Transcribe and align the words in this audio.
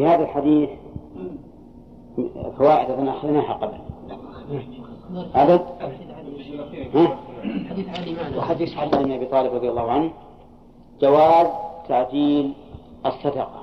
في 0.00 0.06
هذا 0.06 0.22
الحديث 0.22 0.68
فوائد 2.58 2.90
أظن 2.90 3.08
أخذناها 3.08 3.52
قبل. 3.52 3.78
عدد 5.34 5.60
ها؟ 6.94 7.18
حديث 7.70 7.88
علي 7.88 8.38
وحديث 8.38 8.78
علي 8.78 9.04
بن 9.04 9.12
أبي 9.12 9.26
طالب 9.26 9.54
رضي 9.54 9.68
الله 9.68 9.90
عنه 9.90 10.10
جواز 11.00 11.46
تعجيل 11.88 12.52
الصدقة. 13.06 13.62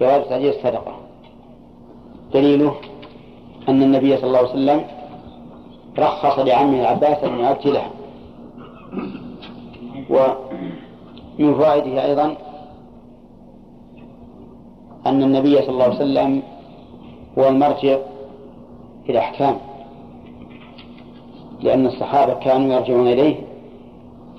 جواز 0.00 0.28
تعجيل 0.28 0.48
الصدقة. 0.48 0.96
دليله 2.32 2.74
أن 3.68 3.82
النبي 3.82 4.16
صلى 4.16 4.26
الله 4.26 4.38
عليه 4.38 4.50
وسلم 4.50 4.84
رخص 5.98 6.38
لعمه 6.38 6.80
العباس 6.80 7.24
أن 7.24 7.38
يعجلها. 7.38 7.90
ومن 10.10 11.54
فوائده 11.54 12.04
أيضا 12.04 12.36
أن 15.06 15.22
النبي 15.22 15.56
صلى 15.56 15.68
الله 15.68 15.84
عليه 15.84 15.94
وسلم 15.96 16.42
هو 17.38 17.48
المرجع 17.48 17.98
في 19.06 19.12
الأحكام 19.12 19.56
لأن 21.60 21.86
الصحابة 21.86 22.34
كانوا 22.34 22.74
يرجعون 22.74 23.08
إليه 23.08 23.36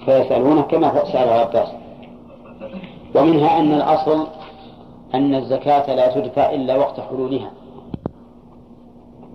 فيسألونه 0.06 0.62
كما 0.62 1.06
سأل 1.06 1.28
العباس 1.30 1.68
ومنها 3.16 3.60
أن 3.60 3.74
الأصل 3.74 4.28
أن 5.14 5.36
الزكاة 5.36 5.96
لا 5.96 6.16
تدفع 6.16 6.50
إلا 6.50 6.76
وقت 6.78 7.00
حلولها. 7.00 7.52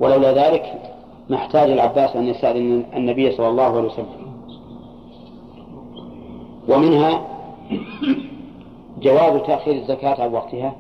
ولولا 0.00 0.32
ذلك 0.32 0.94
ما 1.28 1.36
احتاج 1.36 1.70
العباس 1.70 2.16
أن 2.16 2.26
يسأل 2.26 2.84
النبي 2.96 3.32
صلى 3.32 3.48
الله 3.48 3.62
عليه 3.62 3.88
وسلم. 3.88 4.28
ومنها 6.68 7.20
جواز 9.02 9.42
تأخير 9.42 9.74
الزكاة 9.74 10.22
عن 10.22 10.32
وقتها. 10.32 10.72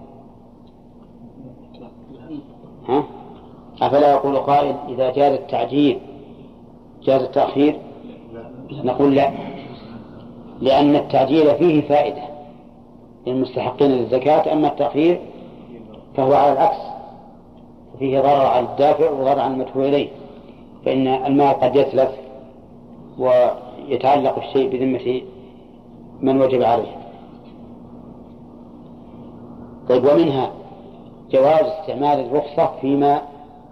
ها؟ 2.88 3.04
أفلا 3.82 4.12
يقول 4.12 4.36
قائل 4.36 4.76
إذا 4.88 5.12
جاز 5.12 5.32
التعجيل 5.32 5.98
جاز 7.02 7.22
التأخير؟ 7.22 7.78
نقول 8.70 9.14
لا. 9.14 9.30
لأن 10.60 10.96
التعجيل 10.96 11.54
فيه 11.54 11.80
فائدة 11.80 12.22
للمستحقين 13.26 13.90
للزكاة 13.90 14.52
أما 14.52 14.68
التأخير 14.68 15.20
فهو 16.16 16.34
على 16.34 16.52
العكس. 16.52 16.78
فيه 17.98 18.20
ضرر 18.20 18.46
على 18.46 18.66
الدافع 18.66 19.10
وضرر 19.10 19.40
على 19.40 19.54
المدفوع 19.54 19.84
إليه. 19.84 20.08
فإن 20.84 21.06
المال 21.06 21.60
قد 21.60 21.76
يتلف 21.76 22.10
ويتعلق 23.18 24.38
الشيء 24.38 24.70
بذمة 24.70 25.22
من 26.20 26.42
وجب 26.42 26.62
عليه. 26.62 26.96
طيب 29.88 30.04
ومنها 30.04 30.50
جواز 31.30 31.66
استعمال 31.80 32.20
الرخصة 32.26 32.70
فيما 32.80 33.22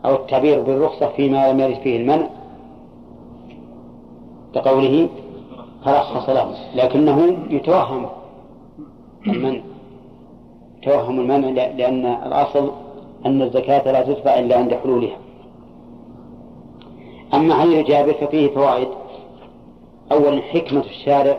أو 0.04 0.14
التعبير 0.14 0.62
بالرخصة 0.62 1.08
فيما 1.08 1.52
لم 1.52 1.60
يرد 1.60 1.74
فيه 1.74 1.96
المنع 1.96 2.28
كقوله 4.54 5.08
فرخص 5.84 6.28
له 6.28 6.54
لكنه 6.74 7.36
يتوهم 7.50 8.06
المنع 9.26 9.60
يتوهم 10.82 11.20
المنع 11.20 11.48
لأن 11.48 12.06
الأصل 12.06 12.72
أن 13.26 13.42
الزكاة 13.42 13.92
لا 13.92 14.02
تدفع 14.02 14.38
إلا 14.38 14.56
عند 14.58 14.74
حلولها. 14.74 15.16
أما 17.34 17.54
حديث 17.54 17.86
جابر 17.86 18.12
ففيه 18.12 18.48
فوائد؟ 18.54 18.88
أولا 20.12 20.42
حكمة 20.42 20.80
الشارع 20.80 21.38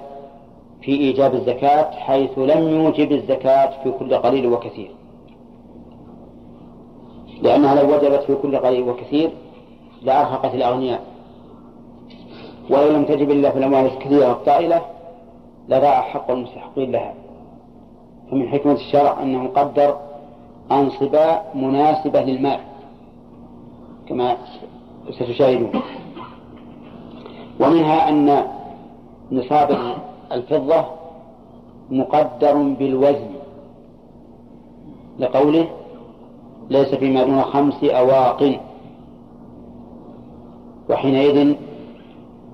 في 0.82 0.92
إيجاب 0.92 1.34
الزكاة 1.34 1.92
حيث 1.92 2.38
لم 2.38 2.68
يوجب 2.70 3.12
الزكاة 3.12 3.84
في 3.84 3.92
كل 3.92 4.16
قليل 4.16 4.48
وكثير. 4.48 4.92
لأنها 7.42 7.84
لو 7.84 7.96
وجبت 7.96 8.24
في 8.24 8.36
كل 8.36 8.58
قليل 8.58 8.90
وكثير 8.90 9.32
لأرهقت 10.02 10.56
الأغنياء. 10.56 11.02
ولو 12.70 12.92
لم 12.92 13.06
تجب 13.06 13.32
إلا 13.32 13.52
في 13.52 13.58
الأموال 13.58 13.86
الكثيرة 13.86 14.32
الطائلة 14.32 14.82
لضاع 15.70 16.02
حق 16.02 16.32
المستحقين 16.32 16.92
لها. 16.92 17.14
فمن 18.32 18.50
حكمة 18.50 18.74
الشرع 18.74 19.22
أنه 19.22 19.48
قدر 19.48 19.98
أنصبة 20.72 21.40
مناسبة 21.56 22.22
للمال 22.22 22.60
كما 24.08 24.38
ستشاهدون. 25.10 25.72
ومنها 27.60 28.10
أن 28.10 28.44
نصاب 29.32 29.78
الفضة 30.32 30.86
مقدر 31.90 32.54
بالوزن 32.54 33.30
لقوله 35.20 35.68
ليس 36.70 36.96
فيما 36.96 37.24
دون 37.24 37.42
خمس 37.42 37.84
أواق. 37.84 38.60
وحينئذ 40.90 41.56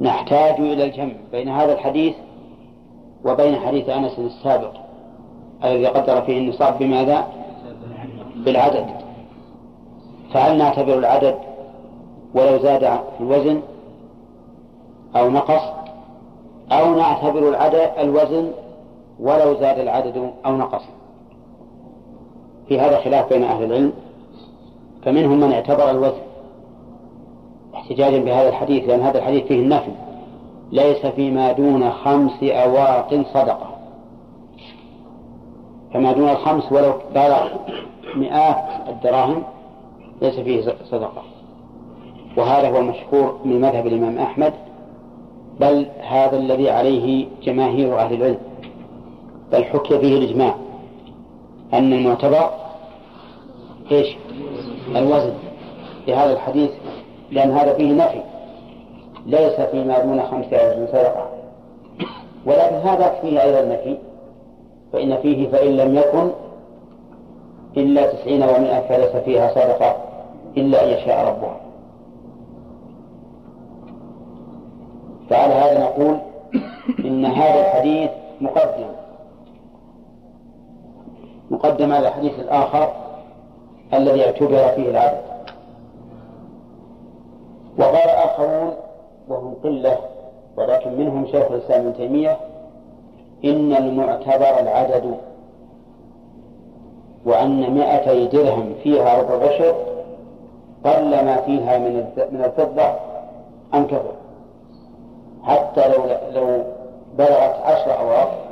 نحتاج 0.02 0.60
إلى 0.60 0.86
الجمع 0.86 1.14
بين 1.32 1.50
هذا 1.50 1.74
الحديث 1.74 2.14
وبين 3.26 3.56
حديث 3.56 3.90
أنس 3.90 4.20
السابق 4.20 4.72
الذي 5.64 5.86
قدر 5.86 6.22
فيه 6.22 6.38
النصاب 6.38 6.80
بماذا؟ 6.80 7.28
بالعدد. 8.36 8.86
فهل 10.34 10.58
نعتبر 10.58 10.98
العدد 10.98 11.36
ولو 12.36 12.58
زاد 12.58 13.00
في 13.18 13.24
الوزن 13.24 13.62
أو 15.16 15.30
نقص؟ 15.30 15.62
أو 16.72 16.96
نعتبر 16.96 17.50
العدد 17.50 17.92
الوزن 18.00 18.52
ولو 19.20 19.60
زاد 19.60 19.80
العدد 19.80 20.32
أو 20.46 20.58
نقص؟ 20.58 20.84
في 22.68 22.80
هذا 22.80 23.00
خلاف 23.00 23.34
بين 23.34 23.44
أهل 23.44 23.64
العلم 23.64 23.94
فمنهم 25.06 25.40
من 25.40 25.52
اعتبر 25.52 25.92
الوزن 25.92 26.22
احتجاجا 27.76 28.18
بهذا 28.18 28.50
الحديث 28.50 28.90
لأن 28.90 29.00
هذا 29.00 29.18
الحديث 29.18 29.44
فيه 29.44 29.60
النفي. 29.60 29.92
ليس 30.72 31.06
فيما 31.06 31.52
دون 31.52 31.92
خمس 31.92 32.44
أواق 32.44 33.24
صدقة. 33.34 33.70
فما 35.94 36.12
دون 36.12 36.30
الخمس 36.30 36.72
ولو 36.72 36.94
بلغ 37.16 37.48
مئات 38.16 38.64
الدراهم 38.90 39.44
ليس 40.22 40.40
فيه 40.40 40.62
صدقة. 40.92 41.24
وهذا 42.38 42.70
هو 42.70 42.78
المشهور 42.78 43.40
من 43.46 43.62
مذهب 43.62 43.88
الإمام 43.88 44.18
أحمد 44.18 44.54
بل 45.60 45.86
هذا 46.02 46.38
الذي 46.38 46.70
عليه 46.70 47.28
جماهير 47.44 48.00
أهل 48.00 48.14
العلم 48.14 48.38
بل 49.52 49.64
حكي 49.64 50.00
فيه 50.00 50.18
الإجماع. 50.18 50.56
أن 51.74 51.94
المعتبر 51.94 52.50
إيش؟ 53.92 54.16
الوزن. 54.96 55.34
لهذا 56.08 56.34
الحديث 56.34 56.72
لأن 57.32 57.52
هذا 57.52 57.74
فيه 57.74 57.94
نفي. 57.94 58.22
ليس 59.26 59.62
فيما 59.62 60.00
دون 60.00 60.22
خمسة 60.24 60.58
أوزن 60.58 60.88
صدقة. 60.88 61.30
ولكن 62.46 62.76
هذا 62.76 63.16
فيه 63.22 63.44
أيضا 63.44 63.62
نفي. 63.62 63.98
فإن 64.94 65.18
فيه 65.18 65.48
فإن 65.48 65.78
لم 65.78 65.96
يكن 65.96 66.32
إلا 67.78 68.14
تسعين 68.14 68.44
ومائة 68.44 68.88
فليس 68.90 69.16
فيها 69.16 69.54
صدقة 69.54 69.96
إلا 70.58 70.84
أن 70.84 70.90
يشاء 70.90 71.28
ربها. 71.28 71.58
فعلى 75.30 75.54
هذا 75.54 75.84
نقول 75.84 76.18
إن 77.00 77.26
هذا 77.26 77.60
الحديث 77.60 78.10
مقدم. 78.42 78.93
مقدم 81.54 81.92
على 81.94 82.08
الحديث 82.08 82.40
الآخر 82.40 82.94
الذي 83.94 84.26
اعتبر 84.26 84.68
فيه 84.76 84.90
العدد 84.90 85.22
وقال 87.80 88.10
آخرون 88.10 88.74
وهم 89.28 89.54
قلة 89.64 89.98
ولكن 90.58 90.98
منهم 90.98 91.26
شيخ 91.26 91.52
الإسلام 91.52 91.82
ابن 91.82 91.94
تيمية 91.94 92.38
إن 93.46 93.74
المعتبر 93.74 94.60
العدد 94.60 95.16
وأن 97.26 97.76
مائتي 97.76 98.28
درهم 98.28 98.74
فيها 98.84 99.22
ربع 99.22 99.46
عشر 99.48 99.76
قل 100.86 101.26
ما 101.26 101.36
فيها 101.46 101.78
من 101.78 102.06
من 102.32 102.44
الفضة 102.44 102.84
أم 103.74 103.88
كثر. 103.88 104.12
حتى 105.44 105.88
لو 105.88 106.04
لو 106.32 106.64
بلغت 107.18 107.56
عشر 107.64 108.00
أواق 108.00 108.43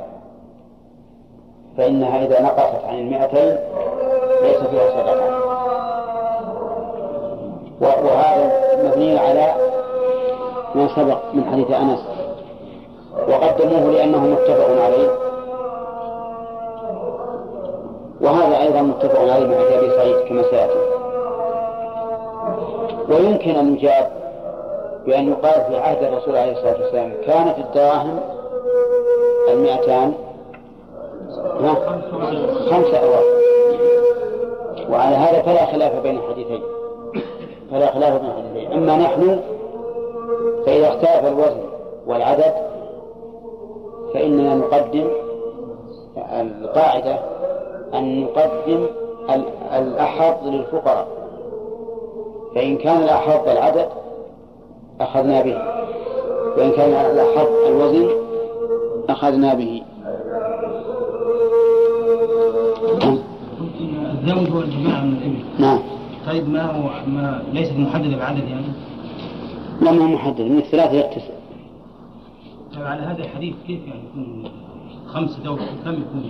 فإنها 1.76 2.26
إذا 2.26 2.42
نقصت 2.42 2.84
عن 2.88 2.98
المائتين 2.98 3.58
ليس 4.42 4.56
فيها 4.56 4.90
صدقة. 4.90 5.42
وهذا 7.80 8.52
مبني 8.84 9.18
على 9.18 9.54
ما 10.74 10.88
سبق 10.96 11.18
من 11.34 11.44
حديث 11.52 11.70
أنس. 11.70 12.04
وقدموه 13.28 13.92
لأنه 13.92 14.18
متفق 14.18 14.82
عليه. 14.84 15.10
وهذا 18.20 18.60
أيضا 18.62 18.80
متفق 18.82 19.20
عليه 19.20 19.46
مع 19.46 19.56
أبي 19.78 19.90
سعيد 19.90 20.16
كما 20.28 20.42
سيأتي. 20.42 20.78
ويمكن 23.08 23.50
أن 23.50 23.74
يجاب 23.74 24.10
بأن 25.06 25.28
يقال 25.28 25.64
في 25.68 25.76
عهد 25.78 26.02
الرسول 26.02 26.36
عليه 26.36 26.52
الصلاة 26.52 26.82
والسلام 26.82 27.12
كانت 27.26 27.58
الدراهم 27.58 28.20
المئتان 29.52 30.14
خمسة 32.70 32.98
أواق 32.98 33.24
وعلى 34.90 35.16
هذا 35.16 35.42
فلا 35.42 35.66
خلاف 35.66 36.02
بين 36.02 36.18
الحديثين. 36.18 36.62
فلا 37.70 37.92
خلاف 37.92 38.20
بين 38.20 38.30
الحديثين. 38.30 38.72
أما 38.72 38.96
نحن 38.96 39.40
فإذا 40.66 40.88
اختلف 40.88 41.26
الوزن 41.26 41.62
والعدد 42.06 42.54
فإننا 44.14 44.54
نقدم 44.54 45.08
القاعدة 46.40 47.18
أن 47.94 48.22
نقدم 48.22 48.86
الأحظ 49.74 50.46
للفقراء. 50.46 51.06
فإن 52.54 52.76
كان 52.76 53.02
الأحظ 53.02 53.48
العدد 53.48 53.88
أخذنا 55.00 55.42
به. 55.42 55.58
وإن 56.56 56.70
كان 56.70 56.90
الأحظ 56.90 57.46
الوزن 57.66 58.10
أخذنا 59.08 59.54
به. 59.54 59.82
الزوج 64.22 64.50
هو 64.50 64.60
الجماعة 64.60 65.04
من 65.04 65.12
الإبل. 65.12 65.62
نعم. 65.62 65.78
طيب 66.26 66.48
ما 66.48 66.62
هو 66.62 66.90
ما 67.06 67.42
ليست 67.52 67.72
محددة 67.72 68.16
بعدد 68.16 68.48
يعني؟ 68.48 68.66
لا 69.82 69.92
ما 69.92 70.06
محدد 70.06 70.40
من 70.40 70.58
الثلاثة 70.58 70.92
يقتصر 70.92 71.32
طيب 72.74 72.82
على 72.82 73.02
هذا 73.02 73.18
الحديث 73.24 73.54
كيف 73.66 73.80
يعني 73.86 74.00
يكون 74.10 74.44
خمسة 75.06 75.44
زوج 75.44 75.58
كم 75.84 75.92
يكون؟ 75.92 76.24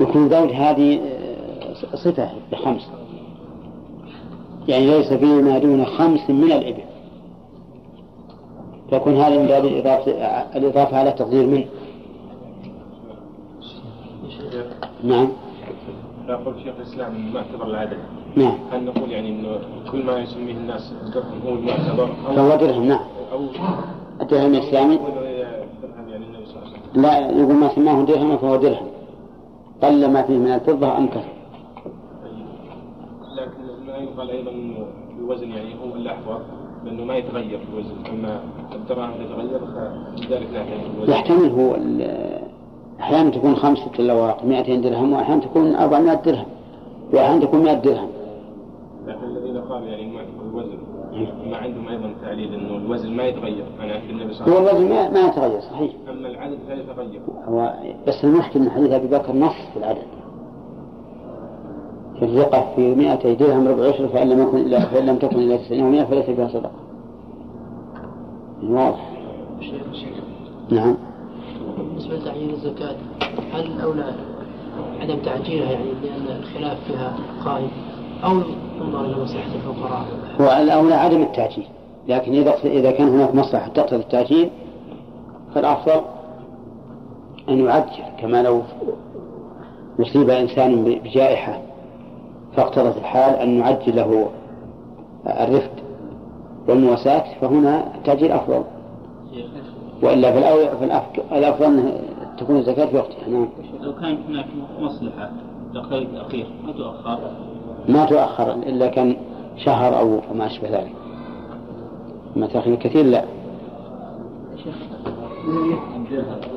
يكون 0.00 0.28
زوج 0.28 0.50
هذه 0.50 1.00
آه، 1.00 1.96
صفة 1.96 2.30
بخمس. 2.52 2.88
يعني 4.68 4.86
ليس 4.86 5.12
فيه 5.12 5.42
ما 5.42 5.58
دون 5.58 5.84
خمس 5.84 6.30
من 6.30 6.52
الإبل. 6.52 6.82
تكون 8.90 9.16
هذه 9.16 9.38
من 9.38 9.46
باب 9.46 9.64
الإضافة, 9.64 10.12
الإضافة 10.56 10.96
على 10.96 11.12
تقدير 11.12 11.46
منه. 11.46 11.66
نعم. 15.04 15.28
يقول 16.28 16.54
شيخ 16.64 16.74
الإسلام 16.76 17.32
معتبر 17.34 17.66
العدد 17.66 17.98
نعم. 18.36 18.54
هل 18.72 18.84
نقول 18.84 19.10
يعني 19.10 19.28
إنه 19.28 19.58
كل 19.92 20.04
ما 20.04 20.18
يسميه 20.18 20.52
الناس 20.52 20.94
الدرهم 21.02 21.40
هو 21.46 21.54
المعتبر؟ 21.54 22.08
أو 22.28 22.34
فهو 22.34 22.56
درهم 22.56 22.84
نعم. 22.84 23.00
أو 23.32 23.40
الدرهم 24.20 24.52
درهم 24.52 24.74
يعني 24.74 24.98
لا 26.94 27.30
يقول 27.30 27.54
ما 27.54 27.68
سماه 27.74 28.04
درهم 28.04 28.36
فهو 28.36 28.56
درهم. 28.56 28.86
قل 29.82 30.10
ما 30.10 30.22
فيه 30.22 30.38
من 30.38 30.52
الفضة 30.54 30.98
أم 30.98 31.06
كثر 31.06 31.32
لكن 33.36 33.86
ما 33.86 33.96
يقال 33.96 34.30
أيضا 34.30 34.50
إنه 34.50 34.86
الوزن 35.18 35.50
يعني 35.50 35.74
هو 35.74 35.96
الأحوط 35.96 36.40
لأنه 36.84 37.04
ما 37.04 37.16
يتغير 37.16 37.60
الوزن. 37.72 37.94
أما 38.10 38.40
الدراهم 38.72 39.10
تتغير 39.12 39.60
فلذلك 40.16 40.48
الوزن. 40.96 41.12
يحتمل 41.12 41.50
هو 41.50 41.76
أحيانا 43.00 43.30
تكون 43.30 43.56
خمسة 43.56 43.90
الأواق 43.98 44.44
200 44.44 44.76
درهم 44.76 45.12
وأحيانا 45.12 45.40
تكون 45.40 45.74
400 45.74 46.14
درهم 46.14 46.46
وأحيانا 47.12 47.44
تكون 47.44 47.62
100 47.62 47.74
درهم. 47.74 48.08
لكن 49.06 49.24
الذين 49.24 49.60
قالوا 49.60 49.88
يعني 49.88 50.02
المعتبر 50.02 50.42
الوزن 50.50 50.78
ما 51.50 51.56
عندهم 51.56 51.88
أيضا 51.88 52.14
تعليل 52.22 52.54
إنه 52.54 52.76
الوزن 52.76 53.12
ما 53.12 53.22
يتغير. 53.22 53.64
عهد 53.80 54.10
النبي 54.10 54.34
صلى 54.34 54.46
الله 54.46 54.60
هو 54.60 54.68
عليه 54.68 54.78
الوزن 54.78 55.14
ما, 55.14 55.20
يتغير 55.20 55.60
صحيح. 55.60 55.92
وسلم 56.04 56.18
أما 56.18 56.28
العدد 56.28 56.58
فيتغير 56.68 57.20
هو 57.48 57.74
بس 58.08 58.24
المشكل 58.24 58.60
من 58.60 58.70
حديث 58.70 58.90
أبي 58.90 59.06
بكر 59.06 59.36
نص 59.36 59.54
في 59.72 59.78
العدد. 59.78 60.02
في 62.18 62.24
الرقة 62.24 62.72
في 62.76 62.94
200 62.94 63.32
درهم 63.32 63.68
ربع 63.68 63.88
عشر 63.88 64.08
فإن 64.08 64.28
لم 64.28 64.42
يكن 64.42 64.58
إلا 64.58 64.80
فإن 64.80 65.06
لم 65.06 65.16
تكن 65.16 65.36
إلا 65.36 65.56
90 65.56 66.04
و100 66.04 66.04
فليس 66.10 66.30
بها 66.30 66.48
صدقة. 66.48 66.70
واضح. 68.62 69.12
نعم. 70.70 70.96
بالنسبة 72.02 72.30
لتعيين 72.30 72.50
الزكاة 72.50 72.96
هل 73.52 73.66
الأولى 73.66 74.14
عدم 75.00 75.16
تعجيلها 75.16 75.72
يعني 75.72 75.90
لأن 76.02 76.36
الخلاف 76.38 76.78
فيها 76.86 77.16
قائم. 77.44 77.70
أو 78.24 78.30
ينظر 78.80 79.04
إلى 79.04 79.22
مصلحة 79.22 79.50
الفقراء. 79.54 80.04
هو 80.40 80.62
الأولى 80.62 80.94
عدم 80.94 81.22
التعجيل. 81.22 81.66
لكن 82.08 82.32
إذا 82.32 82.54
إذا 82.64 82.90
كان 82.90 83.08
هناك 83.08 83.34
مصلحة 83.34 83.68
تقتضي 83.68 84.00
التعجيل 84.00 84.50
فالأفضل 85.54 86.00
أن 87.48 87.64
يعجل. 87.64 88.04
كما 88.20 88.42
لو 88.42 88.62
أصيب 90.00 90.30
إنسان 90.30 90.84
بجائحة 90.84 91.60
فاقتضت 92.56 92.96
الحال 92.96 93.34
أن 93.34 93.58
نعجل 93.58 93.96
له 93.96 94.28
الرفد 95.26 95.82
والمواساة 96.68 97.24
فهنا 97.40 97.94
التعجيل 97.94 98.32
أفضل. 98.32 98.64
فالأولى 100.02 100.70
فالأفك- 100.80 101.32
الأفضل 101.32 101.64
أن 101.64 101.92
تكون 102.38 102.56
الزكاة 102.56 102.86
في 102.86 102.96
وقتها 102.96 103.28
نعم. 103.28 103.48
لو 103.82 103.92
كان 103.94 104.18
هناك 104.28 104.46
مصلحة 104.80 105.30
دقائق 105.74 106.08
الأخير 106.14 106.46
ما 106.66 106.72
تؤخر؟ 106.72 107.18
ما 107.88 108.04
تؤخر 108.06 108.52
إلا 108.52 108.86
كان 108.86 109.16
شهر 109.56 109.98
أو 109.98 110.20
ما 110.34 110.46
أشبه 110.46 110.68
ذلك. 110.68 110.92
ما 112.36 112.46
تأخير 112.46 112.74
كثير 112.74 113.04
لا. 113.04 113.24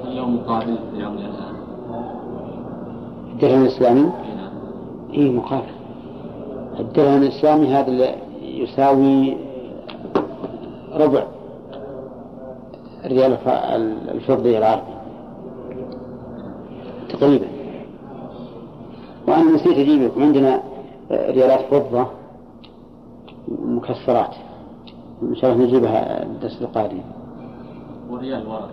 اليوم 0.08 0.36
مقابل 0.36 0.76
اليوم 0.94 1.14
الآن. 1.14 1.56
الدرهم 3.34 3.62
الإسلامي؟ 3.62 4.12
إيه 5.14 5.32
مقابل. 5.32 5.66
الدرهم 6.80 7.22
الإسلامي 7.22 7.68
هذا 7.68 7.88
اللي 7.88 8.16
يساوي 8.44 9.38
ربع. 10.94 11.24
ريال 13.06 13.32
الف- 13.32 13.48
الفضي 14.16 14.58
العربي 14.58 14.96
تقريبا. 17.10 17.48
وأنا 19.28 19.52
نسيت 19.52 19.78
أجيب 19.78 20.02
لكم 20.02 20.24
عندنا 20.24 20.64
ريالات 21.12 21.74
فضة 21.74 22.08
مكسرات. 23.48 24.36
إن 25.22 25.36
شاء 25.36 25.54
الله 25.54 25.66
نجيبها 25.66 26.24
الدرس 26.24 26.62
القادم. 26.62 27.02
وريال 28.10 28.48
ورق. 28.48 28.72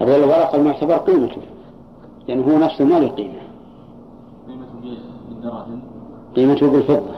الريال 0.00 0.24
الورق 0.24 0.54
المعتبر 0.54 0.96
قيمته. 0.96 1.42
لأنه 2.28 2.54
هو 2.54 2.58
نفسه 2.58 2.84
ما 2.84 2.98
له 2.98 3.08
قيمة. 3.08 3.34
قيمته 4.48 4.98
بالدراهم. 5.28 5.80
قيمته 6.36 6.70
بالفضة. 6.70 7.14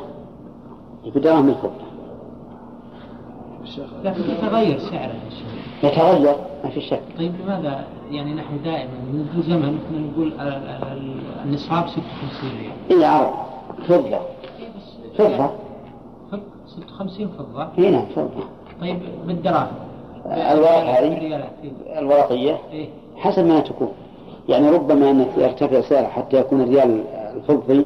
بدراهم 1.14 1.48
الفضة. 1.48 1.85
لكن 4.04 4.20
يتغير 4.30 4.78
سعره 4.78 5.12
يا 5.12 5.30
شيخ. 5.30 5.92
يتغير؟ 5.92 6.36
ما 6.64 6.70
في 6.70 6.80
شك. 6.80 7.00
طيب 7.18 7.32
لماذا؟ 7.44 7.84
يعني 8.10 8.34
نحن 8.34 8.62
دائما 8.64 8.90
منذ 9.12 9.42
زمن 9.42 9.78
كنا 9.88 9.98
نقول 10.12 10.26
ال- 10.28 10.40
ال- 10.40 10.92
ال- 10.92 11.20
النصاب 11.44 11.88
56 11.88 12.50
ريال. 12.60 12.72
إلا 12.98 13.08
عرض 13.08 13.30
فضة. 13.88 14.18
فضة. 15.18 15.50
فك 16.32 16.40
56 16.66 17.28
فضة. 17.28 17.68
هنا 17.78 18.00
فضة. 18.16 18.44
طيب 18.80 18.98
بالدراهم. 19.26 19.72
الورق 20.26 20.70
هذه؟ 20.98 21.16
إيه. 21.20 21.98
الورقية؟ 21.98 22.56
إيه. 22.72 22.88
حسب 23.16 23.46
ما 23.46 23.60
تكون. 23.60 23.88
يعني 24.48 24.70
ربما 24.70 25.10
أنك 25.10 25.28
يرتفع 25.38 25.80
سعره 25.80 26.06
حتى 26.06 26.36
يكون 26.40 26.60
الريال 26.60 27.04
الفضي 27.36 27.84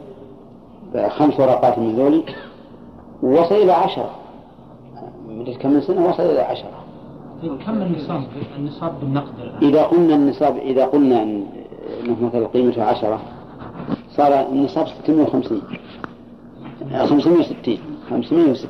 خمس 1.09 1.41
ورقات 1.41 1.79
من 1.79 1.97
ذولي 1.97 2.23
ووصل 3.23 3.55
إلى 3.55 3.73
عشرة. 3.73 4.11
مدة 5.31 5.53
كم 5.53 5.71
من 5.71 5.81
سنة؟ 5.81 6.09
وصل 6.09 6.23
إلى 6.23 6.41
عشرة. 6.41 6.85
طيب 7.43 7.59
كم 7.67 7.83
النصاب 7.83 8.23
النصاب 8.59 9.01
بالنقد 9.01 9.41
الآن؟ 9.41 9.69
إذا 9.69 9.83
قلنا 9.83 10.15
النصاب 10.15 10.57
إذا 10.57 10.87
قلنا 10.87 11.23
أنه 11.23 12.17
مثلا 12.23 12.47
قيمته 12.47 12.83
عشرة 12.85 13.21
صار 14.11 14.41
النصاب 14.53 14.87
650 14.89 15.63
آه، 16.93 17.07
560 17.07 17.79
560 18.11 18.69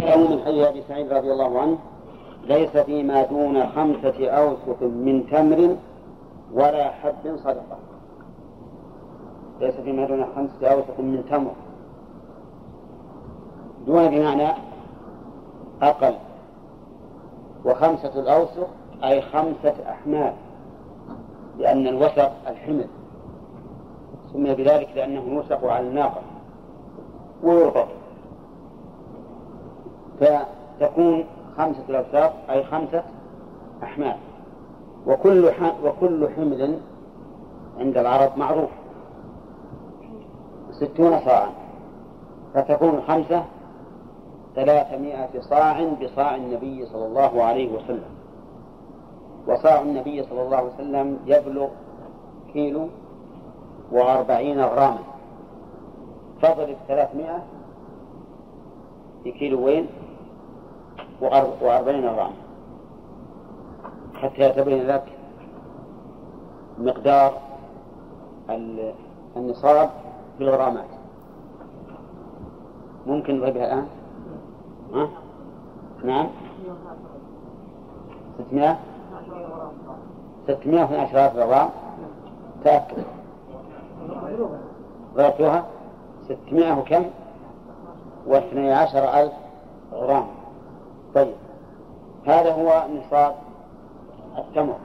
يوم 0.00 0.32
من 0.32 0.38
حديث 0.44 0.66
أبي 0.66 0.82
سعيد 0.88 1.12
رضي 1.12 1.32
الله 1.32 1.58
عنه 1.60 1.78
ليس 2.48 2.76
فيما 2.76 3.22
دون 3.22 3.66
خمسة 3.66 4.28
أوسق 4.28 4.82
من 4.82 5.26
تمر 5.30 5.76
ولا 6.52 6.90
حب 6.90 7.36
صدقة. 7.44 7.78
ليس 9.60 9.74
فيما 9.74 10.06
دون 10.06 10.24
خمسة 10.36 10.66
أوسق 10.72 11.00
من 11.00 11.22
تمر. 11.30 11.52
دون 13.86 14.08
بمعنى 14.08 14.48
أقل. 15.82 16.14
وخمسة 17.64 18.20
الأوسق 18.20 18.68
أي 19.04 19.22
خمسة 19.22 19.74
أحمال 19.90 20.32
لأن 21.58 21.86
الوسق 21.86 22.32
الحمل. 22.48 22.86
سمي 24.32 24.54
بذلك 24.54 24.88
لأنه 24.96 25.20
يوسق 25.20 25.64
على 25.64 25.88
الناقة 25.88 26.20
ويربط. 27.42 27.88
فتكون 30.20 31.24
خمسة 31.58 31.84
الأوساق 31.88 32.36
أي 32.50 32.64
خمسة 32.64 33.02
أحمال. 33.82 34.16
وكل. 35.06 35.52
وكل 35.84 36.28
حمل 36.36 36.78
عند 37.78 37.98
العرب 37.98 38.38
معروف. 38.38 38.70
ستون 40.70 41.20
صاعا. 41.20 41.50
فتكون 42.54 42.88
الخمسة 42.88 43.44
ثلاثمائة 44.54 45.40
صاع 45.40 45.84
بصاع 46.02 46.36
النبي 46.36 46.86
صلى 46.86 47.06
الله 47.06 47.42
عليه 47.42 47.72
وسلم. 47.72 48.10
وصاع 49.46 49.80
النبي 49.80 50.22
صلى 50.22 50.42
الله 50.42 50.56
عليه 50.56 50.74
وسلم 50.74 51.18
يبلغ 51.26 51.68
كيلو 52.52 52.88
وأربعين 53.92 54.60
غراما. 54.60 54.98
فضل 56.42 56.76
ثلاثمائة 56.88 57.42
في 59.24 59.32
كيلوين 59.32 59.86
وأربعين 61.20 62.08
غراما. 62.08 62.36
حتى 64.14 64.40
يتبين 64.40 64.86
لك 64.86 65.04
مقدار 66.78 67.32
النصاب 69.36 69.90
في 70.38 70.44
الغرامات. 70.44 70.90
ممكن 73.06 73.36
نضربها 73.36 73.64
الآن؟ 73.64 73.86
ها؟ 74.94 75.08
نعم. 76.04 76.26
ستمائة؟ 78.38 78.78
ستمائة 80.48 80.84
واثنى 80.84 81.00
عشر 81.00 81.18
غرام 81.18 81.70
تأكد. 82.64 83.04
ضربتها 85.14 85.64
ستمائة 86.24 86.78
وكم؟ 86.78 87.04
واثني 88.26 88.72
عشر 88.72 89.20
ألف 89.20 89.32
غرام 89.92 90.26
طيب. 91.14 91.34
هذا 92.26 92.52
هو 92.52 92.84
نصاب 92.96 93.34
التمر. 94.38 94.78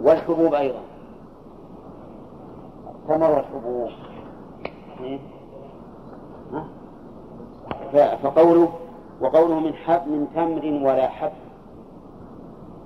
والحبوب 0.00 0.54
أيضا. 0.54 0.80
التمر 2.94 3.30
والحبوب. 3.30 3.90
إيه؟ 5.00 5.18
فقوله 8.22 8.68
وقوله 9.20 9.60
من 9.60 9.74
حب 9.74 10.08
من 10.08 10.26
تمر 10.34 10.88
ولا 10.88 11.08
حب. 11.08 11.32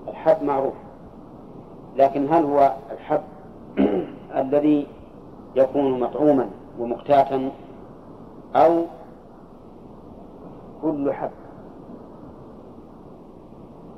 الحب 0.08 0.42
معروف 0.42 0.74
لكن 1.96 2.28
هل 2.34 2.44
هو 2.44 2.72
الحب 2.92 3.22
الذي 4.42 4.86
يكون 5.56 6.00
مطعوما 6.00 6.48
ومقتاتا 6.78 7.50
أو 8.56 8.84
كل 10.82 11.12
حب؟ 11.12 11.30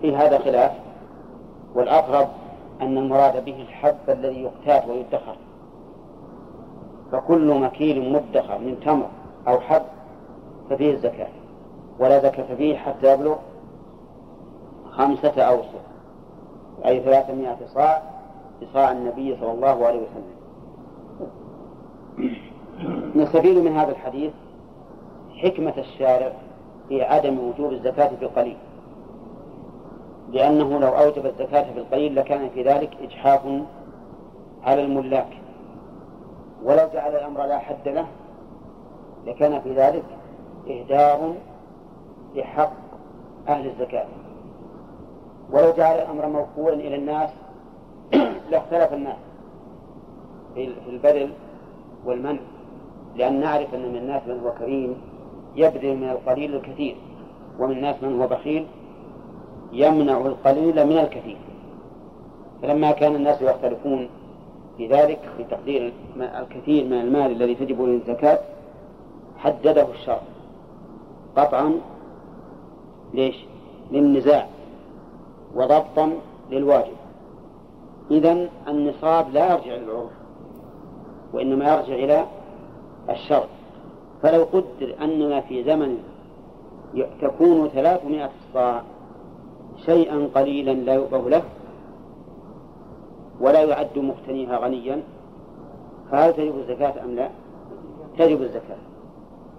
في 0.01 0.17
هذا 0.17 0.39
خلاف 0.39 0.73
والأقرب 1.75 2.29
أن 2.83 2.99
المراد 2.99 3.45
به 3.45 3.63
الحب 3.63 3.97
الذي 4.09 4.43
يقتات 4.43 4.89
ويدخر. 4.89 5.37
فكل 7.13 7.61
مكيل 7.61 8.13
مدخر 8.13 8.59
من 8.59 8.81
تمر 8.85 9.09
أو 9.49 9.61
حب 9.61 9.83
ففيه 10.71 10.93
الزكاة. 10.93 11.29
ولا 11.99 12.19
زكاة 12.19 12.55
فيه 12.55 12.77
حتى 12.77 13.13
يبلغ 13.13 13.37
خمسة 14.91 15.43
أوسط 15.43 15.85
أي 16.87 17.01
ثلاثمائة 17.01 17.57
صاع 17.67 18.03
بصاع 18.63 18.93
النبي 18.93 19.37
صلى 19.41 19.53
الله 19.53 19.87
عليه 19.87 20.01
وسلم. 20.01 20.35
نستفيد 23.17 23.59
من 23.59 23.77
هذا 23.77 23.91
الحديث 23.91 24.33
حكمة 25.43 25.75
الشارع 25.79 26.33
في 26.89 27.03
عدم 27.03 27.39
وجوب 27.39 27.73
الزكاة 27.73 28.09
في 28.09 28.25
القليل. 28.25 28.57
لأنه 30.33 30.79
لو 30.79 30.89
أوجب 30.89 31.27
الزكاة 31.27 31.73
في 31.73 31.79
القليل 31.79 32.17
لكان 32.17 32.49
في 32.49 32.63
ذلك 32.63 32.97
إجحاف 33.03 33.41
على 34.65 34.85
الملاك. 34.85 35.39
ولو 36.65 36.89
جعل 36.95 37.13
الأمر 37.17 37.47
لا 37.47 37.59
حد 37.59 37.89
له 37.89 38.07
لكان 39.27 39.61
في 39.61 39.75
ذلك 39.75 40.05
إهدار 40.71 41.35
لحق 42.35 42.73
أهل 43.49 43.67
الزكاة. 43.67 44.07
ولو 45.53 45.73
جعل 45.77 45.99
الأمر 45.99 46.27
موكولا 46.27 46.75
إلى 46.75 46.97
الناس 46.97 47.31
لاختلف 48.51 48.93
الناس 48.93 49.17
في 50.55 50.75
البذل 50.89 51.31
والمنع. 52.05 52.41
لأن 53.17 53.41
نعرف 53.41 53.75
أن 53.75 53.89
من 53.89 53.97
الناس 53.97 54.23
من 54.27 54.41
هو 54.41 54.53
كريم 54.53 54.97
يبذل 55.57 55.97
من 55.97 56.09
القليل 56.09 56.55
الكثير 56.55 56.97
ومن 57.59 57.73
الناس 57.77 58.03
من 58.03 58.21
هو 58.21 58.27
بخيل 58.27 58.67
يمنع 59.73 60.17
القليل 60.19 60.87
من 60.87 60.99
الكثير. 60.99 61.37
فلما 62.63 62.91
كان 62.91 63.15
الناس 63.15 63.43
يختلفون 63.43 64.09
في 64.77 64.87
ذلك 64.87 65.19
في 65.37 65.45
تقدير 65.45 65.93
الكثير 66.17 66.85
من 66.85 67.01
المال 67.01 67.31
الذي 67.31 67.55
تجب 67.55 67.81
له 67.81 67.95
الزكاة 67.95 68.39
حدده 69.39 69.87
الشرع. 69.91 70.21
قطعا 71.37 71.81
ليش؟ 73.15 73.37
للنزاع 73.93 74.47
وضبطا 75.55 76.13
للواجب 76.51 76.97
إذا 78.11 78.49
النصاب 78.69 79.31
لا 79.33 79.53
يرجع 79.53 79.75
للعرف 79.75 80.11
وإنما 81.33 81.75
يرجع 81.75 81.95
إلى 81.95 82.27
الشرع 83.11 83.47
فلو 84.23 84.45
قدر 84.45 84.95
أننا 85.01 85.41
في 85.41 85.65
زمن 85.65 85.99
تكون 87.23 87.69
ثلاثمائة 87.69 88.31
صاع 88.55 88.83
شيئا 89.87 90.29
قليلا 90.35 90.71
لا 90.71 90.95
يؤبه 90.95 91.31
له 91.31 91.43
ولا 93.41 93.63
يعد 93.63 93.99
مقتنيها 93.99 94.59
غنيا 94.59 95.03
فهل 96.11 96.33
تجب 96.33 96.59
الزكاة 96.59 97.05
أم 97.05 97.11
لا؟ 97.11 97.31
تجب 98.19 98.43
الزكاة 98.43 98.77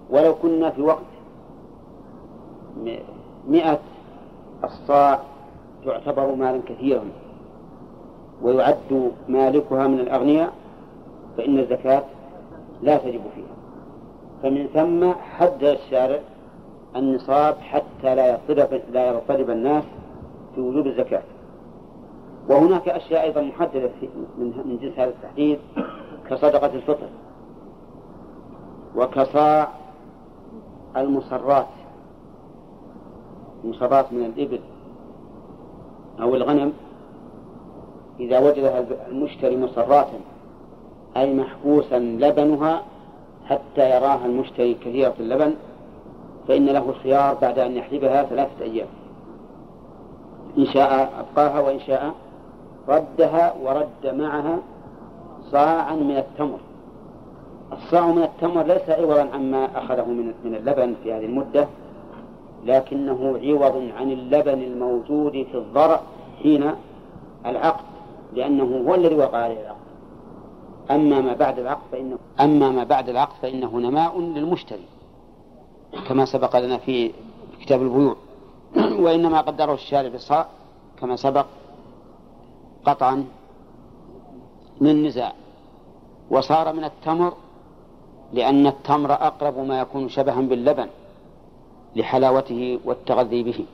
ولو 0.10 0.36
كنا 0.36 0.70
في 0.70 0.82
وقت 0.82 1.15
مئة 3.48 3.80
الصاع 4.64 5.20
تعتبر 5.86 6.36
مالا 6.36 6.62
كثيرا 6.68 7.04
ويعد 8.42 9.12
مالكها 9.28 9.88
من 9.88 10.00
الأغنياء 10.00 10.54
فإن 11.38 11.60
الزكاة 11.60 12.04
لا 12.82 12.98
تجب 12.98 13.22
فيها. 13.36 13.56
فمن 14.44 14.68
ثم 14.74 15.14
حدد 15.14 15.64
الشارع 15.64 16.20
النصاب 16.96 17.56
حتى 17.56 18.16
لا 18.16 18.34
يضطرب 18.34 18.82
لا 18.92 19.10
يضطرب 19.10 19.50
الناس 19.50 19.84
في 20.56 20.62
وجوب 20.62 20.88
الزكاة. 20.88 21.24
وهناك 22.50 22.90
أشياء 22.90 23.24
أيضا 23.24 23.42
محددة 23.42 23.90
من 24.38 24.78
جنس 24.82 25.00
هذا 25.00 25.10
التحديد 25.10 25.60
كصدقة 26.30 26.76
الفطر 26.76 27.08
وكصاع 28.96 29.70
المصرات. 30.98 31.68
المصرات 33.66 34.14
من 34.14 34.26
الإبل 34.26 34.60
أو 36.22 36.36
الغنم 36.36 36.74
إذا 38.20 38.40
وجد 38.40 38.86
المشتري 39.10 39.58
مصراتا 39.58 40.20
أي 41.18 41.34
محبوسا 41.34 42.00
لبنها 42.00 42.82
حتى 43.50 43.90
يراها 43.90 44.26
المشتري 44.26 44.74
كثيرة 44.74 45.14
اللبن 45.20 45.56
فإن 46.48 46.66
له 46.66 46.90
الخيار 46.90 47.34
بعد 47.42 47.60
أن 47.60 47.76
يحلبها 47.76 48.24
ثلاثة 48.24 48.64
أيام. 48.64 48.88
إن 50.58 50.66
شاء 50.66 51.10
أبقاها 51.20 51.60
وإن 51.60 51.80
شاء 51.80 52.14
ردها 52.88 53.54
ورد 53.64 54.16
معها 54.16 54.58
صاعا 55.52 55.96
من 55.96 56.18
التمر. 56.18 56.60
الصاع 57.74 58.08
من 58.12 58.24
التمر 58.24 58.64
ليس 58.64 58.90
عوضا 58.90 59.30
عما 59.34 59.78
أخذه 59.78 60.06
من 60.44 60.56
اللبن 60.56 60.96
في 61.04 61.14
هذه 61.14 61.26
المدة. 61.26 61.68
لكنه 62.66 63.40
عوض 63.44 63.90
عن 63.98 64.12
اللبن 64.12 64.64
الموجود 64.64 65.32
في 65.32 65.58
الضرع 65.58 66.02
حين 66.44 66.72
العقد 67.46 67.86
لأنه 68.34 68.84
هو 68.88 68.96
الذي 68.96 69.16
وقع 69.16 69.38
عليه 69.38 69.62
العقد. 69.62 69.86
أما 70.92 71.22
ما 71.22 71.34
بعد 71.34 71.60
العقد 71.60 71.82
فإنه 71.92 72.18
أما 72.40 72.72
ما 72.72 72.84
بعد 72.84 73.10
العقد 73.10 73.36
فإنه 73.42 73.80
نماء 73.80 74.20
للمشتري 74.20 74.86
كما 76.08 76.26
سبق 76.26 76.60
لنا 76.60 76.78
في 76.78 77.12
كتاب 77.62 77.82
البيوع. 77.82 78.16
وإنما 79.04 79.42
قدره 79.42 79.74
الشارع 79.74 80.10
بالصاع 80.10 80.46
كما 81.00 81.16
سبق 81.16 81.46
قطعا 82.86 83.26
من 84.82 85.04
نزاع. 85.04 85.34
وصار 86.30 86.74
من 86.74 86.84
التمر 86.84 87.34
لأن 88.34 88.68
التمر 88.68 89.14
أقرب 89.14 89.58
ما 89.58 89.80
يكون 89.80 90.10
شبها 90.10 90.42
باللبن. 90.42 90.88
لحلاوته 91.96 92.80
والتغذي 92.86 93.44
به. 93.44 93.66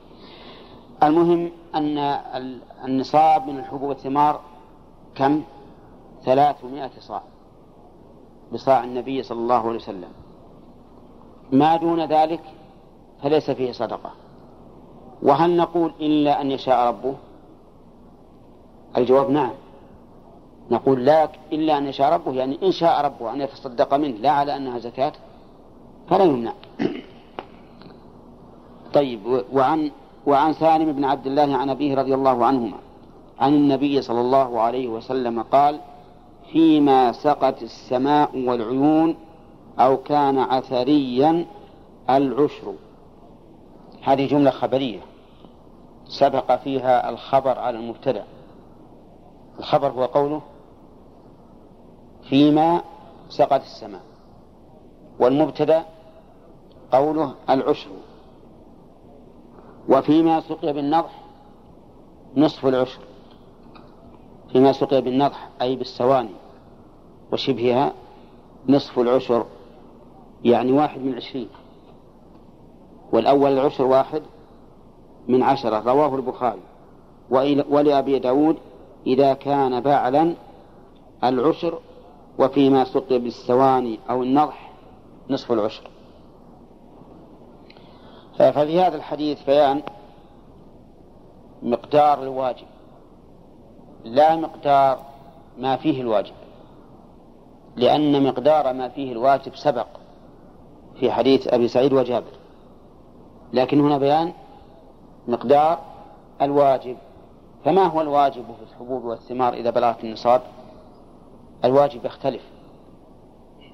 المهم 1.04 1.52
أن 1.76 1.98
النصاب 2.86 3.48
من 3.48 3.60
الحبوب 3.60 3.90
والثمار 3.90 4.42
كم؟ 5.16 5.44
ثلاثمائة 6.26 6.92
صاع. 7.00 7.22
بصاع 8.54 8.84
النبي 8.84 9.24
صلى 9.24 9.40
الله 9.40 9.68
عليه 9.68 9.76
وسلم. 9.78 10.10
ما 11.52 11.78
دون 11.78 12.06
ذلك 12.06 12.42
فليس 13.24 13.52
فيه 13.52 13.72
صدقة. 13.72 14.12
وهل 15.24 15.58
نقول 15.58 15.94
إلا 16.00 16.42
أن 16.42 16.52
يشاء 16.52 16.88
ربه؟ 16.88 17.16
الجواب 18.98 19.30
نعم. 19.30 19.52
نقول 20.72 21.06
لا 21.06 21.30
إلا 21.52 21.78
أن 21.78 21.88
يشاء 21.88 22.14
ربه 22.14 22.34
يعني 22.34 22.60
إن 22.64 22.72
شاء 22.72 23.06
ربه 23.06 23.34
أن 23.34 23.42
يتصدق 23.42 23.94
منه 23.94 24.18
لا 24.18 24.32
على 24.32 24.56
أنها 24.56 24.80
زكاة 24.80 25.14
فلا 26.10 26.24
يمنع. 26.24 26.54
طيب 28.94 29.44
وعن 29.54 29.92
وعن 30.26 30.54
سالم 30.54 30.92
بن 30.92 31.06
عبد 31.06 31.28
الله 31.28 31.58
عن 31.58 31.70
أبيه 31.70 31.96
رضي 31.96 32.16
الله 32.16 32.46
عنهما 32.46 32.78
عن 33.40 33.54
النبي 33.54 34.02
صلى 34.02 34.22
الله 34.22 34.62
عليه 34.62 34.88
وسلم 34.88 35.42
قال 35.42 35.80
فيما 36.52 37.12
سقت 37.12 37.64
السماء 37.64 38.38
والعيون 38.38 39.16
أو 39.80 39.98
كان 39.98 40.38
عثريا 40.38 41.46
العشر. 42.10 42.74
هذه 44.04 44.28
جملة 44.28 44.52
خبرية 44.52 45.00
سبق 46.06 46.56
فيها 46.56 47.10
الخبر 47.10 47.60
على 47.60 47.80
المبتدأ. 47.80 48.24
الخبر 49.60 49.88
هو 49.88 50.06
قوله 50.06 50.42
فيما 52.30 52.82
سقت 53.30 53.62
السماء. 53.62 54.02
والمبتدأ 55.20 55.84
قوله 56.92 57.34
العشر. 57.50 57.90
وفيما 59.90 60.40
سقي 60.40 60.74
بالنضح 60.74 61.22
نصف 62.38 62.66
العشر. 62.66 63.00
فيما 64.52 64.72
سقي 64.72 65.02
بالنضح 65.02 65.50
أي 65.62 65.76
بالسواني 65.76 66.30
وشبهها 67.32 67.94
نصف 68.70 69.00
العشر 69.00 69.46
يعني 70.44 70.72
واحد 70.72 71.02
من 71.02 71.16
عشرين. 71.16 71.48
والأول 73.14 73.52
العشر 73.52 73.84
واحد 73.86 74.22
من 75.28 75.44
عشرة 75.44 75.80
رواه 75.80 76.16
البخاري. 76.16 76.62
ولأبي 77.70 78.20
داود 78.20 78.58
إذا 79.08 79.34
كان 79.34 79.80
بعلا 79.80 80.36
العشر 81.24 81.80
وفيما 82.40 82.84
سقي 82.84 83.20
بالسواني 83.20 84.00
أو 84.10 84.24
النضح 84.24 84.72
نصف 85.30 85.52
العشر. 85.52 85.91
ففي 88.38 88.82
هذا 88.82 88.96
الحديث 88.96 89.44
بيان 89.44 89.82
مقدار 91.64 92.24
الواجب 92.24 92.68
لا 94.06 94.36
مقدار 94.36 95.00
ما 95.58 95.76
فيه 95.76 96.02
الواجب 96.02 96.34
لأن 97.76 98.24
مقدار 98.24 98.74
ما 98.74 98.90
فيه 98.90 99.12
الواجب 99.12 99.56
سبق 99.56 99.88
في 101.00 101.12
حديث 101.12 101.48
أبي 101.48 101.68
سعيد 101.68 101.94
وجابر. 101.94 102.32
لكن 103.54 103.82
هنا 103.82 103.98
بيان 103.98 104.34
مقدار 105.28 105.80
الواجب. 106.42 106.98
فما 107.66 107.84
هو 107.84 108.02
الواجب 108.02 108.44
في 108.44 108.72
الحبوب 108.72 109.06
والثمار 109.06 109.54
إذا 109.54 109.70
بلغت 109.70 110.04
النصاب؟ 110.04 110.42
الواجب 111.66 112.06
يختلف. 112.06 112.42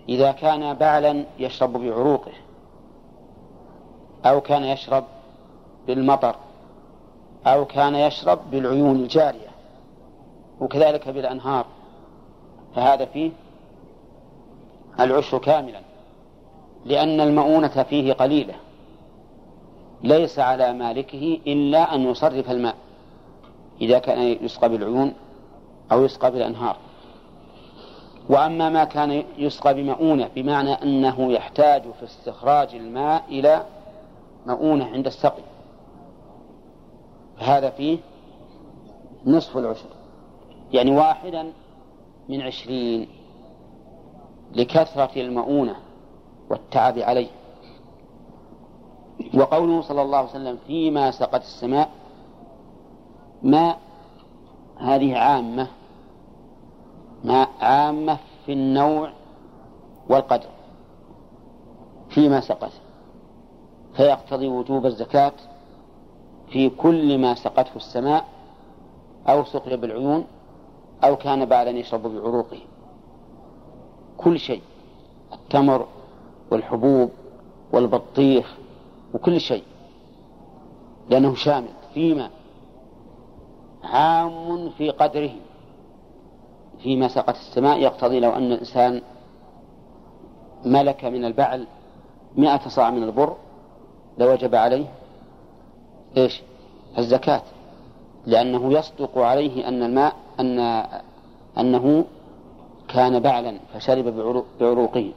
إذا 0.10 0.32
كان 0.32 0.74
بعلا 0.74 1.26
يشرب 1.40 1.74
بعروقه 1.74 2.32
أو 4.26 4.42
كان 4.42 4.64
يشرب 4.64 5.04
بالمطر 5.88 6.36
أو 7.46 7.66
كان 7.66 7.96
يشرب 7.96 8.40
بالعيون 8.52 8.96
الجارية 8.96 9.48
وكذلك 10.60 11.10
بالأنهار. 11.10 11.66
فهذا 12.76 13.06
فيه 13.06 13.32
العشر 15.00 15.38
كاملا 15.38 15.82
لأن 16.86 17.22
المؤونة 17.22 17.84
فيه 17.90 18.14
قليلة. 18.14 18.54
ليس 20.04 20.40
على 20.40 20.74
مالكه 20.74 21.40
إلا 21.48 21.96
أن 21.96 22.02
يصرف 22.02 22.52
الماء 22.52 22.76
إذا 23.82 24.00
كان 24.00 24.22
يسقى 24.22 24.70
بالعيون 24.70 25.14
أو 25.92 26.06
يسقى 26.06 26.32
بالأنهار. 26.32 26.78
وأما 28.30 28.70
ما 28.70 28.84
كان 28.84 29.24
يسقى 29.38 29.74
بمؤونة 29.74 30.30
بمعنى 30.36 30.74
أنه 30.74 31.32
يحتاج 31.32 31.82
في 32.00 32.04
استخراج 32.04 32.76
الماء 32.76 33.24
إلى 33.30 33.66
مؤونة 34.48 34.86
عند 34.86 35.06
السقي. 35.08 35.44
هذا 37.38 37.70
فيه 37.70 37.98
نصف 39.26 39.58
العشر. 39.58 39.90
يعني 40.72 40.92
واحدا 40.92 41.54
من 42.30 42.42
عشرين 42.42 43.08
لكثرة 44.56 45.22
المؤونة 45.22 45.76
والتعب 46.50 46.98
عليه. 46.98 47.30
وقوله 49.34 49.82
صلى 49.82 50.02
الله 50.02 50.18
عليه 50.18 50.30
وسلم 50.30 50.58
فيما 50.68 51.12
سقت 51.12 51.42
السماء 51.42 51.90
ما 53.44 53.76
هذه 54.78 55.18
عامة 55.18 55.68
ما 57.24 57.48
عامة 57.62 58.18
في 58.46 58.54
النوع 58.54 59.12
والقدر. 60.10 60.50
فيما 62.10 62.42
سقت. 62.42 62.72
فيقتضي 63.98 64.48
وجوب 64.48 64.86
الزكاة 64.86 65.34
في 66.50 66.70
كل 66.70 67.18
ما 67.18 67.36
سقته 67.36 67.76
السماء 67.76 68.26
أو 69.28 69.44
سقي 69.44 69.78
بالعيون 69.78 70.26
أو 71.04 71.16
كان 71.16 71.46
بعد 71.46 71.68
أن 71.68 71.78
يشرب 71.78 72.08
بعروقه. 72.08 72.60
كل 74.18 74.40
شيء 74.40 74.62
التمر 75.34 75.88
والحبوب 76.52 77.10
والبطيخ 77.72 78.58
وكل 79.14 79.42
شيء. 79.42 79.64
لأنه 81.10 81.36
شامل 81.36 81.70
فيما 81.94 82.30
عام 83.84 84.70
في 84.70 84.90
قدره. 84.90 85.32
فيما 86.80 87.08
سقت 87.08 87.36
السماء 87.36 87.80
يقتضي 87.80 88.20
لو 88.20 88.32
أن 88.32 88.52
الإنسان 88.52 89.02
ملك 90.66 91.06
من 91.06 91.26
البعل 91.26 91.68
مئة 92.36 92.70
صاع 92.70 92.90
من 92.90 93.04
البر 93.04 93.36
لوجب 94.18 94.56
عليه 94.56 94.86
إيش؟ 96.18 96.42
الزكاة. 96.98 97.42
لأنه 98.26 98.74
يصدق 98.74 99.18
عليه 99.18 99.68
أن 99.68 99.84
الماء 99.84 100.16
أن 100.40 100.60
أنه 101.58 102.06
كان 102.88 103.20
بعلا 103.20 103.60
فشرب 103.74 104.06
بعروقه. 104.60 105.12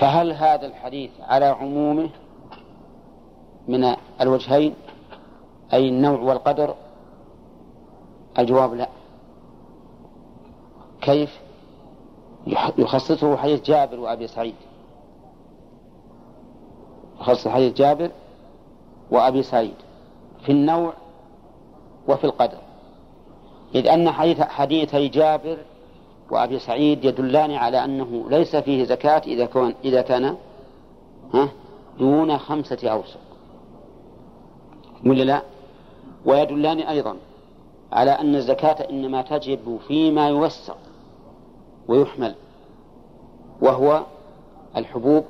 فهل 0.00 0.32
هذا 0.32 0.66
الحديث 0.66 1.10
على 1.20 1.44
عمومه 1.44 2.10
من 3.68 3.94
الوجهين؟ 4.20 4.74
أي 5.72 5.88
النوع 5.88 6.20
والقدر؟ 6.20 6.74
الجواب 8.38 8.74
لا. 8.74 8.88
كيف؟ 11.00 11.40
يخصصه 12.78 13.36
حديث 13.36 13.62
جابر 13.62 14.00
وأبي 14.00 14.26
سعيد. 14.26 14.54
يخصص 17.20 17.48
حديث 17.48 17.74
جابر 17.74 18.10
وأبي 19.10 19.42
سعيد 19.42 19.74
في 20.44 20.52
النوع 20.52 20.92
وفي 22.08 22.24
القدر. 22.24 22.58
إذ 23.74 23.86
أن 23.86 24.10
حديث 24.10 24.40
حديثي 24.40 25.08
جابر 25.08 25.58
وأبي 26.30 26.58
سعيد 26.58 27.04
يدلان 27.04 27.50
على 27.50 27.84
أنه 27.84 28.30
ليس 28.30 28.56
فيه 28.56 28.84
زكاة 28.84 29.22
إذا 29.26 29.46
كان 29.46 29.74
إذا 29.84 30.02
كان 30.02 30.36
ها 31.34 31.48
دون 31.98 32.38
خمسة 32.38 32.88
أوسق. 32.88 33.20
ولا 35.06 35.22
لا؟ 35.22 35.42
ويدلان 36.26 36.78
أيضا 36.78 37.16
على 37.92 38.10
أن 38.10 38.34
الزكاة 38.34 38.90
إنما 38.90 39.22
تجب 39.22 39.78
فيما 39.88 40.28
يوسق 40.28 40.76
ويحمل 41.88 42.34
وهو 43.60 44.02
الحبوب 44.76 45.24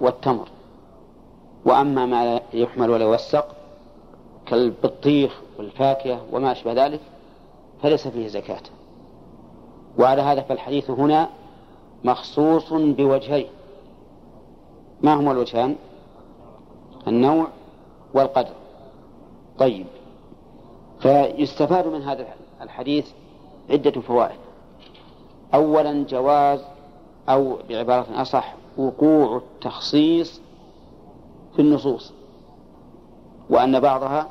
والتمر. 0.00 0.48
وأما 1.66 2.06
ما 2.06 2.40
يحمل 2.54 2.90
ولا 2.90 3.04
يوسق 3.04 3.46
كالبطيخ 4.46 5.40
والفاكهة 5.58 6.20
وما 6.32 6.52
أشبه 6.52 6.86
ذلك 6.86 7.00
فليس 7.82 8.08
فيه 8.08 8.28
زكاة. 8.28 8.62
وعلى 9.98 10.22
هذا 10.22 10.40
فالحديث 10.40 10.90
هنا 10.90 11.28
مخصوص 12.04 12.72
بوجهين. 12.72 13.46
ما 15.02 15.14
هما 15.14 15.32
الوجهان؟ 15.32 15.76
النوع 17.08 17.46
والقدر. 18.14 18.54
طيب. 19.58 19.86
فيستفاد 21.00 21.86
من 21.86 22.02
هذا 22.02 22.26
الحديث 22.62 23.10
عدة 23.70 24.00
فوائد. 24.00 24.38
أولا 25.54 26.04
جواز 26.04 26.60
أو 27.28 27.58
بعبارة 27.68 28.06
أصح 28.22 28.54
وقوع 28.78 29.36
التخصيص 29.36 30.40
في 31.56 31.62
النصوص 31.62 32.12
وأن 33.50 33.80
بعضها 33.80 34.28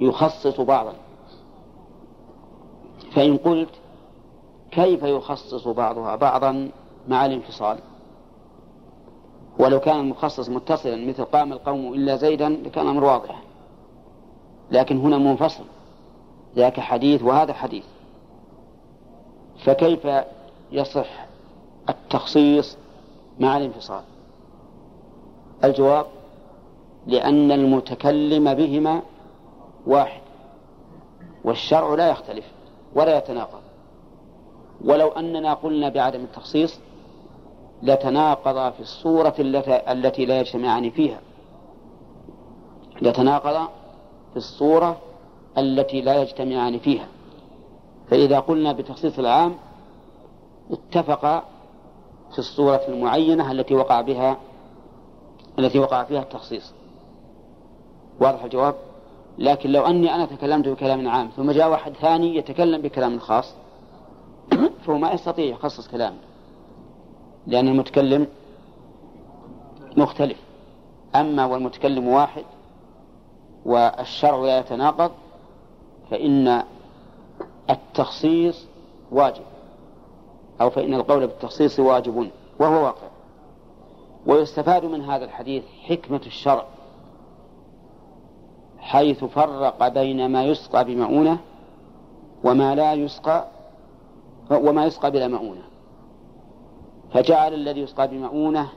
يخصص 0.00 0.60
بعضا. 0.60 0.92
فإن 3.12 3.36
قلت 3.36 3.68
كيف 4.70 5.02
يخصص 5.02 5.68
بعضها 5.68 6.16
بعضا 6.16 6.70
مع 7.08 7.26
الانفصال؟ 7.26 7.78
ولو 9.58 9.80
كان 9.80 10.00
المخصص 10.00 10.48
متصلا 10.48 11.06
مثل 11.08 11.24
قام 11.24 11.52
القوم 11.52 11.94
إلا 11.94 12.16
زيدا 12.16 12.48
لكان 12.48 12.84
الأمر 12.84 13.04
واضح. 13.04 13.42
لكن 14.70 14.98
هنا 14.98 15.18
منفصل 15.18 15.64
ذاك 16.56 16.80
حديث 16.80 17.22
وهذا 17.22 17.52
حديث. 17.52 17.84
فكيف 19.64 20.08
يصح 20.72 21.26
التخصيص 21.88 22.76
مع 23.40 23.56
الانفصال؟ 23.56 24.02
الجواب 25.64 26.06
لأن 27.06 27.52
المتكلم 27.52 28.54
بهما 28.54 29.02
واحد 29.86 30.20
والشرع 31.44 31.94
لا 31.94 32.10
يختلف 32.10 32.44
ولا 32.94 33.18
يتناقض. 33.18 33.60
ولو 34.84 35.08
أننا 35.08 35.54
قلنا 35.54 35.88
بعدم 35.88 36.20
التخصيص 36.20 36.80
لتناقض 37.82 38.72
في 38.72 38.80
الصورة 38.80 39.34
التي 39.88 40.26
لا 40.26 40.40
يجتمعان 40.40 40.90
فيها. 40.90 41.20
لتناقض 43.02 43.68
في 44.30 44.36
الصورة 44.36 44.96
التي 45.58 46.00
لا 46.00 46.22
يجتمعان 46.22 46.78
فيها. 46.78 47.06
فإذا 48.10 48.40
قلنا 48.40 48.72
بتخصيص 48.72 49.18
العام 49.18 49.54
اتفق 50.70 51.44
في 52.32 52.38
الصورة 52.38 52.80
المعينة 52.88 53.52
التي 53.52 53.74
وقع 53.74 54.00
بها 54.00 54.36
التي 55.58 55.78
وقع 55.78 56.04
فيها 56.04 56.22
التخصيص. 56.22 56.72
واضح 58.20 58.44
الجواب؟ 58.44 58.74
لكن 59.38 59.70
لو 59.70 59.86
أني 59.86 60.14
أنا 60.14 60.26
تكلمت 60.26 60.68
بكلام 60.68 61.08
عام 61.08 61.30
ثم 61.36 61.50
جاء 61.50 61.70
واحد 61.70 61.92
ثاني 61.92 62.36
يتكلم 62.36 62.82
بكلام 62.82 63.18
خاص 63.18 63.54
فهو 64.86 64.98
ما 64.98 65.12
يستطيع 65.12 65.44
يخصص 65.44 65.88
كلامه 65.88 66.16
لأن 67.46 67.68
المتكلم 67.68 68.26
مختلف. 69.96 70.38
أما 71.14 71.44
والمتكلم 71.44 72.08
واحد 72.08 72.44
والشرع 73.64 74.36
لا 74.36 74.58
يتناقض 74.58 75.10
فإن 76.10 76.62
التخصيص 77.70 78.66
واجب 79.10 79.44
أو 80.60 80.70
فإن 80.70 80.94
القول 80.94 81.26
بالتخصيص 81.26 81.80
واجب 81.80 82.30
وهو 82.58 82.84
واقع. 82.84 83.11
ويستفاد 84.26 84.84
من 84.84 85.00
هذا 85.00 85.24
الحديث 85.24 85.62
حكمة 85.88 86.20
الشرع 86.26 86.64
حيث 88.78 89.24
فرق 89.24 89.88
بين 89.88 90.28
ما 90.28 90.44
يسقى 90.44 90.84
بمؤونة 90.84 91.38
وما 92.44 92.74
لا 92.74 92.94
يسقى 92.94 93.46
وما 94.50 94.84
يسقى 94.84 95.10
بلا 95.10 95.28
مؤونة 95.28 95.62
فجعل 97.12 97.54
الذي 97.54 97.80
يسقى 97.80 98.08
بمؤونة 98.08 98.68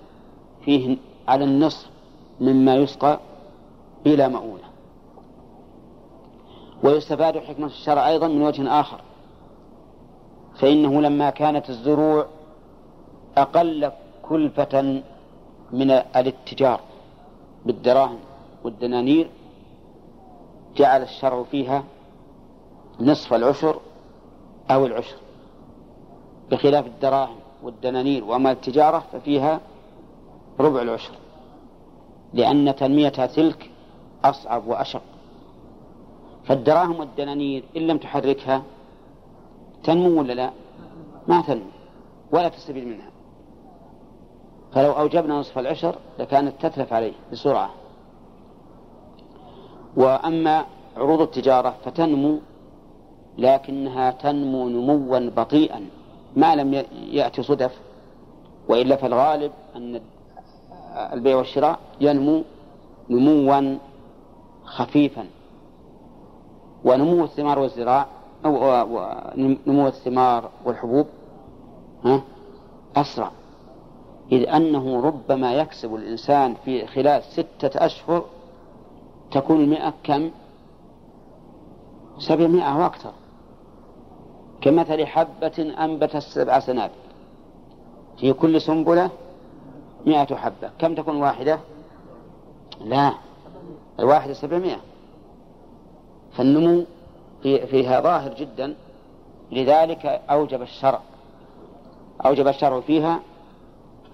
فيه 0.66 0.98
على 1.28 1.44
النصف 1.44 1.90
مما 2.42 2.76
يسقى 2.76 3.20
بلا 4.06 4.28
مؤونة 4.28 4.64
ويستفاد 6.84 7.38
حكمة 7.38 7.68
الشرع 7.68 8.10
أيضا 8.10 8.28
من 8.28 8.42
وجه 8.42 8.80
آخر 8.80 9.02
فإنه 10.60 11.02
لما 11.02 11.30
كانت 11.30 11.70
الزروع 11.70 12.26
أقل 13.38 13.92
كلفة 14.24 15.02
من 15.76 15.92
الاتجار 15.92 16.80
بالدراهم 17.66 18.20
والدنانير 18.64 19.30
جعل 20.78 21.02
الشرع 21.02 21.44
فيها 21.44 21.84
نصف 23.00 23.34
العشر 23.34 23.80
أو 24.72 24.86
العشر. 24.86 25.16
بخلاف 26.52 26.86
الدراهم 26.86 27.36
والدنانير 27.64 28.24
وأما 28.24 28.52
التجارة 28.52 29.04
ففيها 29.12 29.62
ربع 30.60 30.82
العشر 30.82 31.14
لأن 32.34 32.76
تنميتها 32.76 33.26
تلك 33.26 33.72
أصعب 34.26 34.68
وأشق. 34.68 35.02
فالدراهم 36.46 37.00
والدنانير 37.00 37.64
إن 37.78 37.82
لم 37.88 37.98
تحركها 37.98 38.64
تنمو 39.84 40.20
ولا 40.20 40.34
لا؟ 40.34 40.52
ما 41.28 41.42
تنمو 41.42 41.72
ولا 42.32 42.50
تستفيد 42.50 42.88
منها. 42.88 43.15
فلو 44.76 44.92
أوجبنا 44.92 45.40
نصف 45.40 45.58
العشر 45.60 45.96
لكانت 46.20 46.66
تتلف 46.66 46.94
عليه 46.94 47.14
بسرعة. 47.32 47.70
وأما 49.98 50.66
عروض 50.98 51.22
التجارة 51.22 51.76
فتنمو 51.86 52.40
لكنها 53.38 54.12
تنمو 54.12 54.70
نموا 54.70 55.20
بطيئا. 55.20 55.90
ما 56.36 56.56
لم 56.56 56.84
يأتي 56.94 57.44
صدف 57.44 57.80
وإلا 58.70 58.96
فالغالب 58.96 59.52
أن 59.76 60.02
البيع 60.96 61.38
والشراء 61.38 61.80
ينمو 62.02 62.44
نموا 63.10 63.78
خفيفا. 64.66 65.26
ونمو 66.86 67.24
الثمار 67.24 67.60
والزراع 67.60 68.06
أو 68.46 68.82
نمو 69.68 69.88
الثمار 69.88 70.50
والحبوب 70.66 71.08
ها 72.04 72.22
أسرع. 72.96 73.32
إذ 74.32 74.50
أنه 74.50 75.02
ربما 75.02 75.54
يكسب 75.54 75.96
الإنسان 75.96 76.56
في 76.66 76.88
خلال 76.88 77.24
ستة 77.24 77.86
أشهر 77.86 78.26
تكون 79.32 79.62
المئة 79.62 79.94
كم؟ 80.04 80.32
سبعمائة 82.20 82.78
وأكثر 82.78 83.12
كمثل 84.62 85.06
حبة 85.06 85.74
أنبتت 85.80 86.18
سبع 86.18 86.60
سنابل. 86.60 86.94
في 88.18 88.34
كل 88.34 88.62
سنبلة 88.62 89.10
مئة 90.06 90.36
حبة. 90.36 90.72
كم 90.80 90.96
تكون 90.96 91.16
واحدة؟ 91.16 91.60
لا 92.82 93.14
الواحدة 94.00 94.34
سبعمائة. 94.34 94.80
فالنمو 96.32 96.86
في 97.44 97.68
فيها 97.68 98.02
ظاهر 98.02 98.34
جدا. 98.34 98.76
لذلك 99.52 100.06
أوجب 100.06 100.62
الشرع. 100.62 101.02
أوجب 102.26 102.48
الشرع 102.48 102.80
فيها 102.80 103.20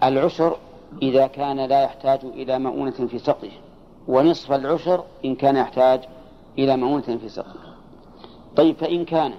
العشر 0.03 0.57
إذا 1.01 1.27
كان 1.27 1.59
لا 1.65 1.83
يحتاج 1.83 2.19
إلى 2.25 2.59
مؤونة 2.59 2.91
في 2.91 3.19
سقيه 3.19 3.51
ونصف 4.07 4.51
العشر 4.51 5.03
إن 5.25 5.35
كان 5.35 5.55
يحتاج 5.55 6.01
إلى 6.59 6.77
مؤونة 6.77 7.01
في 7.01 7.29
سقيه 7.29 7.71
طيب 8.55 8.75
فإن 8.75 9.05
كان 9.05 9.33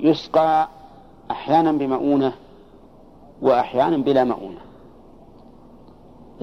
يسقى 0.00 0.68
أحيانا 1.30 1.72
بمؤونة 1.72 2.32
وأحيانا 3.42 3.96
بلا 3.96 4.24
مؤونة 4.24 4.60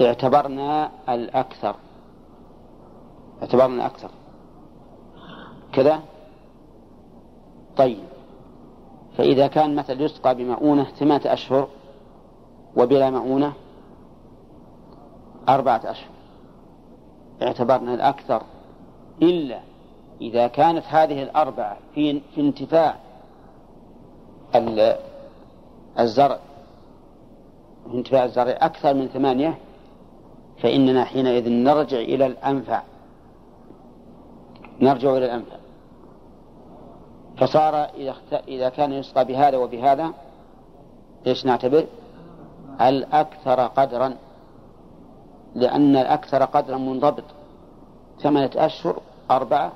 اعتبرنا 0.00 0.90
الأكثر. 1.08 1.76
اعتبرنا 3.42 3.74
الأكثر. 3.74 4.10
كذا؟ 5.72 6.00
طيب 7.76 8.04
فإذا 9.16 9.46
كان 9.46 9.74
مثل 9.74 10.00
يسقى 10.00 10.34
بمؤونة 10.34 10.84
ثمانية 10.84 11.32
أشهر 11.32 11.68
وبلا 12.76 13.10
مؤونة 13.10 13.52
أربعة 15.48 15.80
أشهر. 15.84 16.10
اعتبرنا 17.42 17.94
الأكثر 17.94 18.42
إلا 19.22 19.60
إذا 20.20 20.46
كانت 20.46 20.84
هذه 20.86 21.22
الأربعة 21.22 21.76
في 21.94 22.20
في 22.34 22.40
انتفاع 22.40 22.96
الزرع 25.98 26.38
في 27.90 27.94
انتفاع 27.94 28.24
الزرع 28.24 28.56
أكثر 28.60 28.94
من 28.94 29.08
ثمانية 29.08 29.58
فإننا 30.62 31.04
حينئذ 31.04 31.48
نرجع 31.48 31.96
إلى 31.96 32.26
الأنفع. 32.26 32.82
نرجع 34.80 35.16
إلى 35.16 35.24
الأنفع. 35.24 35.56
فصار 37.36 37.74
إذا 37.74 38.14
إذا 38.48 38.68
كان 38.68 38.92
يسقى 38.92 39.24
بهذا 39.24 39.56
وبهذا 39.56 40.12
إيش 41.26 41.46
نعتبر؟ 41.46 41.86
الأكثر 42.80 43.60
قدرا 43.66 44.16
لأن 45.54 45.96
الأكثر 45.96 46.44
قدرا 46.44 46.76
منضبط. 46.78 47.24
ثمانية 48.22 48.50
أشهر 48.56 48.96
أربعة 49.30 49.72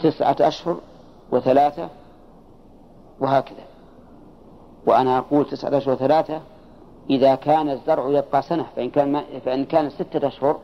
تسعة 0.00 0.36
أشهر 0.40 0.76
وثلاثة 1.32 1.88
وهكذا. 3.20 3.64
وأنا 4.86 5.18
أقول 5.18 5.44
تسعة 5.44 5.78
أشهر 5.78 5.94
وثلاثة 5.94 6.40
إذا 7.10 7.34
كان 7.34 7.70
الزرع 7.70 8.08
يبقى 8.08 8.42
سنة 8.42 8.66
فإن 8.76 8.90
كان 8.90 9.12
ما 9.12 9.24
فإن 9.44 9.64
كان 9.64 9.90
ستة 9.90 10.26
أشهر 10.28 10.58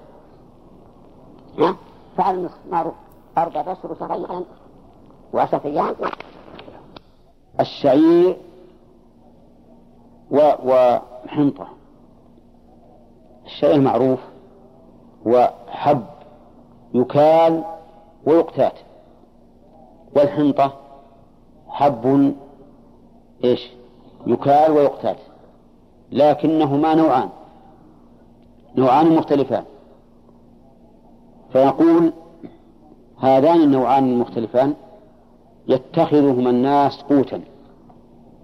فعلى 2.17 2.39
النصف 2.39 2.59
معروف. 2.71 2.95
أربعة 3.39 3.73
أشهر 3.73 3.93
وشهرين 3.93 4.45
وعشرة 5.33 5.61
أيام. 5.65 5.95
الشعير 7.61 8.37
وحنطة. 10.35 11.67
الشيء 13.47 13.75
المعروف 13.75 14.21
هو 15.27 15.53
حب 15.69 16.05
يكال 16.95 17.65
ويقتات. 18.27 18.75
والحنطة 20.17 20.73
حب 21.69 22.35
إيش؟ 23.45 23.71
يكال 24.27 24.73
ويقتات. 24.73 25.17
لكنهما 26.13 26.95
نوعان. 26.95 27.29
نوعان 28.77 29.17
مختلفان. 29.17 29.65
فيقول 31.53 32.13
هذان 33.19 33.61
النوعان 33.61 34.13
المختلفان 34.13 34.75
يتخذهما 35.69 36.51
الناس 36.51 37.03
قوتا. 37.03 37.41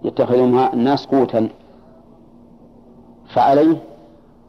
يتخذهما 0.03 0.73
الناس 0.73 1.05
قوتا. 1.05 1.49
فعليه 3.33 3.77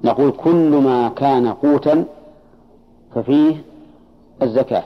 نقول 0.05 0.31
كل 0.31 0.71
ما 0.71 1.09
كان 1.09 1.53
قوتا 1.53 2.05
ففيه 3.15 3.57
الزكاة. 4.43 4.85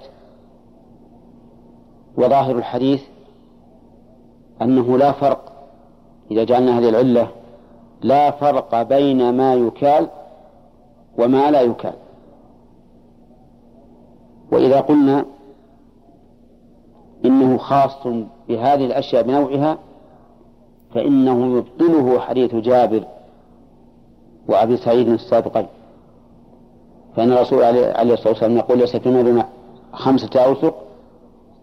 وظاهر 2.16 2.58
الحديث 2.58 3.02
أنه 4.62 4.98
لا 4.98 5.12
فرق 5.12 5.52
إذا 6.30 6.44
جعلنا 6.44 6.78
هذه 6.78 6.88
العلة 6.88 7.28
لا 8.02 8.30
فرق 8.30 8.82
بين 8.82 9.36
ما 9.36 9.54
يكال 9.54 10.08
وما 11.18 11.50
لا 11.50 11.60
يكال. 11.60 11.94
وإذا 14.52 14.80
قلنا 14.80 15.24
إنه 17.24 17.58
خاص 17.58 18.06
بهذه 18.48 18.84
الأشياء 18.84 19.22
بنوعها 19.22 19.78
فإنه 20.94 21.56
يبطله 21.58 22.20
حديث 22.20 22.54
جابر 22.54 23.04
وأبي 24.48 24.76
سعيد 24.76 25.08
السابقين 25.08 25.66
فإن 27.16 27.32
الرسول 27.32 27.62
عليه 27.64 28.12
الصلاة 28.12 28.28
والسلام 28.28 28.56
يقول 28.56 28.78
ليس 28.78 28.96
في 28.96 29.44
خمسة 29.92 30.40
أوسق 30.40 30.74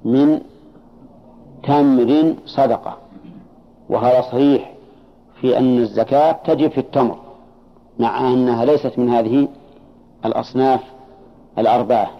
من 0.06 0.42
تمر 1.64 2.36
صدقة. 2.46 2.98
وهذا 3.90 4.22
صحيح 4.22 4.74
في 5.42 5.58
أن 5.58 5.78
الزكاة 5.78 6.32
تجب 6.32 6.72
في 6.72 6.78
التمر 6.78 7.18
مع 8.00 8.34
أنها 8.34 8.66
ليست 8.66 9.00
من 9.00 9.10
هذه 9.10 9.48
الأصناف 10.26 10.82
الأربعة. 11.58 12.12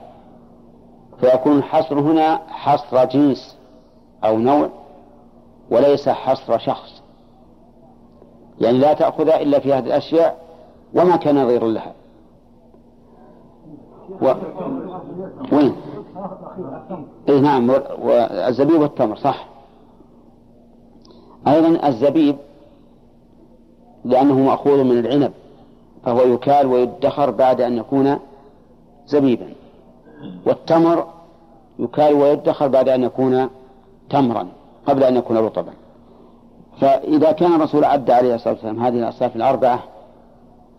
فيكون 1.20 1.58
الحصر 1.58 2.00
هنا 2.00 2.40
حصر 2.48 3.06
جنس 3.06 3.58
أو 4.24 4.38
نوع 4.38 4.70
وليس 5.72 6.10
حصر 6.10 6.58
شخص. 6.58 7.02
يعني 8.62 8.78
لا 8.78 8.94
تأخذ 8.94 9.30
إلا 9.30 9.60
في 9.60 9.74
هذه 9.74 9.86
الأشياء 9.86 10.43
وما 10.96 11.16
كان 11.16 11.44
نظير 11.44 11.66
لها. 11.66 11.94
و... 14.22 14.34
وين؟ 15.52 15.76
اي 17.30 17.42
نعم 17.42 17.70
والزبيب 18.02 18.82
والتمر 18.82 19.16
صح. 19.16 19.48
أيضا 21.48 21.88
الزبيب 21.88 22.36
لأنه 24.06 24.40
مأخوذ 24.40 24.84
من 24.84 25.00
العنب 25.00 25.32
فهو 26.06 26.22
يكال 26.22 26.68
ويدخر 26.68 27.32
بعد 27.32 27.62
أن 27.62 27.78
يكون 27.78 28.20
زبيبا. 29.08 29.54
والتمر 30.46 31.08
يكال 31.80 32.14
ويدخر 32.14 32.68
بعد 32.68 32.90
أن 32.90 33.04
يكون 33.04 33.50
تمرا 34.10 34.48
قبل 34.86 35.04
أن 35.04 35.16
يكون 35.16 35.38
رطبا. 35.38 35.74
فإذا 36.82 37.32
كان 37.32 37.56
الرسول 37.56 37.84
عد 37.84 38.12
عليه 38.12 38.36
الصلاة 38.36 38.54
والسلام 38.54 38.80
هذه 38.80 39.00
الأصناف 39.00 39.36
الأربعة 39.36 39.84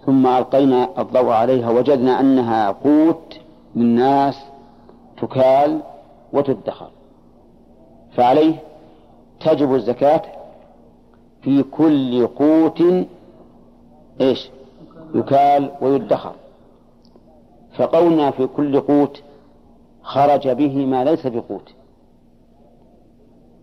ثم 0.07 0.27
ألقينا 0.27 1.01
الضوء 1.01 1.31
عليها 1.31 1.71
وجدنا 1.71 2.21
أنها 2.21 2.71
قوت 2.71 3.41
للناس 3.77 4.45
تكال 5.17 5.81
وتدخر. 6.33 6.91
فعليه 8.13 8.55
تجب 9.41 9.75
الزكاة 9.75 10.23
في 11.43 11.63
كل 11.63 12.27
قوت 12.27 12.83
إيش؟ 14.21 14.51
يكال 15.15 15.71
ويدخر. 15.81 16.33
فقولنا 17.77 18.31
في 18.31 18.47
كل 18.47 18.81
قوت 18.81 19.23
خرج 20.03 20.49
به 20.49 20.87
ما 20.87 21.05
ليس 21.05 21.27
بقوت. 21.27 21.75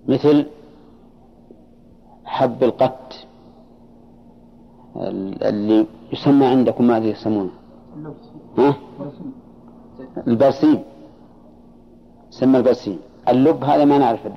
مثل 0.07 0.45
حب 2.25 2.63
القت 2.63 3.25
اللي 4.95 5.85
يسمى 6.13 6.45
عندكم 6.45 6.87
ماذا 6.87 7.05
يسمونه؟ 7.05 7.49
ها؟ 8.57 8.75
البرسيم. 10.27 10.83
سمى 12.29 12.57
البرسيم. 12.57 12.99
اللب 13.29 13.63
هذا 13.63 13.85
ما 13.85 13.97
نعرف 13.97 14.27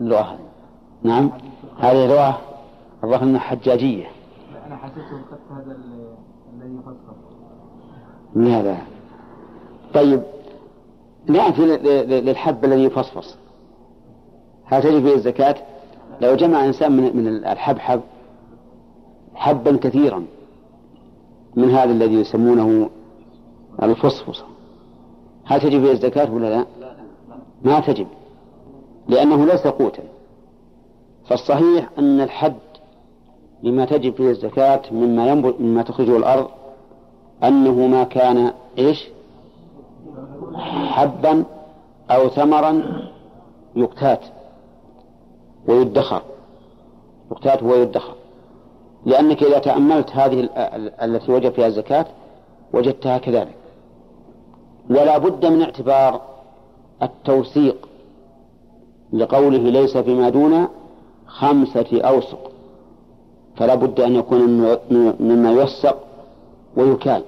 اللغة 0.00 0.20
هذه. 0.20 0.38
نعم؟ 1.02 1.30
هذه 1.78 2.06
لغة 2.06 2.38
الظاهر 3.04 3.22
انها 3.22 3.40
حجاجية. 3.40 4.06
أنا 4.66 4.76
حسيت 4.76 4.94
هذا 5.50 5.76
الذي 6.56 6.76
يفسر. 6.76 7.14
لا 8.34 8.62
لا 8.62 8.76
طيب 9.94 10.22
نأتي 11.26 11.66
للحب 12.20 12.64
الذي 12.64 12.84
يفصفص. 12.84 13.36
هل 14.64 14.82
تجب 14.82 15.02
فيه 15.02 15.14
الزكاة؟ 15.14 15.56
لو 16.20 16.34
جمع 16.34 16.64
إنسان 16.64 16.92
من 16.92 17.16
من 17.16 17.28
الحبحب 17.28 18.00
حبا 19.34 19.76
كثيرا. 19.76 20.24
من 21.56 21.70
هذا 21.70 21.92
الذي 21.92 22.14
يسمونه 22.14 22.90
الفصفص. 23.82 24.44
هل 25.44 25.60
تجب 25.60 25.84
فيه 25.84 25.92
الزكاة 25.92 26.32
ولا 26.34 26.50
لا؟ 26.50 26.66
ما 27.64 27.80
تجب 27.80 28.06
لأنه 29.08 29.44
ليس 29.46 29.66
قوتا. 29.66 30.02
فالصحيح 31.26 31.88
أن 31.98 32.20
الحد 32.20 32.56
لما 33.62 33.84
تجب 33.84 34.14
فيه 34.14 34.30
الزكاة 34.30 34.82
مما 34.92 35.28
ينبت 35.28 35.60
مما 35.60 35.82
تخرجه 35.82 36.16
الأرض 36.16 36.48
أنه 37.44 37.86
ما 37.86 38.04
كان 38.04 38.52
إيش؟ 38.78 39.08
حبا 40.84 41.44
أو 42.10 42.28
ثمرا 42.28 43.02
يقتات 43.76 44.20
ويدخر. 45.68 46.22
يقتات 47.30 47.62
ويدخر. 47.62 48.14
لأنك 49.06 49.42
إذا 49.42 49.58
تأملت 49.58 50.10
هذه 50.10 50.48
التي 51.02 51.32
وجب 51.32 51.52
فيها 51.52 51.66
الزكاة 51.66 52.06
وجدتها 52.72 53.18
كذلك. 53.18 53.54
ولا 54.90 55.18
بد 55.18 55.46
من 55.46 55.62
اعتبار 55.62 56.20
التوثيق 57.02 57.88
لقوله 59.12 59.58
ليس 59.58 59.96
فيما 59.96 60.28
دون 60.28 60.68
خمسة 61.26 62.00
أوسق. 62.00 62.50
فلا 63.56 63.74
بد 63.74 64.00
أن 64.00 64.16
يكون 64.16 64.40
مما 65.20 65.52
يوثق 65.52 65.98
ويكال. 66.76 67.22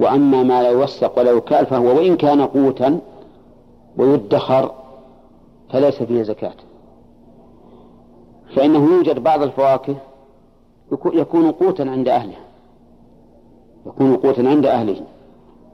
وأما 0.00 0.42
ما 0.42 0.62
لا 0.62 0.68
يوثق 0.68 1.18
ولا 1.18 1.30
يكال 1.30 1.66
فهو 1.66 1.96
وإن 1.96 2.16
كان 2.16 2.46
قوتا 2.46 3.00
ويدخر 3.96 4.70
فليس 5.70 6.02
فيه 6.02 6.22
زكاة. 6.22 6.54
فإنه 8.56 8.94
يوجد 8.94 9.18
بعض 9.18 9.42
الفواكه 9.42 9.96
يكون 10.92 11.50
قوتا 11.52 11.82
عند 11.82 12.08
أهله. 12.08 12.36
يكون 13.86 14.16
قوتا 14.16 14.40
عند 14.40 14.66
أهله. 14.66 14.96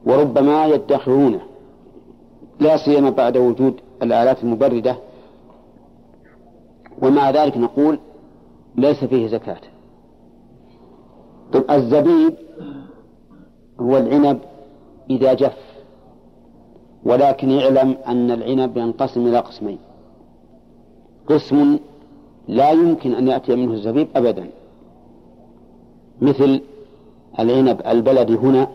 وربما 0.06 0.66
يدخرونه 0.66 1.40
لا 2.60 2.76
سيما 2.76 3.10
بعد 3.10 3.36
وجود 3.36 3.74
الآلات 4.02 4.42
المبردة. 4.42 4.96
ومع 7.02 7.30
ذلك 7.30 7.56
نقول 7.56 7.98
ليس 8.76 9.04
فيه 9.04 9.28
زكاة. 9.28 9.60
طيب 11.52 11.70
الزبيب 11.70 12.34
هو 13.80 13.96
العنب 13.96 14.38
إذا 15.10 15.34
جف. 15.34 15.58
ولكن 17.04 17.50
يعلم 17.50 17.96
أن 18.06 18.30
العنب 18.30 18.76
ينقسم 18.76 19.26
إلى 19.26 19.38
قسمين. 19.38 19.78
قسم 21.26 21.78
لا 22.48 22.70
يمكن 22.70 23.14
أن 23.14 23.28
يأتي 23.28 23.56
منه 23.56 23.72
الزبيب 23.72 24.08
أبدا. 24.16 24.50
مثل 26.20 26.60
العنب 27.38 27.80
البلدي 27.86 28.34
هنا 28.34 28.68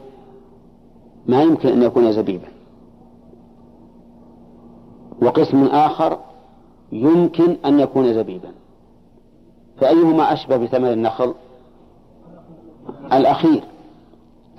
ما 1.28 1.44
يمكن 1.44 1.70
أن 1.70 1.84
يكون 1.84 2.12
زبيبا. 2.12 2.48
وقسم 5.22 5.64
آخر 5.64 6.20
يمكن 6.92 7.58
أن 7.66 7.80
يكون 7.80 8.14
زبيبا. 8.14 8.52
فأيهما 9.78 10.34
أشبه 10.34 10.58
بثمر 10.58 10.94
النخل؟ 10.94 11.34
الأخير. 13.14 13.64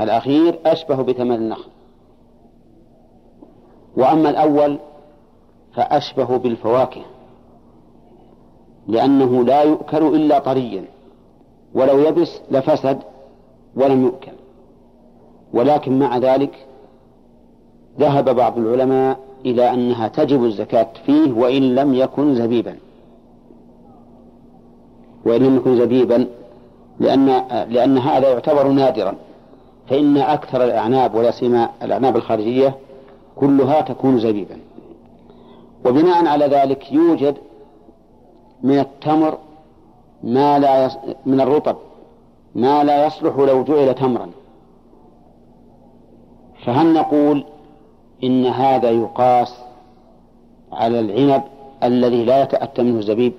الأخير 0.01 0.59
أشبه 0.67 1.03
بثمر 1.03 1.35
النخل. 1.35 1.71
وأما 3.97 4.31
الأول 4.31 4.79
فأشبه 5.75 6.37
بالفواكه 6.37 7.03
لأنه 8.89 9.45
لا 9.45 9.63
يؤكل 9.63 10.07
إلا 10.17 10.39
طريا. 10.39 10.85
ولو 11.75 11.99
يبس 11.99 12.41
لفسد 12.51 12.99
ولم 13.77 14.03
يؤكل. 14.03 14.33
ولكن 15.53 15.99
مع 15.99 16.19
ذلك 16.19 16.67
ذهب 17.99 18.37
بعض 18.37 18.59
العلماء 18.59 19.19
إلى 19.47 19.75
أنها 19.75 20.09
تجب 20.09 20.45
الزكاة 20.45 20.87
فيه 21.07 21.33
وإن 21.33 21.75
لم 21.75 21.95
يكن 21.95 22.35
زبيبا. 22.35 22.77
وإن 25.27 25.43
لم 25.43 25.57
يكن 25.57 25.77
زبيبا 25.77 26.27
لأن 27.01 27.27
لأن 27.69 27.99
هذا 27.99 28.29
يعتبر 28.29 28.69
نادرا. 28.69 29.15
فإن 29.89 30.17
أكثر 30.17 30.65
الأعناب 30.65 31.15
ولا 31.15 31.31
سيما 31.31 31.71
الأعناب 31.83 32.17
الخارجية 32.17 32.75
كلها 33.37 33.81
تكون 33.81 34.19
زبيبا. 34.19 34.57
وبناء 35.87 36.27
على 36.27 36.47
ذلك 36.47 36.93
يوجد 36.93 37.35
من 38.63 38.79
التمر 38.79 39.39
ما 40.25 40.59
لا 40.59 40.85
يص... 40.85 40.97
من 41.27 41.41
الرطب 41.41 41.77
ما 42.55 42.85
لا 42.85 43.07
يصلح 43.07 43.37
لو 43.37 43.65
جعل 43.65 43.95
تمرا 43.95 44.31
فهل 46.65 46.93
نقول 46.93 47.45
إن 48.25 48.47
هذا 48.47 48.91
يقاس 48.91 49.55
على 50.73 51.01
العنب 51.01 51.43
الذي 51.83 52.25
لا 52.25 52.43
يتأتى 52.43 52.83
منه 52.83 52.99
الزبيب 52.99 53.33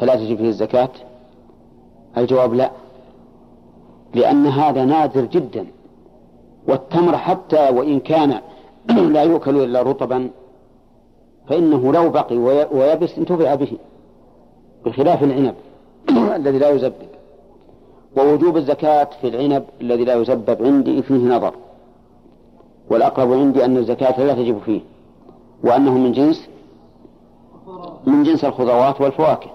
فلا 0.00 0.16
تجب 0.16 0.36
فيه 0.36 0.48
الزكاة؟ 0.48 0.88
الجواب 2.16 2.54
لا 2.54 2.70
لأن 4.14 4.46
هذا 4.46 4.84
نادر 4.84 5.24
جدا 5.24 5.66
والتمر 6.68 7.16
حتى 7.16 7.68
وإن 7.68 8.00
كان 8.00 8.40
لا 9.14 9.22
يؤكل 9.22 9.56
إلا 9.56 9.82
رطبا 9.82 10.30
فإنه 11.48 11.92
لو 11.92 12.10
بقي 12.10 12.36
ويبس 12.72 13.18
انتفع 13.18 13.54
به 13.54 13.72
بخلاف 14.86 15.22
العنب. 15.22 15.54
الذي 16.36 16.58
لا 16.58 16.70
يزبب 16.70 17.12
ووجوب 18.16 18.56
الزكاة 18.56 19.08
في 19.20 19.28
العنب 19.28 19.64
الذي 19.80 20.04
لا 20.04 20.14
يزبب 20.14 20.62
عندي 20.62 21.02
فيه 21.02 21.14
نظر 21.14 21.54
والأقرب 22.90 23.32
عندي 23.32 23.64
أن 23.64 23.76
الزكاة 23.76 24.24
لا 24.24 24.34
تجب 24.34 24.58
فيه 24.58 24.80
وأنه 25.64 25.98
من 25.98 26.12
جنس 26.12 26.48
من 28.06 28.22
جنس 28.22 28.44
الخضروات 28.44 29.00
والفواكه 29.00 29.50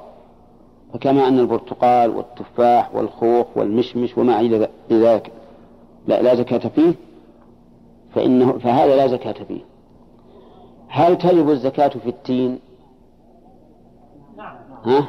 فكما 0.93 1.27
أن 1.27 1.39
البرتقال 1.39 2.09
والتفاح 2.09 2.95
والخوخ 2.95 3.45
والمشمش 3.55 4.17
وما 4.17 4.39
إلى 4.39 4.69
ذلك 4.91 5.31
لا, 6.07 6.21
لا 6.21 6.35
زكاة 6.35 6.69
فيه 6.69 6.93
فإنه 8.15 8.51
فهذا 8.51 8.95
لا 8.95 9.07
زكاة 9.07 9.43
فيه 9.47 9.61
هل 10.87 11.17
تجب 11.17 11.49
الزكاة 11.49 11.87
في 11.87 12.09
التين؟ 12.09 12.59
ها؟ 14.85 15.07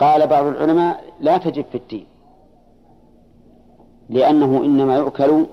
قال 0.00 0.26
بعض 0.26 0.46
العلماء 0.46 1.04
لا 1.20 1.38
تجب 1.38 1.64
في 1.64 1.74
التين 1.74 2.06
لأنه 4.10 4.64
إنما 4.64 4.96
يؤكل 4.96 5.46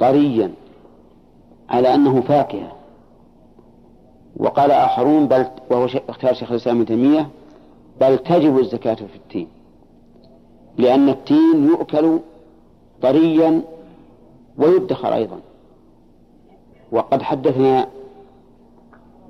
طريا 0.00 0.52
على 1.68 1.94
أنه 1.94 2.20
فاكهة. 2.20 2.72
وقال 4.36 4.70
آخرون 4.70 5.28
بل 5.28 5.46
وهو 5.70 5.84
اختيار 6.08 6.34
شيخ 6.34 6.50
الإسلام 6.50 6.76
ابن 6.76 6.86
تيمية 6.86 7.28
بل 8.00 8.18
تجب 8.18 8.58
الزكاة 8.58 8.94
في 8.94 9.16
التين 9.16 9.48
لأن 10.78 11.08
التين 11.08 11.68
يؤكل 11.68 12.18
طريا 13.02 13.62
ويدخر 14.58 15.14
أيضا. 15.14 15.40
وقد 16.92 17.22
حدثنا 17.22 17.86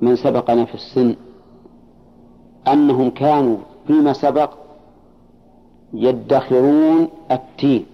من 0.00 0.16
سبقنا 0.16 0.64
في 0.64 0.74
السن 0.74 1.16
أنهم 2.68 3.10
كانوا 3.10 3.56
فيما 3.90 4.12
سبق 4.12 4.50
يدخرون 5.92 7.08
التين 7.30 7.86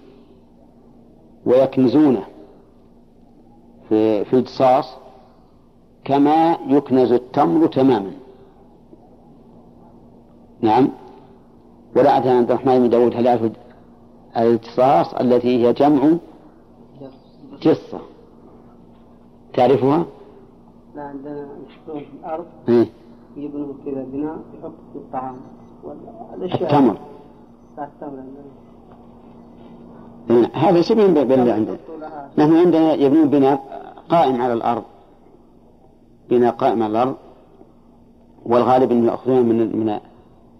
ويكنزونه 1.45 2.23
في 3.89 4.25
في 4.25 4.33
الجصاص 4.33 4.97
كما 6.03 6.57
يكنز 6.67 7.11
التمر 7.11 7.67
تماما. 7.67 8.11
نعم. 10.61 10.89
ولا 11.95 12.17
أدري 12.17 12.29
عند 12.29 12.51
الرحمن 12.51 12.79
بن 12.79 12.89
داود 12.89 13.15
هل 13.15 13.51
الجصاص 14.37 15.13
التي 15.13 15.67
هي 15.67 15.73
جمع 15.73 16.17
جصة. 17.61 17.99
تعرفها؟ 19.53 20.05
لا 20.95 21.01
عندنا 21.01 21.47
في 21.85 22.05
الأرض. 22.19 22.45
إيه؟ 22.69 22.87
يبنوا 23.37 23.73
كذا 23.85 24.03
بناء 24.03 24.39
الطعام. 24.95 25.37
التمر 26.43 26.97
هذا 30.53 30.81
شبه 30.81 31.23
بين 31.23 31.39
اللي 31.39 31.51
عندنا. 31.51 31.77
نحن 32.37 32.55
عندنا 32.55 32.93
يبنون 32.93 33.29
بناء 33.29 33.63
قائم 34.09 34.41
على 34.41 34.53
الأرض. 34.53 34.83
بناء 36.29 36.53
قائم 36.53 36.83
على 36.83 36.91
الأرض. 36.91 37.15
والغالب 38.45 38.91
أنه 38.91 39.11
يأخذون 39.11 39.45
من 39.45 39.79
من 39.79 39.99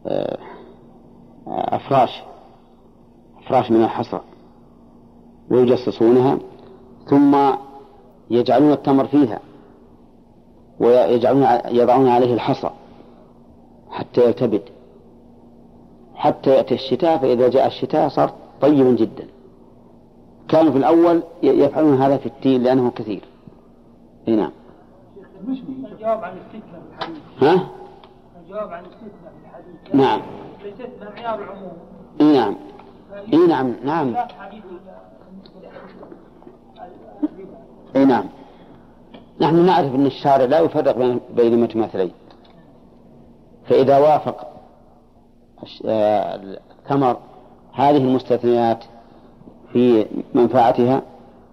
آه، 0.08 0.38
أفراش. 1.48 2.24
أفراش 3.44 3.72
من 3.72 3.84
الحصى. 3.84 4.20
ويجصصونها. 5.52 6.38
ثم 7.06 7.38
يجعلون 8.30 8.72
التمر 8.72 9.08
فيها. 9.08 9.40
ويجعلون 10.80 11.48
يضعون 11.66 12.08
عليه 12.08 12.34
الحصى. 12.34 12.70
حتى 13.90 14.22
يرتبد 14.22 14.62
حتى 16.18 16.50
يأتي 16.50 16.74
الشتاء 16.74 17.18
فإذا 17.18 17.48
جاء 17.50 17.68
الشتاء 17.68 18.10
صار 18.10 18.34
طيبا 18.62 18.92
جدا. 18.92 19.28
كانوا 20.50 20.72
في 20.72 20.78
الأول 20.78 21.24
يفعلون 21.44 22.02
هذا 22.02 22.18
في 22.18 22.26
التين 22.26 22.64
لأنه 22.64 22.92
كثير. 22.92 23.22
نعم. 24.28 24.52
الجواب 25.92 26.24
عن 26.24 26.32
الفتنة 26.38 26.62
في 26.72 26.98
الحديث. 26.98 27.18
ها؟ 27.44 27.68
الجواب 28.44 28.72
عن 28.74 28.84
الفتنة 28.86 29.10
في 29.10 29.50
الحديث. 29.50 29.96
نعم. 29.96 30.22
الفتنة 30.66 31.10
معيار 31.10 31.44
العموم. 31.44 31.74
نعم. 32.34 32.56
إي 33.34 33.48
نعم. 33.48 33.74
نعم. 33.84 34.16
إي 37.96 38.06
نعم. 38.06 38.26
نحن 39.42 39.66
نعرف 39.66 39.96
أن 39.96 40.06
الشارع 40.06 40.46
لا 40.46 40.60
يفرق 40.60 40.98
بين- 41.36 41.62
متماثلين 41.62 42.12
فإذا 43.66 43.98
وافق 43.98 44.48
الثمر 45.64 47.18
هذه 47.74 47.98
المستثنيات 47.98 48.84
في 49.74 50.06
منفعتها 50.34 51.02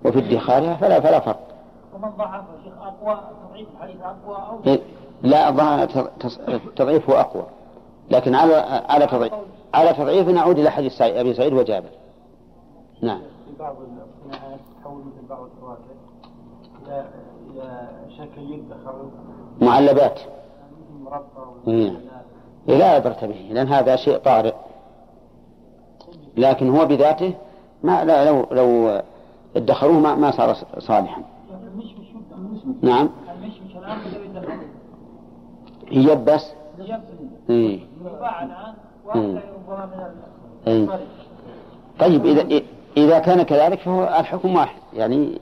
وفي 0.05 0.19
ادخارها 0.19 0.75
فلا 0.77 1.01
فلا 1.01 1.21
فرق. 1.21 1.41
ومن 1.95 2.09
ضعف 2.19 2.45
شيخ 2.65 2.73
أقوى 2.83 3.21
تضعيف 3.49 3.69
الحديث 3.77 3.97
أقوى 4.03 4.37
أو 4.37 4.59
إيه، 4.67 4.81
لا 5.23 5.85
تضعيفه 6.77 7.21
أقوى. 7.21 7.43
لكن 8.11 8.35
على 8.35 8.55
على 8.89 9.07
تضعيف 9.07 9.33
على 9.75 9.93
تضعيف 9.93 10.29
نعود 10.29 10.59
إلى 10.59 10.71
حديث 10.71 10.93
سعيد- 10.93 11.17
أبي 11.17 11.35
سعيد 11.35 11.53
وجابر. 11.53 11.89
نعم. 13.03 13.19
في 13.19 13.59
بعض 13.59 13.77
الصناعات 13.77 14.61
تحول 14.83 14.99
مثل 15.01 15.27
بعض 15.29 15.41
الفواكه 15.45 15.81
إلى 16.87 17.05
إلى 17.51 17.89
شكل 18.19 18.43
يدخر 18.43 19.11
معلبات. 19.61 20.21
مربى. 21.01 21.25
إيه، 21.69 21.91
لا 22.67 22.85
عبرة 22.85 23.17
به 23.23 23.49
لأن 23.51 23.69
هذا 23.69 23.97
شيء 23.97 24.17
طارئ. 24.17 24.55
لكن 26.37 26.77
هو 26.77 26.87
بذاته 26.87 27.35
ما 27.83 28.05
لا 28.05 28.31
لو 28.31 28.47
لو 28.51 29.01
ادخروه 29.57 30.01
ما, 30.01 30.15
ما 30.15 30.31
صار 30.31 30.57
صالحا. 30.79 31.23
نعم. 32.83 33.09
يبس 35.91 36.53
يبدو 36.79 37.25
إيه. 37.51 37.81
إيه. 40.67 40.89
طيب 41.99 42.27
إذا 42.27 42.63
إذا 42.97 43.19
كان 43.19 43.43
كذلك 43.43 43.79
فهو 43.79 44.05
الحكم 44.05 44.55
واحد 44.57 44.79
يعني 44.93 45.41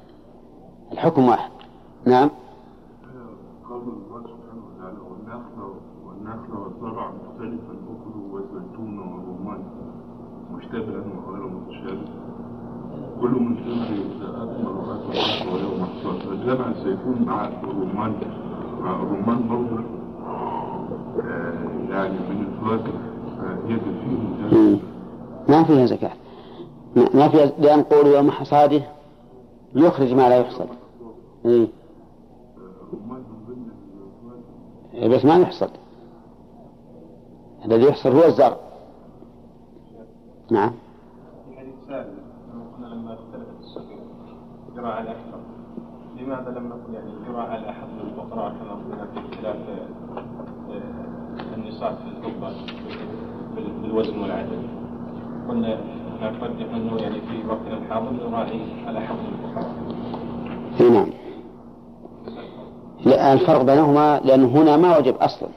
الحكم 0.93 1.29
واحد. 1.29 1.51
نعم 2.05 2.31
قول 3.69 3.83
الله 3.83 4.23
سبحانه 4.23 4.63
وتعالى 4.67 4.99
والنخل 6.07 6.72
والزرع 6.83 7.11
مختلفا 7.11 7.73
أكله 7.73 8.33
والزيتون 8.33 8.99
والرمان. 8.99 9.63
مشتبها 10.55 11.05
وغير 11.27 11.47
متشابه. 11.47 12.09
كل 13.21 13.31
من 13.31 13.57
ثمر 13.57 13.89
إذا 14.17 14.29
أثمر 14.45 14.75
ويوم 15.55 15.81
محصاد 15.83 16.19
فجمع 16.19 16.71
الزيتون 16.71 17.23
مع 17.27 17.49
الرمان. 17.49 18.13
مع 18.81 18.95
الرمان 19.03 19.49
برضه. 19.49 19.85
آه، 20.27 21.55
يعني 21.91 22.19
من 22.19 22.47
الفواكه. 22.47 22.93
فيجد 23.67 23.83
فيه 23.83 24.57
مم. 24.59 24.77
زكاة. 24.77 24.79
ما 25.49 25.65
فيها 25.65 25.87
زكاة. 25.87 26.13
ما 26.97 27.09
ما 27.15 27.29
فيها 27.29 27.47
لأن 27.59 27.83
قولوا 27.83 28.17
يوم 28.17 28.31
حصاده 28.31 28.83
يخرج 29.75 30.15
ما 30.15 30.29
لا 30.29 30.37
يحصد. 30.41 30.69
إيه، 31.47 31.69
بس 35.09 35.25
ما 35.25 35.37
يحصد. 35.37 35.71
الذي 37.65 37.85
يحصد 37.85 38.15
هو 38.15 38.25
الزرع 38.25 38.57
نعم. 40.51 40.71
في 41.51 41.57
حديث 41.59 41.75
سالم 41.89 42.15
قلنا 42.77 42.95
لما 42.95 43.15
اختلفت 43.15 43.61
السبع 43.61 43.83
جرى 44.77 44.87
على 44.87 45.17
لماذا 46.21 46.51
لم 46.51 46.69
نقل 46.69 46.95
يعني 46.95 47.11
جرى 47.29 47.41
على 47.41 47.73
من 47.89 48.01
الفقراء 48.11 48.53
كما 48.53 48.73
قلنا 48.73 49.07
في 49.15 49.19
اختلاف 49.19 49.57
النصاب 51.55 51.97
في 51.97 52.11
بال- 53.57 53.73
بالوزن 53.83 54.19
والعدد 54.19 54.63
قلنا 55.49 55.79
نرجح 56.23 56.75
أنه 56.75 56.97
يعني 56.99 57.21
في 57.21 57.47
وقتنا 57.49 57.79
الحاضر 57.79 58.11
نراعي 58.11 58.61
على 58.87 59.01
حد 59.01 59.17
الفقراء 59.33 59.73
نعم. 60.93 61.07
لا 63.07 63.33
الفرق 63.33 63.63
بينهما 63.63 64.21
لأنه 64.25 64.47
هنا 64.49 64.77
ما 64.77 64.99
وجب 64.99 65.15
أصلا. 65.17 65.49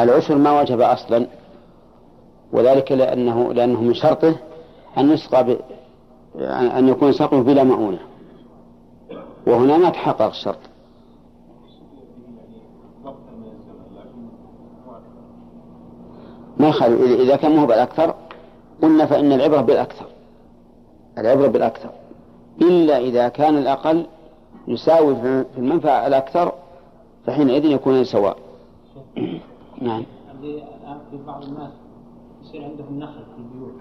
العسر 0.00 0.34
ما 0.34 0.60
وجب 0.60 0.80
أصلا 0.80 1.26
وذلك 2.52 2.92
لأنه 2.92 3.52
لأنه 3.52 3.80
من 3.80 3.94
شرطه 3.94 4.36
أن 4.98 5.10
يسقى 5.10 5.44
ب... 5.44 5.58
أن 6.50 6.88
يكون 6.88 7.12
سقيه 7.12 7.40
بلا 7.40 7.64
مؤونة. 7.64 7.98
وهنا 9.46 9.76
ما 9.76 9.90
تحقق 9.90 10.22
الشرط 10.22 10.58
ما 16.56 16.68
يخالف. 16.68 17.20
إذا 17.20 17.36
كان 17.36 17.56
مو 17.56 17.66
بالأكثر 17.66 18.14
قلنا 18.82 19.06
فإن 19.06 19.32
العبرة 19.32 19.60
بالأكثر. 19.60 20.06
العبرة 21.18 21.46
بالأكثر. 21.46 21.90
إلا 22.62 22.98
إذا 22.98 23.28
كان 23.28 23.58
الأقل 23.58 24.06
يساوي 24.68 25.16
في 25.16 25.44
المنفعة 25.58 26.06
الأكثر 26.06 26.52
فحينئذ 27.26 27.64
يكون 27.64 28.04
سواء. 28.04 28.36
نعم. 29.82 30.02
اللي 30.34 30.62
في 31.10 31.18
بعض 31.26 31.44
الناس 31.44 31.72
يصير 32.42 32.64
عندهم 32.64 32.98
نخل 32.98 33.12
في 33.36 33.38
البيوت. 33.42 33.74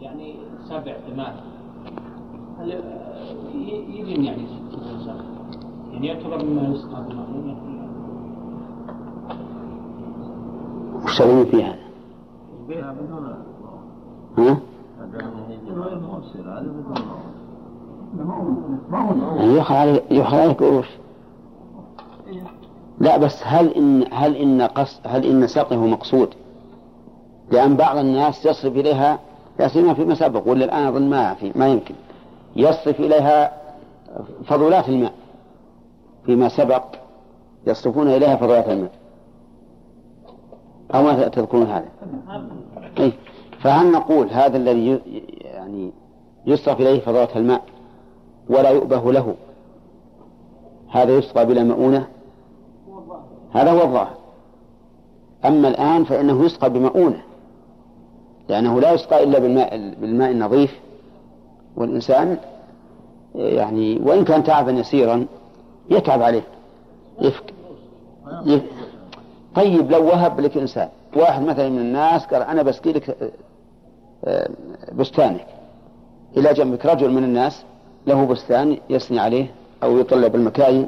يعني 0.00 0.34
سبع 0.68 0.96
ثمان 1.08 1.34
هل 2.58 2.70
ي- 2.70 3.98
يجب 3.98 4.22
يعني 4.22 4.46
يعني 5.92 6.06
يعتبر 6.06 6.44
مما 6.44 6.62
يسقى 6.68 7.04
بالمأمون 7.04 7.56
وش 11.04 11.22
في 11.22 11.62
هذا؟ 11.64 11.78
ها؟ 14.38 14.58
يعني 19.36 19.54
يؤخذ 19.54 19.74
عليه 19.74 20.02
يؤخذ 20.10 20.36
عليه 20.36 20.52
قروش 20.52 20.86
لا 22.98 23.16
بس 23.16 23.42
هل 23.42 23.74
إن 23.74 24.04
هل 24.12 24.36
إن 24.36 24.62
قص 24.62 25.00
هل 25.06 25.24
إن 25.24 25.46
سقه 25.46 25.76
مقصود؟ 25.76 26.34
لأن 27.50 27.76
بعض 27.76 27.96
الناس 27.96 28.46
يصرف 28.46 28.76
إليها 28.76 29.18
لا 29.58 29.68
سيما 29.68 29.94
فيما 29.94 30.14
سبق 30.14 30.48
ولا 30.48 30.64
الآن 30.64 30.86
أظن 30.86 31.10
ما 31.10 31.34
في 31.34 31.52
ما 31.54 31.68
يمكن 31.68 31.94
يصرف 32.56 33.00
إليها 33.00 33.52
فضولات 34.44 34.88
الماء 34.88 35.12
فيما 36.26 36.48
سبق 36.48 36.82
يصرفون 37.66 38.08
إليها 38.08 38.36
فضولات 38.36 38.68
الماء 38.68 38.90
أو 40.94 41.02
ما 41.02 41.28
تذكرون 41.28 41.66
هذا؟ 41.66 41.88
إيه؟ 42.98 43.12
فهل 43.60 43.92
نقول 43.92 44.30
هذا 44.30 44.56
الذي 44.56 45.00
يعني 45.44 45.92
يصرف 46.46 46.80
إليه 46.80 47.00
فضلات 47.00 47.36
الماء 47.36 47.62
ولا 48.48 48.70
يؤبه 48.70 49.12
له 49.12 49.34
هذا 50.90 51.18
يسقى 51.18 51.46
بلا 51.46 51.64
مؤونة 51.64 52.06
هذا 53.56 53.70
هو 53.70 53.82
الظاهر. 53.82 54.14
أما 55.44 55.68
الآن 55.68 56.04
فإنه 56.04 56.44
يسقى 56.44 56.70
بمؤونة 56.70 57.22
لأنه 58.48 58.80
لا 58.80 58.92
يسقى 58.92 59.24
إلا 59.24 59.38
بالماء 59.38 59.94
بالماء 60.00 60.30
النظيف 60.30 60.80
والإنسان 61.76 62.38
يعني 63.34 64.00
وإن 64.04 64.24
كان 64.24 64.44
تعبا 64.44 64.72
يسيرا 64.72 65.26
يتعب 65.90 66.22
عليه 66.22 66.42
يفك 67.20 67.54
يف... 68.46 68.62
طيب 69.54 69.90
لو 69.92 70.06
وهب 70.06 70.40
لك 70.40 70.56
إنسان 70.56 70.88
واحد 71.16 71.42
مثلا 71.42 71.68
من 71.68 71.78
الناس 71.78 72.26
قال 72.26 72.42
أنا 72.42 72.62
بسقي 72.62 72.92
لك 72.92 73.32
آه، 74.24 74.50
بستانك 74.92 75.46
إلى 76.36 76.52
جنبك 76.52 76.86
رجل 76.86 77.10
من 77.10 77.24
الناس 77.24 77.64
له 78.06 78.26
بستان 78.26 78.78
يسني 78.90 79.18
عليه 79.18 79.46
أو 79.82 79.98
يطلع 79.98 80.28
بالمكاين 80.28 80.86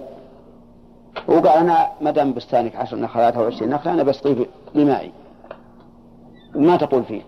وقال 1.28 1.48
أنا 1.48 1.88
ما 2.00 2.10
دام 2.10 2.32
بستانك 2.32 2.76
عشر 2.76 2.96
نخلات 2.96 3.36
أو 3.36 3.44
عشرين 3.44 3.70
نخلة 3.70 3.92
أنا 3.92 4.02
بسقيه 4.02 4.46
بمائي. 4.74 5.12
ما 6.54 6.76
تقول 6.76 7.04
فيه؟ 7.04 7.22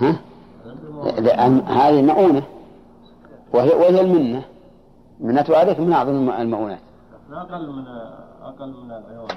ها؟ 0.00 0.16
لأن 1.18 1.60
هذه 1.60 2.02
مؤونة 2.02 2.42
وهي 3.54 3.68
وهي 3.68 4.00
المنة. 4.00 4.42
منة 5.20 5.46
عليك 5.50 5.80
من 5.80 5.92
أعظم 5.92 6.30
المؤونات. 6.30 6.78
أقل 7.32 7.72
من 7.72 7.84
أقل 8.42 8.74
من 8.84 8.90
العيون. 8.90 9.28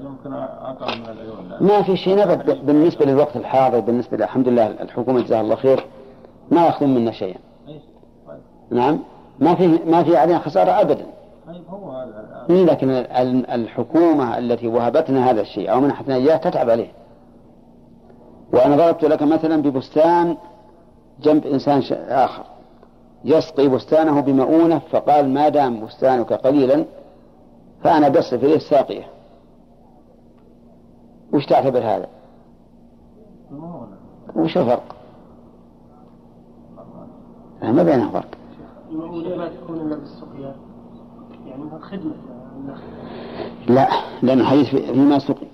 يمكن 0.00 0.32
أقل 0.32 0.98
من 0.98 1.08
العيون. 1.08 1.56
ما 1.60 1.82
في 1.82 1.96
شيء 1.96 2.18
نبت 2.18 2.50
بالنسبة 2.50 3.04
للوقت 3.04 3.36
الحاضر 3.36 3.80
بالنسبة 3.80 4.16
الحمد 4.24 4.48
لله 4.48 4.66
الحكومة 4.66 5.20
جزاها 5.20 5.40
الله 5.40 5.54
خير 5.54 5.86
ما 6.50 6.66
يأخذون 6.66 6.94
منا 6.94 7.10
شيئا. 7.10 7.38
أي 7.68 7.80
طيب. 8.28 8.40
نعم؟ 8.70 8.98
ما 9.38 9.54
في 9.54 9.66
ما 9.86 10.02
في 10.04 10.16
علينا 10.16 10.38
خسارة 10.38 10.70
أبدا. 10.80 11.06
طيب 11.46 11.62
إيه، 12.50 12.64
لكن 12.64 12.90
ال- 12.90 13.10
ال- 13.12 13.50
الحكومة 13.50 14.38
التي 14.38 14.66
وهبتنا 14.68 15.30
هذا 15.30 15.40
الشيء 15.40 15.72
أو 15.72 15.80
منحتنا 15.80 16.14
إياه 16.14 16.36
تتعب 16.36 16.70
عليه. 16.70 16.88
وأنا 18.52 18.76
ضربت 18.76 19.04
لك 19.04 19.22
مثلا 19.22 19.62
ببستان 19.62 20.36
جنب 21.22 21.46
إنسان 21.46 21.82
آخر. 22.08 22.44
يسقي 23.24 23.68
بستانه 23.68 24.20
بمؤونة 24.20 24.78
فقال 24.78 25.28
ما 25.28 25.48
دام 25.48 25.86
بستانك 25.86 26.32
قليلا 26.32 26.84
فأنا 27.82 28.08
بصرف 28.08 28.44
إليه 28.44 28.56
الساقية 28.56 29.04
وش 31.32 31.46
تعتبر 31.46 31.78
هذا؟ 31.78 32.06
وش 34.36 34.58
الفرق؟ 34.58 34.96
ما 37.62 37.82
بينها 37.82 38.08
فرق. 38.10 38.28
ما 38.94 39.48
تكون 39.48 39.80
إلا 39.80 39.96
بالسقيا. 39.96 40.54
يعني 41.46 41.62
خدمة. 41.80 42.14
النخل 42.56 42.82
لا 43.68 43.88
لأن 44.22 44.40
الحديث 44.40 44.68
في- 44.68 44.92
فيما 44.92 45.18
سقي. 45.18 45.46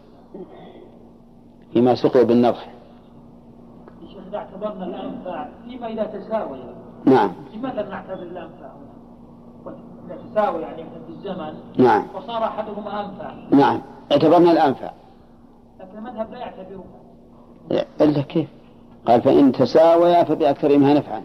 فيما 1.73 1.95
سقي 1.95 2.25
بالنضح 2.25 2.71
إذا 4.29 4.39
اعتبرنا 4.39 4.87
الأنفع 4.87 5.49
فيما 5.69 5.87
إذا 5.87 6.05
تساوي. 6.05 6.59
نعم. 7.05 7.31
لماذا 7.55 7.89
نعتبر 7.89 8.23
الأنفع 8.23 8.71
إذا 10.07 10.19
تساوي 10.31 10.63
يعني 10.63 10.83
في 10.83 11.13
الزمن. 11.13 11.55
نعم. 11.79 12.03
وصار 12.15 12.45
أحدهما 12.45 13.01
أنفع. 13.05 13.35
نعم. 13.51 13.81
اعتبرنا 14.13 14.53
الأنفع. 14.53 14.91
لكن 15.81 15.99
المذهب 15.99 16.33
لا 16.33 16.39
يعتبره 16.39 16.85
إلا 18.01 18.23
كيف؟ 18.23 18.49
قال 19.07 19.23
فإن 19.23 19.53
تساويا 19.53 20.25
فبأكثرهما 20.25 20.95
نفعا. 20.95 21.23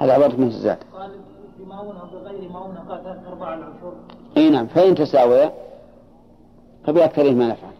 هذا 0.00 0.12
عبارة 0.12 0.36
من 0.36 0.46
الزاد. 0.46 0.78
قال 0.98 1.10
مؤونة 2.52 2.80
قال 2.88 3.02
ثلاث 3.04 3.26
أرباع 3.28 3.54
العشر 3.54 3.92
إي 4.36 4.50
نعم 4.50 4.66
فإن 4.66 4.94
تساويا 4.94 5.52
فبأكثرهما 6.86 7.46
نفعا 7.48 7.70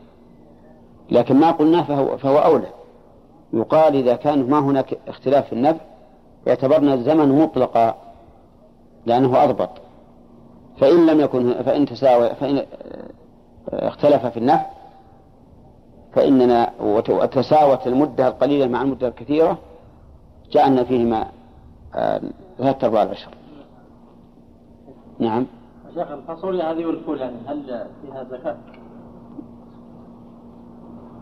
لكن 1.10 1.36
ما 1.36 1.50
قلنا 1.50 1.82
فهو, 1.82 2.16
فهو 2.16 2.38
أولى. 2.38 2.66
يقال 3.52 3.94
إذا 3.96 4.14
كان 4.16 4.50
ما 4.50 4.58
هناك 4.58 4.98
اختلاف 5.08 5.46
في 5.46 5.52
النفع 5.52 5.80
اعتبرنا 6.48 6.94
الزمن 6.94 7.28
مطلقا 7.42 7.94
لأنه 9.06 9.44
أضبط. 9.44 9.70
فإن 10.80 11.06
لم 11.06 11.20
يكن 11.20 11.62
فإن 11.62 11.86
تساوي 11.86 12.28
فإن 12.34 12.58
آه، 12.58 13.88
اختلف 13.88 14.26
في 14.26 14.36
النفع 14.36 14.66
فإننا 16.12 16.70
وت- 16.80 17.10
وتساوت 17.10 17.86
المدة 17.86 18.28
القليلة 18.28 18.66
مع 18.66 18.82
المدة 18.82 19.08
الكثيرة 19.08 19.58
جعلنا 20.52 20.84
فيهما 20.84 21.26
ثلاثة 22.58 22.86
أرباع 22.86 23.02
العشر 23.02 23.30
نعم. 25.18 25.46
شيخ 25.94 26.10
الفاصوليا 26.10 26.72
هذه 26.72 26.86
والفول 26.86 27.22
هل 27.22 27.86
فيها 28.02 28.24
زكاة؟ 28.24 28.56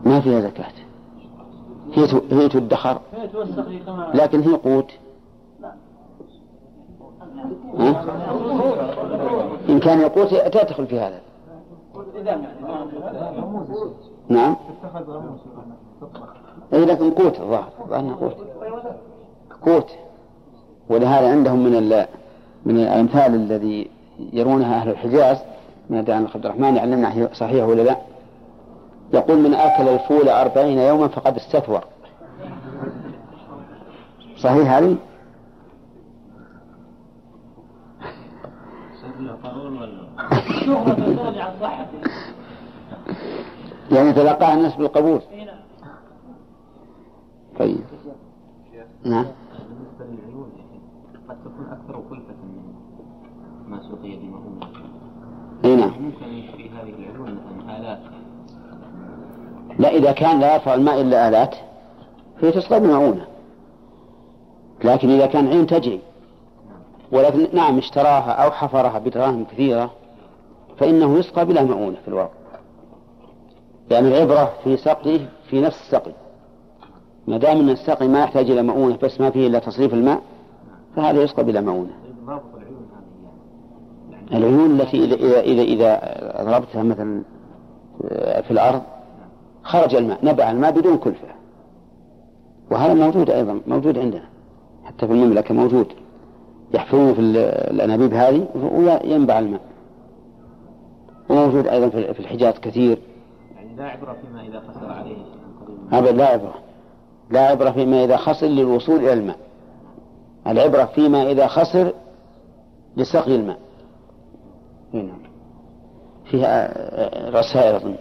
ما 0.05 0.19
فيها 0.19 0.41
زكاة. 0.41 0.71
هي 1.93 2.07
هي 2.31 2.49
تدخر. 2.49 3.01
لكن 4.13 4.41
هي 4.41 4.55
قوت؟ 4.55 4.91
إن 9.69 9.79
كان 9.79 9.99
يقوت 9.99 10.35
تدخل 10.35 10.87
في 10.87 10.99
هذا. 10.99 11.21
نعم. 14.29 14.55
أي 16.73 16.85
لكن 16.85 17.11
قوت 17.11 17.39
الظاهر. 17.39 17.69
قوت. 18.19 18.35
قوت. 19.65 20.08
ولهذا 20.89 21.31
عندهم 21.31 21.63
من. 21.63 22.05
من 22.65 22.77
الأمثال 22.77 23.35
الذي 23.35 23.89
يرونها 24.33 24.75
أهل 24.75 24.89
الحجاز 24.89 25.37
من 25.89 26.03
دعاء 26.03 26.27
عبد 26.35 26.45
الرحمن 26.45 26.75
يعلمنا 26.75 27.29
صحيح 27.33 27.65
ولا 27.65 27.81
لا؟ 27.81 27.97
يقول 29.13 29.39
من 29.39 29.53
أكل 29.53 29.87
الفول 29.87 30.29
أربعين 30.29 30.77
يوما 30.77 31.07
فقد 31.07 31.35
استثور. 31.35 31.83
صحيح 34.37 34.71
هذه؟ 34.71 34.95
عن 39.43 39.65
يعني 43.91 44.13
تلقاها 44.13 44.53
الناس 44.53 44.75
بالقبول. 44.75 45.21
طيب 47.59 47.81
نعم. 49.05 49.25
للعيون 49.25 49.25
قد 49.25 49.48
تكون 51.45 51.65
أكثر 51.71 52.03
كلفة 52.09 52.33
من 52.43 52.73
ما 53.67 53.81
سقي 53.81 54.15
بمؤونة 54.15 54.67
إي 55.65 55.75
نعم. 55.75 55.89
ممكن 55.89 56.25
يشفي 56.25 56.69
هذه 56.69 56.89
العيون 56.89 57.39
مثلا 57.39 57.77
آلات. 57.77 57.99
لا 59.79 59.89
إذا 59.89 60.11
كان 60.11 60.39
لا 60.39 60.53
يرفع 60.53 60.73
الماء 60.73 61.01
إلا 61.01 61.27
آلات 61.27 61.55
فهي 62.41 62.51
تسقى 62.51 62.79
بمعونة 62.79 63.25
لكن 64.83 65.09
إذا 65.09 65.25
كان 65.25 65.47
عين 65.47 65.67
تجري 65.67 65.99
ولكن 67.11 67.47
نعم 67.53 67.77
اشتراها 67.77 68.31
أو 68.31 68.51
حفرها 68.51 68.99
بدراهم 68.99 69.45
كثيرة 69.45 69.91
فإنه 70.77 71.17
يسقى 71.17 71.45
بلا 71.45 71.63
مؤونة 71.63 71.97
في 72.01 72.07
الواقع 72.07 72.39
لأن 73.89 74.05
يعني 74.05 74.17
العبرة 74.17 74.53
في 74.63 74.77
سقيه 74.77 75.29
في 75.49 75.61
نفس 75.61 75.81
السقي. 75.81 76.11
ما 77.27 77.37
دام 77.37 77.57
أن 77.57 77.69
السقي 77.69 78.07
ما 78.07 78.23
يحتاج 78.23 78.51
إلى 78.51 78.61
مؤونة 78.61 78.97
بس 79.03 79.21
ما 79.21 79.29
فيه 79.29 79.47
إلا 79.47 79.59
تصريف 79.59 79.93
الماء 79.93 80.21
فهذا 80.99 81.23
يسقى 81.23 81.43
بلا 81.43 81.61
مؤونة. 81.61 81.91
العيون 84.33 84.71
التي 84.71 85.03
إذا 85.03 85.15
إذا 85.15 85.39
إذا, 85.39 85.61
إذا 85.61 86.43
ضربتها 86.43 86.83
مثلا 86.83 87.21
في 88.41 88.51
الأرض 88.51 88.81
خرج 89.63 89.95
الماء 89.95 90.25
نبع 90.25 90.51
الماء 90.51 90.71
بدون 90.71 90.97
كلفة. 90.97 91.27
وهذا 92.71 92.93
موجود 92.93 93.29
أيضا 93.29 93.61
موجود 93.67 93.97
عندنا. 93.97 94.23
حتى 94.83 95.07
في 95.07 95.13
المملكة 95.13 95.53
موجود. 95.53 95.87
يحفرون 96.73 97.13
في 97.13 97.21
الأنابيب 97.71 98.13
هذه 98.13 98.47
وينبع 98.55 99.39
الماء. 99.39 99.61
وموجود 101.29 101.67
أيضا 101.67 101.89
في 101.89 102.19
الحجاز 102.19 102.53
كثير. 102.53 102.97
يعني 103.55 103.75
لا 103.75 103.83
عبرة 103.83 104.15
فيما 104.21 104.41
إذا 104.41 104.59
خسر 104.59 104.91
عليه. 104.91 105.17
أبدا 105.91 106.11
لا 106.11 106.25
عبرة. 106.25 106.53
لا 107.29 107.47
عبرة 107.47 107.71
فيما 107.71 108.03
إذا 108.03 108.17
خسر 108.17 108.47
للوصول 108.47 108.95
إلى 108.95 109.13
الماء. 109.13 109.37
العبرة 110.49 110.85
فيما 110.85 111.31
إذا 111.31 111.47
خسر 111.47 111.93
لسقي 112.97 113.35
الماء. 113.35 113.59
هنا 114.93 115.13
فيها 116.25 116.73
رسائل. 117.29 117.75
أظن 117.75 117.95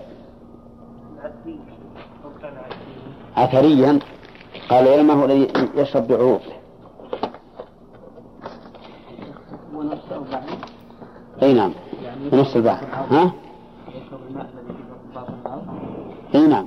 أثريا 3.36 3.98
قال 4.70 4.88
العلماء 4.88 5.16
هو 5.16 5.24
الذي 5.24 5.48
يشرب 5.74 6.08
بعروقه 6.08 6.52
اي 11.42 11.52
نعم. 11.52 11.72
نفس 12.32 12.56
البحر. 12.56 12.86
ها؟ 13.10 13.32
اي 16.34 16.46
نعم. 16.46 16.66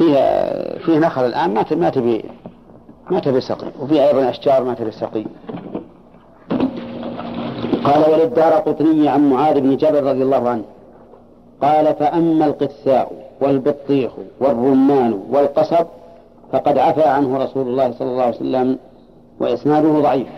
فيها 0.00 0.78
فيه 0.78 0.98
نخل 0.98 1.26
الآن 1.26 1.54
ما 1.54 1.64
ما 1.70 1.90
تبي 1.90 2.24
ما 3.10 3.20
تبي 3.20 3.40
سقي. 3.40 3.66
وفي 3.80 4.08
أيضا 4.08 4.30
أشجار 4.30 4.64
ما 4.64 4.74
تبي 4.74 4.90
سقي. 4.90 5.24
قال 7.84 8.12
وللدار 8.12 8.52
قطني 8.52 9.08
عن 9.08 9.30
معاذ 9.30 9.60
بن 9.60 9.76
جبل 9.76 10.02
رضي 10.02 10.22
الله 10.22 10.48
عنه. 10.48 10.62
قال 11.62 11.94
فأما 11.94 12.46
القثاء 12.46 13.12
والبطيخ 13.40 14.12
والرمان 14.40 15.20
والقصب 15.30 15.86
فقد 16.52 16.78
عفى 16.78 17.02
عنه 17.02 17.38
رسول 17.38 17.68
الله 17.68 17.92
صلى 17.92 18.08
الله 18.08 18.22
عليه 18.22 18.36
وسلم 18.36 18.78
وإسناده 19.40 20.00
ضعيف. 20.00 20.28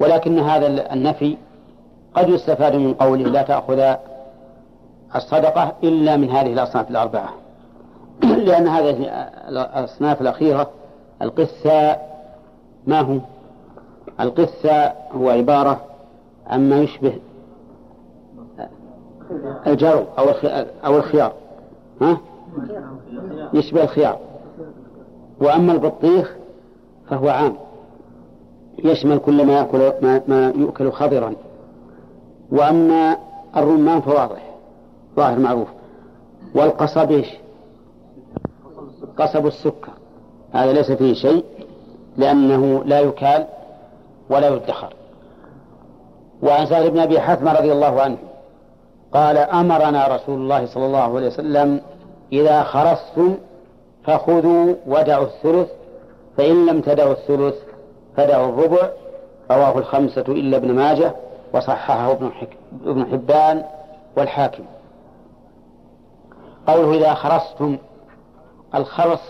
ولكن 0.00 0.38
هذا 0.38 0.92
النفي 0.92 1.36
قد 2.14 2.28
يستفاد 2.28 2.76
من 2.76 2.94
قوله 2.94 3.24
لا 3.24 3.42
تأخذ 3.42 3.94
الصدقة 5.16 5.72
إلا 5.84 6.16
من 6.16 6.30
هذه 6.30 6.52
الأصناف 6.52 6.90
الأربعة. 6.90 7.28
لأن 8.46 8.68
هذه 8.68 8.92
الأصناف 9.48 10.20
الأخيرة 10.20 10.70
القثاء 11.22 12.10
ما 12.86 13.00
هو؟ 13.00 13.18
القثاء 14.20 15.10
هو 15.14 15.30
عبارة 15.30 15.80
عما 16.46 16.80
يشبه 16.80 17.18
الجرو 19.66 20.04
أو 20.18 20.24
أو 20.84 20.96
الخيار. 20.96 21.32
ها؟ 22.00 22.18
يشبه 23.54 23.82
الخيار. 23.82 24.18
وأما 25.40 25.72
البطيخ 25.72 26.36
فهو 27.10 27.28
عام. 27.28 27.54
يشمل 28.84 29.18
كل 29.18 29.46
ما 29.46 29.52
يأكل 29.52 29.92
ما 30.28 30.52
يؤكل 30.56 30.92
خضرا. 30.92 31.34
وأما 32.52 33.16
الرمان 33.56 34.00
فواضح. 34.00 34.49
ظاهر 35.20 35.38
معروف. 35.38 35.68
والقصب 36.54 37.10
إيش؟ 37.10 37.28
قصب 39.18 39.46
السكر. 39.46 39.92
هذا 40.52 40.72
ليس 40.72 40.92
فيه 40.92 41.14
شيء 41.14 41.44
لأنه 42.16 42.84
لا 42.84 43.00
يكال 43.00 43.46
ولا 44.30 44.48
يدخر. 44.48 44.92
وعن 46.42 46.66
سهل 46.66 46.90
بن 46.90 46.98
أبي 46.98 47.20
حثم 47.20 47.48
رضي 47.48 47.72
الله 47.72 48.00
عنه 48.00 48.18
قال 49.12 49.36
أمرنا 49.38 50.08
رسول 50.16 50.38
الله 50.38 50.66
صلى 50.66 50.86
الله 50.86 51.16
عليه 51.16 51.26
وسلم 51.26 51.80
إذا 52.32 52.62
خرستم 52.62 53.34
فخذوا 54.04 54.74
ودعوا 54.86 55.26
الثلث 55.26 55.68
فإن 56.36 56.66
لم 56.66 56.80
تدعوا 56.80 57.12
الثلث 57.12 57.54
فدعوا 58.16 58.48
الربع. 58.48 58.90
رواه 59.50 59.78
الخمسة 59.78 60.24
إلا 60.28 60.56
ابن 60.56 60.72
ماجه 60.74 61.14
وصححه 61.54 62.12
ابن 62.86 63.06
حبان 63.06 63.64
والحاكم. 64.16 64.62
قوله 66.66 66.98
إذا 66.98 67.14
خرستم 67.14 67.78
الخرص 68.74 69.20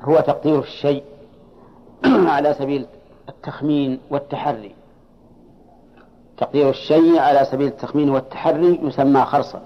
هو 0.00 0.20
تقدير 0.20 0.58
الشيء 0.58 1.02
على 2.34 2.54
سبيل 2.54 2.86
التخمين 3.28 4.00
والتحري. 4.10 4.74
تقدير 6.38 6.70
الشيء 6.70 7.18
على 7.18 7.44
سبيل 7.44 7.66
التخمين 7.66 8.10
والتحري 8.10 8.80
يسمى 8.82 9.24
خرصا 9.24 9.60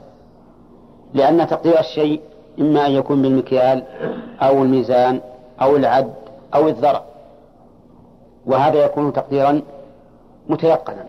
لأن 1.15 1.47
تقدير 1.47 1.81
الشيء 1.81 2.21
إما 2.61 2.87
أن 2.87 2.93
يكون 2.93 3.23
بالمكيال 3.23 3.85
أو 4.43 4.63
الميزان 4.63 5.21
أو 5.63 5.77
العد 5.77 6.15
أو 6.55 6.69
الذرع 6.69 7.03
وهذا 8.47 8.85
يكون 8.85 9.13
تقديرا 9.13 9.63
متيقنا. 10.49 11.05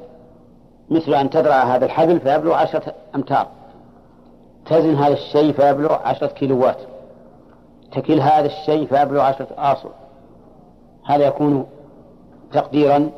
مثل 0.89 1.13
أن 1.13 1.29
تزرع 1.29 1.63
هذا 1.63 1.85
الحبل 1.85 2.19
فيبلغ 2.19 2.53
عشرة 2.53 2.93
أمتار. 3.15 3.47
تزن 4.65 4.95
هذا 4.95 5.13
الشيء 5.13 5.53
فيبلغ 5.53 5.93
عشرة 5.93 6.27
كيلوات. 6.27 6.77
تكيل 7.91 8.21
هذا 8.21 8.45
الشيء 8.45 8.87
فيبلغ 8.87 9.21
عشرة 9.21 9.47
آصل. 9.57 9.89
هذا 11.05 11.25
يكون 11.25 11.65
تقديرا 12.51 13.11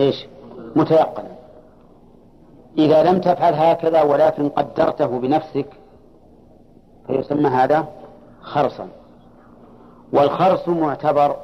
إيش؟ 0.00 0.26
متيقنا. 0.76 1.28
إذا 2.78 3.02
لم 3.02 3.20
تفعل 3.20 3.54
هكذا 3.54 4.02
ولكن 4.02 4.48
قدرته 4.48 5.06
بنفسك 5.06 5.66
فيسمى 7.06 7.48
هذا 7.48 7.86
خرصا. 8.42 8.88
والخرص 10.12 10.68
معتبر 10.68 11.36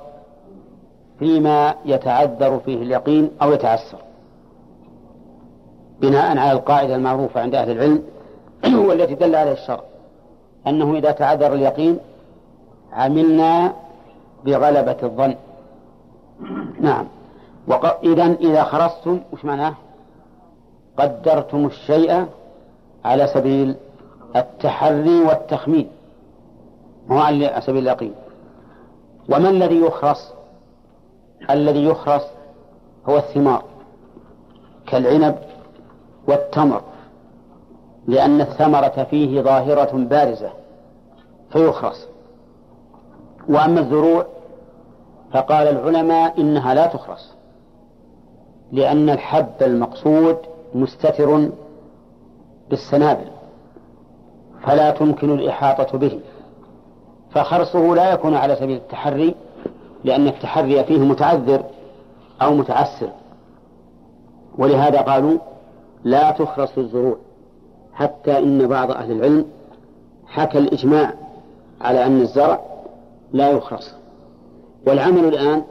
فيما 1.18 1.74
يتعذر 1.84 2.59
فيه 2.59 2.82
اليقين 2.82 3.30
أو 3.42 3.53
يتعسر. 3.53 3.99
بناء 6.01 6.38
على 6.38 6.53
القاعدة 6.53 6.97
المعروفة 6.97 7.40
عند 7.40 7.55
أهل 7.55 7.70
العلم 7.70 8.03
والتي 8.89 9.15
دل 9.15 9.35
عليها 9.35 9.53
الشرع 9.53 9.81
أنه 10.67 10.97
إذا 10.97 11.11
تعذر 11.11 11.53
اليقين 11.53 11.99
عملنا 12.93 13.73
بغلبة 14.45 14.97
الظن. 15.03 15.35
نعم. 16.81 17.07
إذا 18.05 18.25
إذا 18.25 18.65
خرصتم 18.65 19.21
وش 19.33 19.45
معناه؟ 19.45 19.75
قدرتم 20.99 21.67
الشيء 21.67 22.27
على 23.05 23.27
سبيل 23.27 23.75
التحري 24.37 25.21
والتخمين. 25.21 25.89
مو 27.09 27.19
على 27.19 27.61
سبيل 27.67 27.89
اليقين. 27.89 28.15
وما 29.29 29.51
الذي 29.51 29.81
يخرص؟ 29.81 30.33
الذي 31.51 31.85
يخرص 31.85 32.23
هو 33.09 33.17
الثمار 33.17 33.62
كالعنب 34.87 35.39
والتمر. 36.29 36.83
لأن 38.07 38.41
الثمرة 38.41 39.07
فيه 39.11 39.41
ظاهرة 39.41 39.97
بارزة 39.97 40.51
فيخرص 41.51 42.07
وأما 43.49 43.81
الزروع 43.81 44.27
فقال 45.33 45.69
العلماء 45.69 46.41
إنها 46.41 46.75
لا 46.75 46.87
تخرص 46.87 47.35
لأن 48.73 49.11
الحب 49.11 49.63
المقصود 49.63 50.37
مستتر 50.75 51.51
بالسنابل 52.71 53.27
فلا 54.63 54.91
تمكن 54.91 55.31
الإحاطة 55.31 55.99
به. 55.99 56.21
فخرصه 57.31 57.95
لا 57.95 58.13
يكون 58.13 58.35
على 58.35 58.57
سبيل 58.57 58.77
التحري 58.77 59.35
لأن 60.05 60.27
التحري 60.27 60.85
فيه 60.85 60.99
متعذر 60.99 61.63
أو 62.43 62.55
متعسر. 62.55 63.09
ولهذا 64.59 65.01
قالوا 65.01 65.39
لا 66.05 66.31
تخرص 66.31 66.79
الزروع. 66.79 67.17
حتى 67.95 68.38
إن 68.38 68.66
بعض 68.66 68.90
أهل 68.90 69.12
العلم 69.12 69.47
حكى 70.26 70.59
الإجماع 70.59 71.14
على 71.80 72.07
أن 72.07 72.20
الزرع 72.20 72.61
لا 73.32 73.51
يخرص. 73.51 73.95
والعمل 74.86 75.24
الآن 75.24 75.62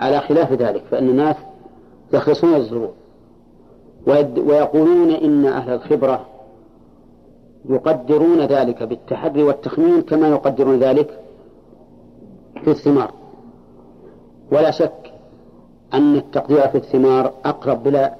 على 0.00 0.20
خلاف 0.20 0.52
ذلك 0.52 0.84
فإن 0.90 1.08
الناس 1.08 1.36
يخرصون 2.12 2.54
الزروع 2.54 2.90
ويقولون 4.06 5.10
إن 5.10 5.46
أهل 5.46 5.72
الخبرة 5.72 6.26
يقدرون 7.68 8.40
ذلك 8.40 8.82
بالتحري 8.82 9.42
والتخمين 9.42 10.02
كما 10.02 10.28
يقدرون 10.28 10.78
ذلك 10.78 11.18
في 12.64 12.70
الثمار. 12.70 13.12
ولا 14.52 14.70
شك 14.70 15.12
أن 15.94 16.16
التقدير 16.16 16.68
في 16.68 16.78
الثمار 16.78 17.32
أقرب 17.44 17.82
بلا 17.82 18.14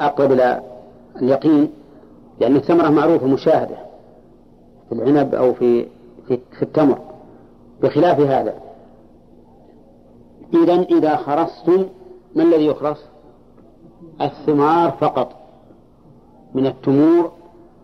أقرب 0.00 0.32
إلى 0.32 0.62
اليقين 1.22 1.70
لأن 2.40 2.56
الثمرة 2.56 2.88
معروفة 2.88 3.26
مشاهدة 3.26 3.76
في 4.88 4.94
العنب 4.94 5.34
أو 5.34 5.54
في 5.54 5.86
في, 6.28 6.38
في 6.52 6.62
التمر 6.62 6.98
بخلاف 7.82 8.20
هذا. 8.20 8.54
إذا 10.54 10.82
إذا 10.82 11.16
خرصتم 11.16 11.86
ما 12.36 12.42
الذي 12.42 12.66
يخرص؟ 12.66 12.98
الثمار 14.20 14.90
فقط 14.90 15.32
من 16.54 16.66
التمور 16.66 17.30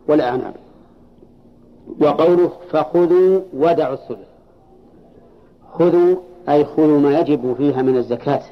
والأعناب. 0.08 0.54
وقوله 2.00 2.50
فخذوا 2.70 3.40
ودعوا 3.54 3.94
الثلث 3.94 4.28
خذوا 5.72 6.16
أي 6.48 6.64
خذوا 6.64 7.00
ما 7.00 7.20
يجب 7.20 7.54
فيها 7.54 7.82
من 7.82 7.96
الزكاة. 7.96 8.42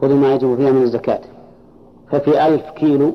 خذوا 0.00 0.16
ما 0.16 0.34
يجب 0.34 0.56
فيها 0.56 0.70
من 0.70 0.82
الزكاة. 0.82 1.20
ففي 2.10 2.46
ألف 2.46 2.70
كيلو 2.70 3.12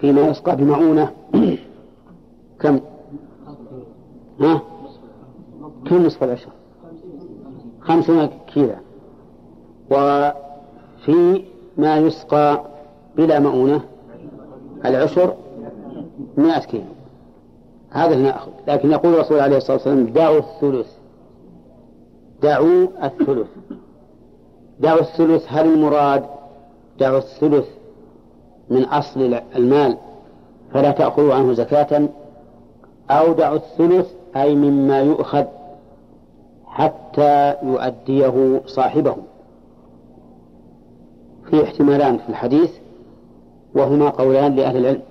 فيما 0.00 0.20
يسقى 0.20 0.56
بمعونة 0.56 1.10
كم؟ 2.60 2.80
ها؟ 4.40 4.62
كم 5.86 6.06
نصف 6.06 6.24
العشر؟ 6.24 6.50
خمسون 7.80 8.26
كيلو 8.26 8.74
وفي 9.90 11.44
ما 11.76 11.96
يسقى 11.96 12.62
بلا 13.16 13.38
مؤونة 13.38 13.80
العشر 14.84 15.34
مئة 16.36 16.60
كيلو 16.60 16.84
هذا 17.90 18.16
نأخذ 18.16 18.50
لكن 18.68 18.90
يقول 18.90 19.14
الرسول 19.14 19.40
عليه 19.40 19.56
الصلاة 19.56 19.76
والسلام 19.76 20.06
دعوا 20.06 20.38
الثلث 20.38 20.86
دعوا 22.42 22.86
الثلث 23.02 23.48
دعوا 24.80 25.00
الثلث 25.00 25.44
هل 25.48 25.66
المراد 25.66 26.24
دعوا 26.98 27.18
الثلث 27.18 27.66
من 28.70 28.84
أصل 28.84 29.40
المال 29.56 29.96
فلا 30.72 30.90
تأخذوا 30.90 31.34
عنه 31.34 31.52
زكاة 31.52 32.08
أو 33.10 33.32
دعوا 33.32 33.56
الثلث 33.56 34.06
أي 34.36 34.54
مما 34.54 35.00
يؤخذ 35.00 35.44
حتى 36.66 37.54
يؤديه 37.62 38.60
صاحبه. 38.66 39.16
في 41.50 41.64
احتمالان 41.64 42.18
في 42.18 42.28
الحديث 42.28 42.70
وهما 43.74 44.10
قولان 44.10 44.56
لأهل 44.56 44.76
العلم. 44.76 45.02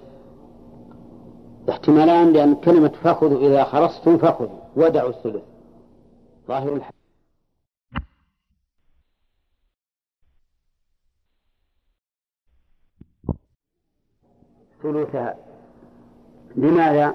احتمالان 1.69 2.33
لأن 2.33 2.55
كلمة 2.55 2.91
فخذوا 3.03 3.39
إذا 3.39 3.63
خرصتم 3.63 4.17
فخذوا 4.17 4.59
ودعوا 4.75 5.09
الثلث. 5.09 5.43
ظاهر 6.47 6.73
الحديث. 6.73 6.94
ثلثها 14.85 15.35
لماذا 16.55 17.13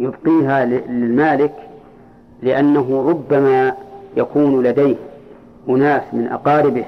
يبقيها 0.00 0.64
للمالك؟ 0.64 1.54
لأنه 2.42 3.08
ربما 3.08 3.74
يكون 4.16 4.62
لديه 4.62 4.96
أناس 5.68 6.02
من 6.12 6.26
أقاربه 6.26 6.84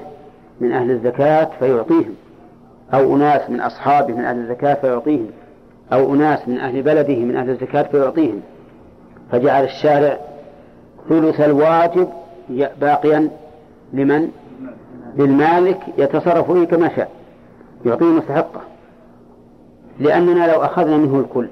من 0.61 0.71
أهل 0.71 0.91
الزكاة 0.91 1.49
فيعطيهم 1.59 2.15
أو 2.93 3.15
أناس 3.15 3.49
من 3.49 3.61
أصحابه 3.61 4.13
من 4.13 4.23
أهل 4.23 4.37
الزكاة 4.37 4.73
فيعطيهم 4.73 5.27
أو 5.93 6.13
أناس 6.13 6.47
من 6.47 6.57
أهل 6.57 6.81
بلده 6.81 7.15
من 7.15 7.35
أهل 7.35 7.49
الزكاة 7.49 7.83
فيعطيهم. 7.83 8.41
فجعل 9.31 9.63
الشارع 9.63 10.17
ثلث 11.09 11.41
الواجب 11.41 12.07
باقيا 12.81 13.29
لمن؟ 13.93 14.31
للمالك 15.17 15.79
يتصرف 15.97 16.51
فيه 16.51 16.65
كما 16.65 16.95
شاء 16.95 17.11
يعطيه 17.85 18.05
مستحقه. 18.05 18.70
لأننا 19.99 20.51
لو 20.51 20.63
أخذنا 20.63 20.97
منه 20.97 21.19
الكل 21.19 21.47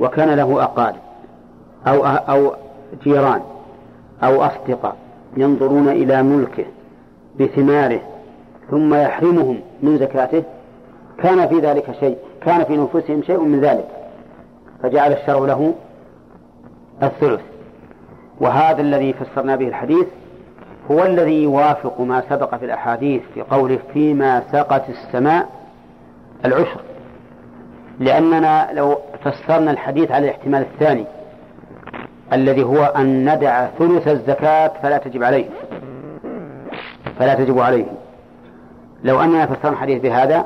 وكان 0.00 0.30
له 0.30 0.62
أقارب 0.62 1.00
أو 1.86 2.06
أو 2.06 2.54
جيران 3.02 3.40
أو 4.22 4.42
أصدقاء 4.42 4.96
ينظرون 5.36 5.88
إلى 5.88 6.22
ملكه 6.22 6.64
بثماره 7.40 8.00
ثم 8.70 8.94
يحرمهم 8.94 9.60
من 9.82 9.98
زكاته 9.98 10.42
كان 11.18 11.48
في 11.48 11.58
ذلك 11.58 11.96
شيء 12.00 12.16
كان 12.40 12.64
في 12.64 12.76
نفوسهم 12.76 13.22
شيء 13.22 13.40
من 13.40 13.60
ذلك 13.60 13.88
فجعل 14.82 15.12
الشرع 15.12 15.38
له 15.38 15.74
الثلث. 17.02 17.40
وهذا 18.40 18.80
الذي 18.80 19.12
فسرنا 19.12 19.56
به 19.56 19.68
الحديث 19.68 20.06
هو 20.90 21.04
الذي 21.04 21.42
يوافق 21.42 22.00
ما 22.00 22.22
سبق 22.30 22.54
في 22.54 22.64
الأحاديث 22.64 23.22
في 23.34 23.42
قوله 23.42 23.78
فيما 23.92 24.42
سقت 24.52 24.82
السماء 24.88 25.48
العشر. 26.44 26.80
لأننا 27.98 28.68
لو 28.72 28.98
فسرنا 29.24 29.70
الحديث 29.70 30.10
على 30.10 30.24
الاحتمال 30.24 30.62
الثاني 30.62 31.04
الذي 32.32 32.62
هو 32.62 32.84
أن 32.84 33.34
ندع 33.34 33.66
ثلث 33.66 34.08
الزكاة 34.08 34.72
فلا 34.82 34.98
تجب 34.98 35.22
عليه. 35.22 35.46
فلا 37.18 37.34
تجب 37.34 37.58
عليه. 37.58 37.86
لو 39.04 39.20
أننا 39.20 39.46
فسرنا 39.46 39.72
الحديث 39.72 40.02
بهذا 40.02 40.44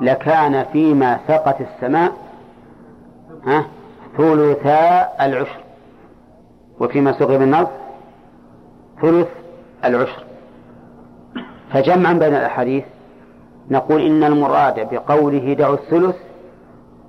لكان 0.00 0.64
فيما 0.72 1.18
سقت 1.28 1.56
السماء 1.60 2.12
ها 3.46 3.64
ثلثا 4.16 5.08
العشر. 5.20 5.60
وفيما 6.80 7.12
سقي 7.12 7.38
بالنص 7.38 7.68
ثلث 9.02 9.28
العشر. 9.84 10.24
فجمعا 11.72 12.12
بين 12.12 12.34
الأحاديث 12.34 12.84
نقول 13.70 14.06
إن 14.06 14.24
المراد 14.24 14.88
بقوله 14.94 15.54
دعوا 15.54 15.74
الثلث 15.74 16.16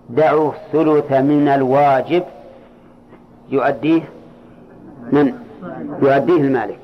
دعوا 0.09 0.51
الثلث 0.51 1.11
من 1.11 1.47
الواجب. 1.47 2.23
يؤديه 3.49 4.01
من؟ 5.11 5.33
يؤديه 6.01 6.37
المالك. 6.37 6.79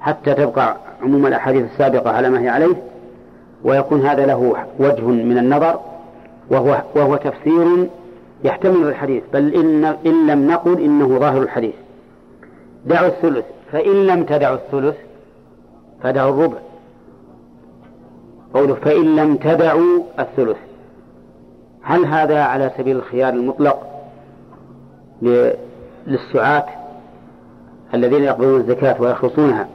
حتى 0.00 0.34
تبقى 0.34 0.76
عموم 1.02 1.26
الأحاديث 1.26 1.64
السابقة 1.72 2.10
على 2.10 2.30
ما 2.30 2.40
هي 2.40 2.48
عليه 2.48 2.82
ويكون 3.64 4.06
هذا 4.06 4.26
له 4.26 4.56
وجه 4.78 5.04
من 5.04 5.38
النظر 5.38 5.80
وهو, 6.50 6.82
وهو 6.94 7.16
تفسير 7.16 7.88
يحتمل 8.44 8.88
الحديث. 8.88 9.22
بل 9.32 9.54
إن, 9.54 9.84
إن 9.84 10.26
لم 10.26 10.46
نقل 10.46 10.80
إنه 10.80 11.18
ظاهر 11.18 11.42
الحديث. 11.42 11.74
دعوا 12.86 13.08
الثلث. 13.08 13.44
فإن 13.72 14.06
لم 14.06 14.24
تدعوا 14.24 14.56
الثلث 14.56 14.96
فدعوا 16.02 16.30
الربع. 16.30 16.58
قوله 18.54 18.74
فإن 18.74 19.16
لم 19.16 19.36
تدعوا 19.36 20.02
الثلث. 20.18 20.69
هل 21.82 22.06
هذا 22.06 22.42
على 22.42 22.70
سبيل 22.78 22.96
الخيار 22.96 23.32
المطلق 23.32 23.86
للسعاة 26.06 26.66
الذين 27.94 28.22
يقبلون 28.22 28.60
الزكاة 28.60 29.02
ويخلصونها؟ 29.02 29.68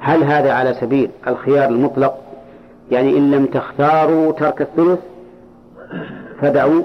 هل 0.00 0.24
هذا 0.24 0.52
على 0.52 0.74
سبيل 0.74 1.10
الخيار 1.26 1.68
المطلق؟ 1.68 2.18
يعني 2.90 3.18
إن 3.18 3.30
لم 3.30 3.46
تختاروا 3.46 4.32
ترك 4.32 4.62
الثلث 4.62 4.98
فدعوا 6.40 6.82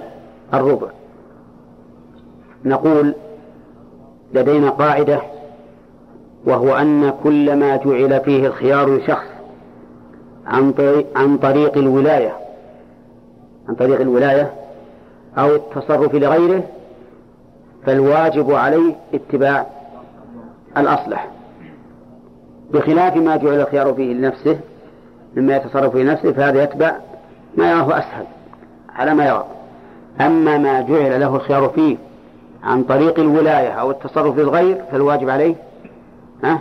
الربع. 0.54 0.88
نقول 2.66 3.16
لدينا 4.34 4.70
قاعدة 4.70 5.22
وهو 6.46 6.74
أن 6.74 7.14
كل 7.24 7.56
ما 7.56 7.76
جعل 7.76 8.20
فيه 8.20 8.48
الخيار 8.48 8.98
لشخص 8.98 9.28
عن 10.46 10.72
طريق, 10.72 11.06
عن 11.16 11.38
طريق 11.38 11.78
الولاية 11.78 12.38
عن 13.70 13.76
طريق 13.76 14.02
الولاية 14.02 14.54
أو 15.38 15.56
التصرف 15.56 16.16
لغيره 16.16 16.64
فالواجب 17.86 18.52
عليه 18.52 18.96
اتباع 19.14 19.66
الأصلح. 20.78 21.28
بخلاف 22.72 23.16
ما 23.16 23.38
جعل 23.38 23.60
الخيار 23.60 23.94
فيه 23.94 24.14
لنفسه 24.14 24.60
مما 25.36 25.56
يتصرف 25.56 25.92
في 25.92 26.04
نفسه 26.04 26.32
فهذا 26.32 26.64
يتبع 26.64 26.96
ما 27.58 27.72
يراه 27.72 28.00
أسهل 28.00 28.26
على 28.96 29.14
ما 29.14 29.26
يرى. 29.26 29.46
أما 30.22 30.58
ما 30.58 30.82
جعل 30.82 31.20
له 31.20 31.36
الخيار 31.36 31.70
فيه 31.70 31.98
عن 32.64 32.84
طريق 32.84 33.20
الولاية 33.20 33.70
أو 33.70 33.92
التصرف 33.92 34.38
للغير 34.38 34.82
فالواجب 34.92 35.30
عليه 35.30 35.56
ها 36.44 36.60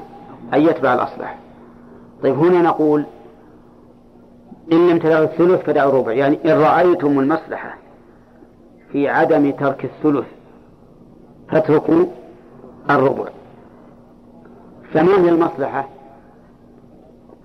أن 0.55 0.61
يتبع 0.61 0.95
الأصلح. 0.95 1.39
طيب 2.23 2.39
هنا 2.39 2.63
نقول 2.63 3.05
إن 4.73 4.89
لم 4.89 4.99
تدعوا 4.99 5.25
الثلث 5.25 5.61
فدعوا 5.63 5.91
الربع. 5.91 6.13
يعني 6.13 6.39
إن 6.45 6.51
رأيتم 6.51 7.21
المصلحة 7.21 7.75
في 8.93 9.09
عدم 9.09 9.51
ترك 9.51 9.85
الثلث. 9.85 10.27
فاتركوا 11.51 12.05
الربع. 12.91 13.25
فما 14.95 15.25
هي 15.25 15.29
المصلحة؟ 15.29 15.89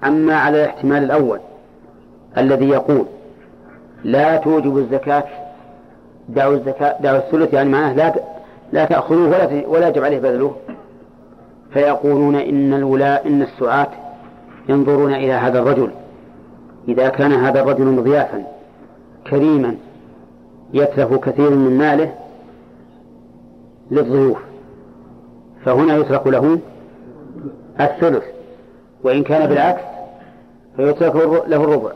أما 0.03 0.35
على 0.35 0.63
الاحتمال 0.63 1.03
الأول 1.03 1.39
الذي 2.37 2.69
يقول 2.69 3.05
لا 4.03 4.37
توجب 4.37 4.77
الزكاة 4.77 5.23
دعوا 6.29 6.53
الزكاة 6.53 7.01
دعوا 7.01 7.17
الثلث 7.17 7.53
يعني 7.53 7.69
معناه 7.69 7.93
لا 7.93 8.13
لا 8.73 8.85
تأخذوه 8.85 9.27
ولا 9.27 9.67
ولا 9.67 9.87
يجب 9.87 10.03
عليه 10.03 10.19
بذله. 10.19 10.55
فيقولون 11.73 12.35
إن 12.35 12.73
الولاء 12.73 13.27
إن 13.27 13.41
السعاة 13.41 13.87
ينظرون 14.69 15.13
إلى 15.13 15.33
هذا 15.33 15.59
الرجل. 15.59 15.91
إذا 16.87 17.09
كان 17.09 17.31
هذا 17.31 17.61
الرجل 17.61 17.85
مضيافا 17.85 18.43
كريما 19.29 19.75
يتلف 20.73 21.13
كثير 21.13 21.49
من 21.49 21.77
ماله 21.77 22.13
للضيوف 23.91 24.37
فهنا 25.65 25.97
يترك 25.97 26.27
له 26.27 26.59
الثلث 27.79 28.23
وإن 29.03 29.23
كان 29.23 29.49
بالعكس 29.49 29.81
فيترك 30.75 31.15
له 31.47 31.63
الربع. 31.63 31.91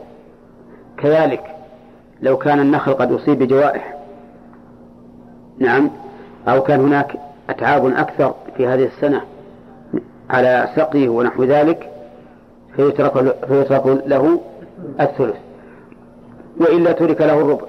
كذلك 0.96 1.56
لو 2.22 2.36
كان 2.36 2.60
النخل 2.60 2.94
قد 2.94 3.12
أصيب 3.12 3.38
بجوائح 3.38 3.94
نعم 5.58 5.90
أو 6.48 6.62
كان 6.62 6.80
هناك 6.80 7.16
أتعاب 7.50 7.86
أكثر 7.86 8.34
في 8.56 8.66
هذه 8.66 8.84
السنة 8.84 9.20
على 10.30 10.68
سقيه 10.76 11.08
ونحو 11.08 11.44
ذلك 11.44 11.90
فيترك 12.76 13.36
فيترك 13.48 13.86
له 13.86 14.40
الثلث 15.00 15.36
وإلا 16.60 16.92
ترك 16.92 17.20
له 17.20 17.40
الربع. 17.40 17.66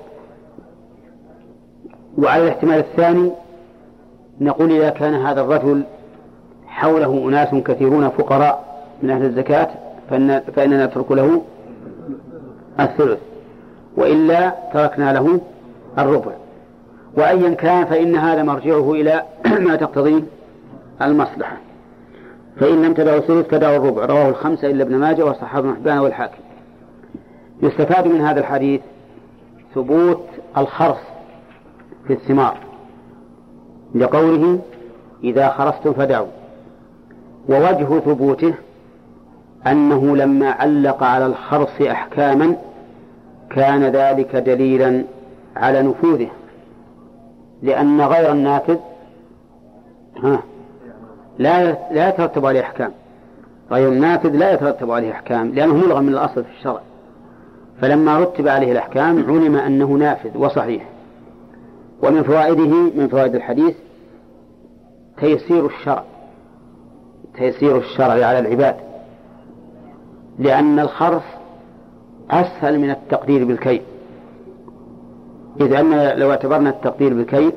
وعلى 2.17 2.43
الاحتمال 2.43 2.77
الثاني 2.79 3.31
نقول 4.41 4.71
إذا 4.71 4.89
كان 4.89 5.13
هذا 5.13 5.41
الرجل 5.41 5.83
حوله 6.67 7.29
أناس 7.29 7.55
كثيرون 7.55 8.09
فقراء 8.09 8.83
من 9.03 9.09
أهل 9.09 9.25
الزكاة 9.25 9.69
فإن 10.09 10.41
فإننا 10.55 10.85
نترك 10.85 11.11
له 11.11 11.41
الثلث. 12.79 13.19
وإلا 13.97 14.53
تركنا 14.73 15.13
له 15.13 15.41
الربع. 15.99 16.31
وأيا 17.17 17.53
كان 17.53 17.85
فإن 17.85 18.15
هذا 18.15 18.43
مرجعه 18.43 18.91
إلى 18.91 19.23
ما 19.67 19.75
تقتضيه 19.75 20.21
المصلحة. 21.01 21.57
فإن 22.59 22.81
لم 22.81 22.93
تدعوا 22.93 23.17
الثلث 23.17 23.47
فدعوا 23.47 23.77
الربع. 23.77 24.05
رواه 24.05 24.29
الخمسة 24.29 24.71
إلا 24.71 24.83
ابن 24.83 24.95
ماجه 24.95 25.25
وصحابه 25.25 25.69
بن 25.69 25.75
حبان 25.75 25.97
والحاكم. 25.97 26.41
يستفاد 27.63 28.07
من 28.07 28.21
هذا 28.21 28.39
الحديث 28.39 28.81
ثبوت 29.75 30.25
الخرص 30.57 31.10
في 32.07 32.13
الثمار. 32.13 32.57
لقوله 33.95 34.59
إذا 35.23 35.49
خرصتم 35.49 35.93
فدعوا. 35.93 36.27
ووجه 37.49 37.99
ثبوته 37.99 38.53
أنه 39.67 40.17
لما 40.17 40.51
علق 40.51 41.03
على 41.03 41.25
الخرص 41.25 41.81
أحكاما 41.81 42.55
كان 43.49 43.83
ذلك 43.83 44.35
دليلا 44.35 45.03
على 45.55 45.81
نفوذه. 45.81 46.29
لأن 47.61 48.01
غير 48.01 48.31
النافذ 48.31 48.77
ها 50.23 50.43
لا 51.39 51.71
لا 51.91 52.09
يترتب 52.09 52.45
عليه 52.45 52.61
أحكام. 52.61 52.91
غير 53.71 53.89
النافذ 53.89 54.29
لا 54.29 54.53
يترتب 54.53 54.91
عليه 54.91 55.11
أحكام 55.11 55.51
لأنه 55.51 55.73
ملغى 55.73 56.01
من 56.01 56.09
الأصل 56.09 56.43
في 56.43 56.49
الشرع. 56.57 56.81
فلما 57.81 58.19
رتب 58.19 58.47
عليه 58.47 58.71
الأحكام 58.71 59.25
علم 59.27 59.55
أنه 59.55 59.87
نافذ 59.87 60.37
وصحيح. 60.37 60.90
ومن 62.03 62.23
فوائده 62.23 62.91
من 62.95 63.07
فوائد 63.11 63.35
الحديث 63.35 63.75
تيسير 65.17 65.65
الشرع 65.65 66.03
تيسير 67.37 67.77
الشرع 67.77 68.25
على 68.25 68.39
العباد 68.39 68.75
لأن 70.39 70.79
الخرف 70.79 71.23
أسهل 72.31 72.79
من 72.79 72.89
التقدير 72.89 73.45
بالكيل 73.45 73.81
إذ 75.61 75.73
أن 75.73 76.19
لو 76.19 76.31
اعتبرنا 76.31 76.69
التقدير 76.69 77.13
بالكيل 77.13 77.51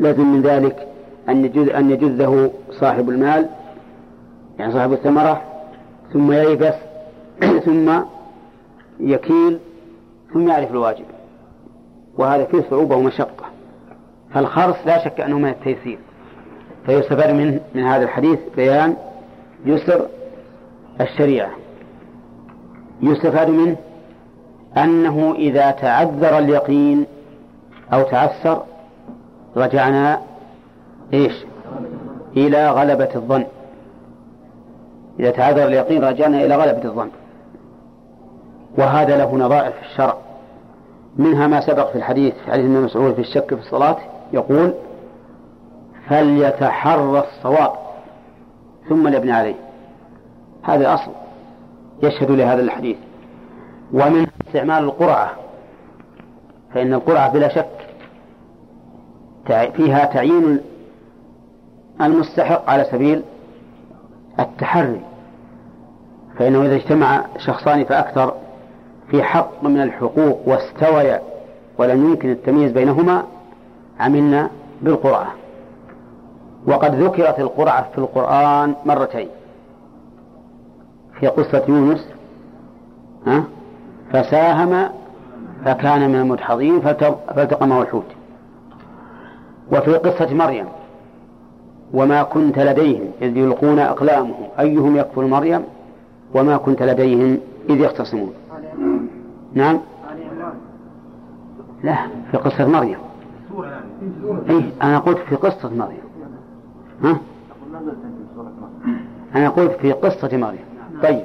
لازم 0.00 0.32
من 0.32 0.42
ذلك 0.42 0.88
أن 1.28 1.44
يجوز 1.44 1.68
أن 1.68 1.90
يجزه 1.90 2.50
صاحب 2.70 3.08
المال 3.08 3.48
يعني 4.58 4.72
صاحب 4.72 4.92
الثمرة 4.92 5.42
ثم 6.12 6.32
ييبس 6.32 6.74
ثم 7.66 8.00
يكيل 9.00 9.58
ثم 10.32 10.48
يعرف 10.48 10.70
الواجب. 10.70 11.04
وهذا 12.18 12.44
فيه 12.44 12.64
صعوبة 12.70 12.96
ومشقة. 12.96 13.44
فالخرص 14.34 14.76
لا 14.86 15.04
شك 15.04 15.20
أنه 15.20 15.38
من 15.38 15.48
التيسير. 15.48 15.98
فيستفاد 16.86 17.30
من 17.30 17.60
من 17.74 17.82
هذا 17.82 18.04
الحديث 18.04 18.38
بيان 18.56 18.96
يسر 19.64 20.06
الشريعة. 21.00 21.50
يستفاد 23.02 23.50
منه 23.50 23.76
أنه 24.76 25.34
إذا 25.38 25.70
تعذر 25.70 26.38
اليقين 26.38 27.06
أو 27.92 28.02
تعسر 28.02 28.62
رجعنا 29.56 30.20
إيش؟ 31.14 31.44
إلى 32.36 32.70
غلبة 32.70 33.08
الظن. 33.14 33.44
إذا 35.20 35.30
تعذر 35.30 35.64
اليقين 35.64 36.04
رجعنا 36.04 36.44
إلى 36.44 36.56
غلبة 36.56 36.84
الظن. 36.84 37.08
وهذا 38.78 39.16
له 39.16 39.36
نظائر 39.36 39.72
في 39.72 39.82
الشرع. 39.90 40.25
منها 41.18 41.46
ما 41.46 41.60
سبق 41.60 41.90
في 41.90 41.98
الحديث 41.98 42.34
حديث 42.46 42.64
ابن 42.64 42.82
مسعود 42.82 43.14
في 43.14 43.20
الشك 43.20 43.54
في 43.54 43.60
الصلاة 43.60 43.96
يقول 44.32 44.74
فليتحرى 46.08 47.24
الصواب 47.28 47.72
ثم 48.88 49.08
ليبني 49.08 49.32
عليه 49.32 49.54
هذا 50.62 50.94
أصل 50.94 51.10
يشهد 52.02 52.30
لهذا 52.30 52.62
الحديث. 52.62 52.96
ومن 53.92 54.26
استعمال 54.46 54.84
القرعة 54.84 55.30
فإن 56.74 56.94
القرعة 56.94 57.32
بلا 57.32 57.48
شك 57.48 57.86
فيها 59.46 60.04
تعيين 60.04 60.60
المستحق 62.00 62.70
على 62.70 62.84
سبيل 62.84 63.22
التحري. 64.40 65.00
فإنه 66.38 66.62
إذا 66.62 66.74
اجتمع 66.74 67.24
شخصان 67.38 67.84
فأكثر 67.84 68.34
في 69.16 69.22
حق 69.22 69.64
من 69.64 69.80
الحقوق 69.80 70.40
واستويا 70.46 71.22
ولم 71.78 72.04
يمكن 72.04 72.30
التمييز 72.30 72.72
بينهما 72.72 73.22
عملنا 74.00 74.50
بالقرعة. 74.82 75.32
وقد 76.66 76.94
ذكرت 76.94 77.40
القرعة 77.40 77.86
في 77.92 77.98
القرآن 77.98 78.74
مرتين. 78.86 79.28
في 81.20 81.26
قصة 81.26 81.62
يونس 81.68 82.08
ها 83.26 83.44
فساهم 84.12 84.88
فكان 85.64 86.10
من 86.10 86.16
المدحضين 86.16 86.80
فالتقمه 86.80 87.82
الحوت 87.82 88.06
وفي 89.72 89.94
قصة 89.94 90.34
مريم 90.34 90.66
وما 91.94 92.22
كنت 92.22 92.58
لديهم 92.58 93.10
إذ 93.22 93.36
يلقون 93.36 93.78
أقلامهم 93.78 94.48
أيهم 94.60 94.96
يكفر 94.96 95.26
مريم؟ 95.26 95.64
وما 96.34 96.56
كنت 96.56 96.82
لديهم 96.82 97.38
إذ 97.70 97.80
يختصمون. 97.80 98.32
نعم. 99.56 99.80
لا 101.84 101.96
في 102.30 102.36
قصة 102.36 102.66
مريم. 102.66 102.98
إيه 104.50 104.70
أنا 104.82 104.98
قلت 104.98 105.18
في 105.18 105.36
قصة 105.36 105.70
مريم. 105.74 106.00
ها؟ 107.02 107.18
أنا 109.34 109.48
قلت 109.48 109.72
في 109.72 109.92
قصة 109.92 110.36
مريم. 110.36 110.64
طيب. 111.02 111.24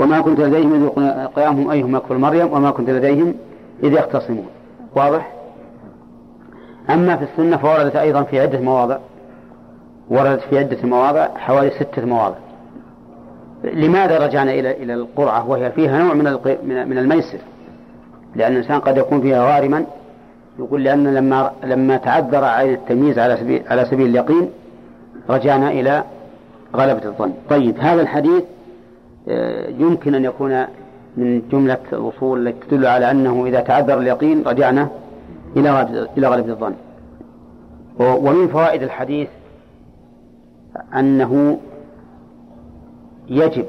وما 0.00 0.20
كنت 0.20 0.40
لديهم 0.40 0.74
إذ 0.74 0.88
قيامهم 1.26 1.70
أيهم 1.70 1.96
يكفر 1.96 2.18
مريم 2.18 2.52
وما 2.52 2.70
كنت 2.70 2.90
لديهم 2.90 3.34
إذ 3.82 3.92
يختصمون. 3.92 4.46
واضح؟ 4.96 5.32
أما 6.90 7.16
في 7.16 7.24
السنة 7.24 7.56
فوردت 7.56 7.96
أيضا 7.96 8.22
في 8.22 8.40
عدة 8.40 8.60
مواضع. 8.60 8.98
وردت 10.10 10.40
في 10.40 10.58
عدة 10.58 10.78
مواضع 10.86 11.28
حوالي 11.36 11.70
ستة 11.70 12.06
مواضع. 12.06 12.36
لماذا 13.64 14.26
رجعنا 14.26 14.52
إلى 14.52 14.82
إلى 14.82 14.94
القرعة؟ 14.94 15.50
وهي 15.50 15.70
فيها 15.70 16.02
نوع 16.02 16.14
من 16.14 16.24
من 16.88 16.98
الميسر. 16.98 17.38
لأن 18.36 18.52
الإنسان 18.52 18.80
قد 18.80 18.96
يكون 18.96 19.20
فيها 19.20 19.54
غارما 19.54 19.84
يقول 20.58 20.84
لأن 20.84 21.14
لما 21.14 21.52
لما 21.64 21.96
تعذر 21.96 22.44
عين 22.44 22.74
التمييز 22.74 23.18
على 23.18 23.36
سبيل 23.36 23.62
على 23.66 23.84
سبيل 23.84 24.06
اليقين 24.06 24.50
رجعنا 25.30 25.70
إلى 25.70 26.04
غلبة 26.76 27.04
الظن. 27.04 27.32
طيب 27.50 27.78
هذا 27.78 28.02
الحديث 28.02 28.44
آه، 29.28 29.68
يمكن 29.68 30.14
أن 30.14 30.24
يكون 30.24 30.64
من 31.16 31.42
جملة 31.52 31.78
الأصول 31.92 32.48
التي 32.48 32.66
تدل 32.70 32.86
على 32.86 33.10
أنه 33.10 33.46
إذا 33.46 33.60
تعذر 33.60 33.98
اليقين 33.98 34.42
رجعنا 34.46 34.88
إلى 35.56 36.06
إلى 36.16 36.26
غلبة 36.26 36.52
الظن. 36.52 36.74
ومن 37.98 38.48
فوائد 38.48 38.82
الحديث 38.82 39.28
أنه 40.94 41.58
يجب 43.28 43.66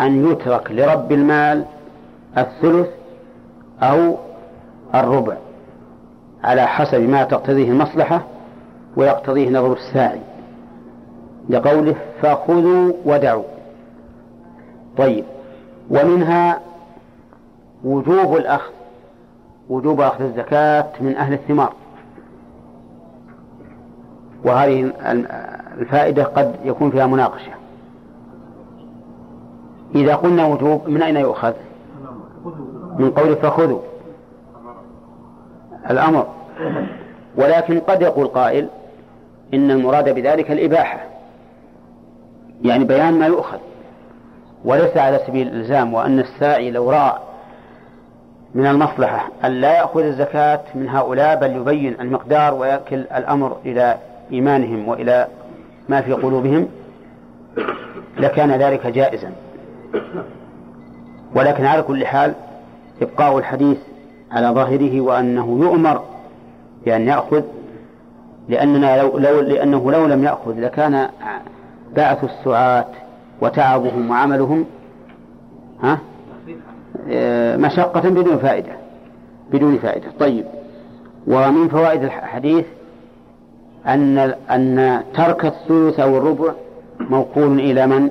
أن 0.00 0.30
يترك 0.30 0.72
لرب 0.72 1.12
المال 1.12 1.64
الثلث 2.38 2.88
أو 3.82 4.16
الربع 4.94 5.36
على 6.44 6.66
حسب 6.66 7.00
ما 7.00 7.24
تقتضيه 7.24 7.70
المصلحة 7.70 8.22
ويقتضيه 8.96 9.50
نظر 9.50 9.72
الساعي 9.72 10.20
لقوله 11.48 11.94
فخذوا 12.22 12.92
ودعوا. 13.04 13.44
طيب 14.98 15.24
ومنها 15.90 16.60
وجوب 17.84 18.36
الأخذ 18.36 18.72
وجوب 19.68 20.00
أخذ 20.00 20.24
الزكاة 20.24 20.88
من 21.00 21.16
أهل 21.16 21.32
الثمار. 21.32 21.72
وهذه 24.44 24.92
الفائدة 25.78 26.24
قد 26.24 26.56
يكون 26.64 26.90
فيها 26.90 27.06
مناقشة. 27.06 27.52
إذا 29.94 30.14
قلنا 30.14 30.46
وجوب 30.46 30.88
من 30.88 31.02
أين 31.02 31.16
يؤخذ؟ 31.16 31.52
من 32.98 33.10
قوله 33.10 33.34
فخذوا 33.34 33.80
الأمر. 35.90 36.26
ولكن 37.36 37.80
قد 37.80 38.02
يقول 38.02 38.26
قائل 38.26 38.68
إن 39.54 39.70
المراد 39.70 40.14
بذلك 40.14 40.50
الإباحة 40.50 41.00
يعني 42.62 42.84
بيان 42.84 43.18
ما 43.18 43.26
يؤخذ. 43.26 43.58
وليس 44.64 44.96
على 44.96 45.20
سبيل 45.26 45.48
الإلزام 45.48 45.94
وأن 45.94 46.20
الساعي 46.20 46.70
لو 46.70 46.90
رأى 46.90 47.18
من 48.54 48.66
المصلحة 48.66 49.28
أن 49.44 49.50
لا 49.50 49.72
يأخذ 49.78 50.00
الزكاة 50.00 50.60
من 50.74 50.88
هؤلاء 50.88 51.40
بل 51.40 51.56
يبين 51.56 52.00
المقدار 52.00 52.54
ويأكل 52.54 52.96
الأمر 52.96 53.56
إلى 53.64 53.96
إيمانهم 54.32 54.88
وإلى 54.88 55.28
ما 55.88 56.00
في 56.00 56.12
قلوبهم 56.12 56.68
لكان 58.18 58.50
ذلك 58.52 58.86
جائزا. 58.86 59.32
ولكن 61.34 61.64
على 61.64 61.82
كل 61.82 62.06
حال 62.06 62.34
إبقاء 63.02 63.38
الحديث 63.38 63.78
على 64.32 64.48
ظاهره 64.48 65.00
وأنه 65.00 65.58
يؤمر 65.60 66.02
بأن 66.84 67.08
يأخذ 67.08 67.42
لأننا 68.48 69.02
لو, 69.02 69.18
لو 69.18 69.40
لأنه 69.40 69.92
لو 69.92 70.06
لم 70.06 70.24
يأخذ 70.24 70.60
لكان 70.60 71.08
بعث 71.96 72.24
السعاة 72.24 72.86
وتعبهم 73.40 74.10
وعملهم 74.10 74.64
ها 75.82 75.98
مشقة 77.56 78.08
بدون 78.08 78.38
فائدة 78.38 78.72
بدون 79.52 79.78
فائدة 79.78 80.06
طيب 80.20 80.44
ومن 81.26 81.68
فوائد 81.68 82.02
الحديث 82.04 82.64
أن 83.86 84.18
أن 84.50 85.00
ترك 85.14 85.44
الثلث 85.44 86.00
أو 86.00 86.18
الربع 86.18 86.52
موكول 87.00 87.60
إلى 87.60 87.86
من؟ 87.86 88.10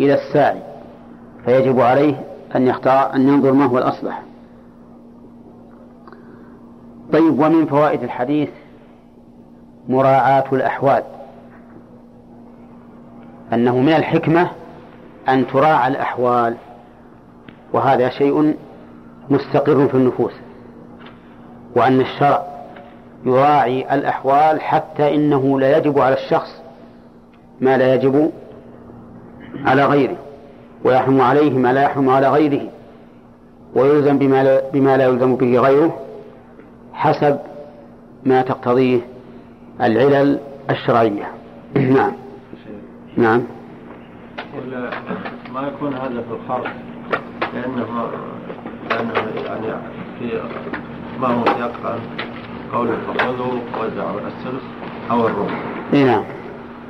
إلى 0.00 0.14
الساعي 0.14 0.60
فيجب 1.44 1.80
عليه 1.80 2.14
أن 2.56 2.66
يختار 2.66 3.14
أن 3.14 3.28
ينظر 3.28 3.52
ما 3.52 3.64
هو 3.64 3.78
الأصلح. 3.78 4.22
طيب 7.12 7.38
ومن 7.38 7.66
فوائد 7.66 8.02
الحديث 8.02 8.48
مراعاة 9.88 10.44
الأحوال. 10.52 11.02
أنه 13.52 13.78
من 13.78 13.92
الحكمة 13.92 14.50
أن 15.28 15.46
تراعى 15.46 15.88
الأحوال 15.88 16.56
وهذا 17.72 18.08
شيء 18.08 18.56
مستقر 19.30 19.88
في 19.88 19.94
النفوس 19.94 20.32
وأن 21.76 22.00
الشرع 22.00 22.46
يراعي 23.24 23.94
الأحوال 23.94 24.60
حتى 24.60 25.14
إنه 25.14 25.60
لا 25.60 25.78
يجب 25.78 25.98
على 25.98 26.14
الشخص 26.14 26.62
ما 27.60 27.76
لا 27.76 27.94
يجب 27.94 28.30
على 29.64 29.84
غيره. 29.84 30.16
ويحرم 30.86 31.20
عليه 31.20 31.58
ما 31.58 31.72
لا 31.72 31.82
يحرم 31.82 32.10
على 32.10 32.28
غيره. 32.28 32.60
ويلزم 33.74 34.18
بما 34.18 34.44
لا, 34.44 34.70
بما 34.70 34.96
لا 34.96 35.04
يلزم 35.04 35.36
به 35.36 35.58
غيره 35.58 35.98
حسب 36.92 37.38
ما 38.24 38.42
تقتضيه 38.42 39.00
العلل 39.80 40.38
الشرعية. 40.70 41.30
نعم. 41.96 42.12
نعم. 43.16 43.42
ولا 44.56 44.90
ما 45.54 45.68
يكون 45.68 45.94
هذا 45.94 46.22
في 46.22 46.32
الخرق 46.32 46.72
لأنه 47.54 48.10
لأنه 48.90 49.12
يعني 49.46 49.66
في 50.18 50.40
ما 51.20 51.28
هو 51.28 51.44
يقع 51.44 51.98
قوله 52.72 52.96
فخذوا 53.06 53.60
وزعوا 53.80 54.20
السلس 54.20 54.64
أو 55.10 55.26
الربع 55.26 55.54
اي 55.92 56.04
نعم. 56.04 56.24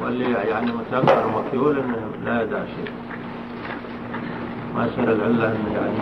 واللي 0.03 0.33
يعني 0.33 0.73
متيقن 0.73 1.35
ومكيول 1.35 1.79
إنه 1.79 2.11
لا 2.25 2.43
يدع 2.43 2.59
شيء. 2.65 3.06
يعني 4.77 5.99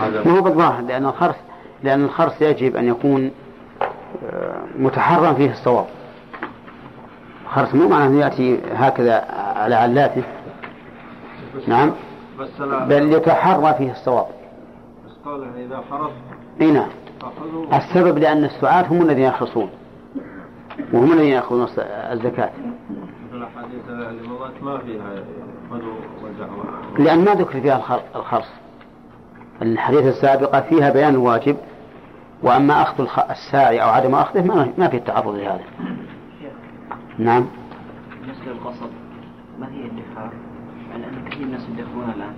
هذا 0.00 0.24
ما 0.24 0.38
هو 0.38 0.42
بالظاهر 0.42 0.82
لأن 0.82 1.06
الخرس 1.06 1.36
لأن 1.84 2.04
الخرس 2.04 2.42
يجب 2.42 2.76
أن 2.76 2.88
يكون 2.88 3.30
آه، 4.32 4.62
متحرا 4.78 5.32
فيه 5.32 5.50
الصواب. 5.50 5.86
الخرس 7.44 7.74
مو 7.74 7.88
معناه 7.88 8.06
أنه 8.06 8.20
يأتي 8.20 8.60
هكذا 8.74 9.24
على 9.56 9.74
علاته. 9.74 10.22
نعم. 11.66 11.92
بل 12.70 13.12
يتحرى 13.12 13.74
فيه 13.74 13.92
الصواب. 13.92 14.26
بس 15.06 15.12
قوله 15.24 15.46
إذا 15.56 15.82
خرص 15.90 16.10
إي 16.60 16.70
نعم. 16.70 16.88
السبب 17.72 18.18
لأن 18.18 18.44
السعاة 18.44 18.82
هم 18.82 19.02
الذين 19.02 19.24
يخرصون. 19.24 19.70
وهم 20.92 21.12
الذين 21.12 21.32
يأخذون 21.32 21.68
الزكاة. 21.78 22.50
الاحاديث 23.32 23.88
اللي 23.88 24.28
مضت 24.28 24.62
ما 24.62 24.78
فيها 24.78 25.24
خذوا 25.70 25.94
وزعوا 26.22 26.64
لأن 26.98 27.24
ما 27.24 27.34
ذكر 27.34 27.60
فيها 27.60 27.76
الخر- 27.76 28.02
الخرص 28.16 28.48
الحديث 29.62 30.00
السابقة 30.06 30.60
فيها 30.60 30.90
بيان 30.92 31.14
الواجب 31.14 31.56
وأما 32.42 32.82
أخذ 32.82 33.06
الساعي 33.30 33.82
أو 33.82 33.88
عدم 33.88 34.14
أخذه 34.14 34.42
ما, 34.46 34.72
ما 34.78 34.88
في 34.88 34.96
التعرض 34.96 35.34
لهذا. 35.34 35.60
نعم. 37.18 37.46
بالنسبة 38.20 38.52
للقصب 38.52 38.88
ما 39.60 39.66
هي 39.66 39.80
الادخار؟ 39.80 40.32
يعني 40.90 41.04
أن 41.06 41.28
كثير 41.30 41.46
ناس 41.46 41.60
يدخرون 41.68 42.10
الآن. 42.16 42.32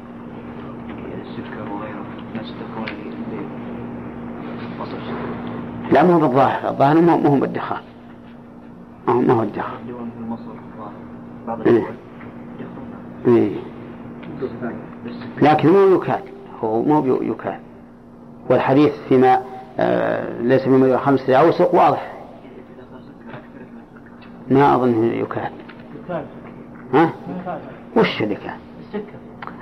السكر 1.23 1.73
وغيره 1.73 2.05
ناس 2.35 2.47
يدخرون 2.47 3.09
قصب 4.81 4.99
لا 5.93 6.03
ما 6.03 6.15
هو 6.15 6.19
بالظاهر. 6.21 6.69
الظاهر 6.71 6.95
ما 7.01 7.17
ما 7.17 7.29
هو 7.29 7.37
بالدخان 7.41 7.81
ما 9.09 9.33
هو 9.35 9.43
الدخان 9.43 9.79
بعض 11.47 11.61
إيه. 11.67 11.87
إيه. 13.27 13.57
لكن 15.43 15.69
مو 15.69 15.97
يكاد 15.97 16.23
هو 16.61 16.83
مو 16.83 17.23
يكاد. 17.23 17.61
والحديث 18.51 18.93
فيما 19.09 19.43
آه 19.79 20.41
ليس 20.41 20.69
مما 20.69 20.99
خمسة 20.99 21.37
أوسق 21.37 21.75
واضح. 21.75 22.13
ما 24.51 24.75
أظن 24.75 25.05
يكاد. 25.05 25.51
ها؟ 26.95 27.13
وش 27.97 28.23
اللي 28.23 28.35
كان 28.35 28.57
السكر 28.81 29.19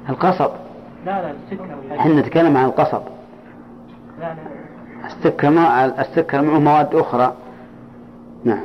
القصب. 0.09 0.51
لا 1.07 1.23
لا 1.23 1.31
السكر 1.31 1.99
إحنا 1.99 2.21
نتكلم 2.21 2.57
عن 2.57 2.65
القصب. 2.65 3.03
لا 4.21 4.35
لا 4.35 5.07
السكر 5.07 5.51
ما 5.51 6.01
السكر 6.01 6.43
معه 6.43 6.59
مواد 6.59 6.95
أخرى. 6.95 7.35
نعم. 8.45 8.65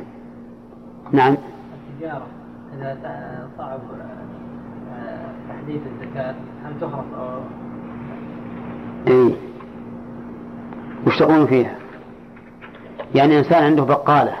نعم. 1.12 1.36
التجارة 1.90 2.26
إذا 2.78 3.48
صعب 3.58 3.80
تحديد 5.62 5.82
الزكاة 5.86 6.34
هل 6.64 6.80
تخرص 6.80 7.04
أو 7.18 7.40
اي 9.08 9.36
وش 11.06 11.18
تقولون 11.18 11.46
فيها 11.46 11.74
يعني 13.14 13.38
إنسان 13.38 13.64
عنده 13.64 13.84
بقالة 13.84 14.34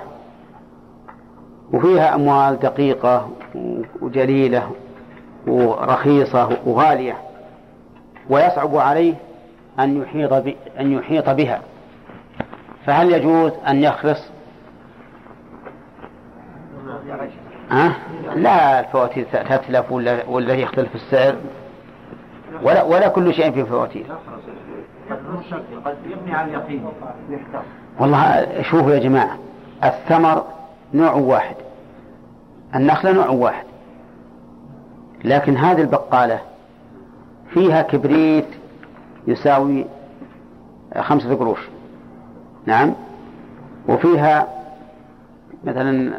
وفيها 1.72 2.14
أموال 2.14 2.58
دقيقة 2.58 3.30
وجليلة 4.00 4.70
ورخيصة 5.46 6.58
وغالية 6.66 7.16
ويصعب 8.30 8.76
عليه 8.76 9.14
أن 9.78 10.02
يحيط. 10.02 10.32
أن 10.80 10.92
يحيط 10.92 11.30
بها 11.30 11.60
فهل 12.86 13.12
يجوز 13.12 13.52
أن 13.68 13.82
يخلص؟ 13.82 14.30
ها؟ 17.70 17.96
لا 18.34 18.80
الفواتير 18.80 19.26
تتلف 19.32 19.92
ولا 19.92 20.24
ولا 20.28 20.54
يختلف 20.54 20.94
السعر. 20.94 21.36
ولا 22.62 22.82
ولا 22.82 23.08
كل 23.08 23.34
شيء 23.34 23.52
في 23.52 23.64
فواتير. 23.64 24.06
والله 28.00 28.46
شوفوا 28.62 28.92
يا 28.92 28.98
جماعة 28.98 29.38
الثمر 29.84 30.44
نوع 30.94 31.12
واحد 31.12 31.56
النخلة 32.74 33.12
نوع 33.12 33.28
واحد. 33.28 33.64
لكن 35.24 35.56
هذه 35.56 35.80
البقالة 35.80 36.40
فيها 37.50 37.82
كبريت 37.82 38.48
يساوي 39.26 39.84
خمسة 41.00 41.34
قروش. 41.34 41.60
نعم. 42.66 42.94
وفيها 43.88 44.48
مثلا 45.64 46.12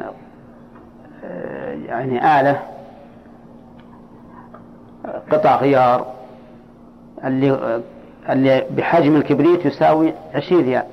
يعني 1.85 2.39
آلة 2.39 2.61
قطع 5.31 5.55
غيار 5.55 6.05
اللي 7.23 7.81
اللي 8.29 8.65
بحجم 8.71 9.15
الكبريت 9.15 9.65
يساوي 9.65 10.13
عشرين 10.33 10.65
ريال 10.65 10.83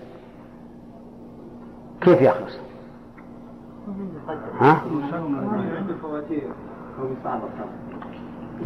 كيف 2.00 2.22
يخلص؟ 2.22 2.56
ها؟ 4.60 4.82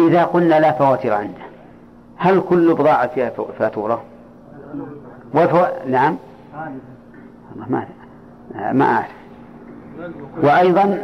إذا 0.01 0.25
قلنا 0.25 0.61
لا 0.61 0.73
فواتير 0.73 1.15
عنده 1.15 1.45
هل 2.17 2.41
كل 2.41 2.75
بضاعة 2.75 3.07
فيها 3.07 3.31
فاتورة؟ 3.59 4.03
والفو... 5.35 5.65
نعم 5.87 6.17
ما 7.57 7.87
ما 8.73 8.85
أعرف 8.85 9.11
وأيضا 10.43 11.03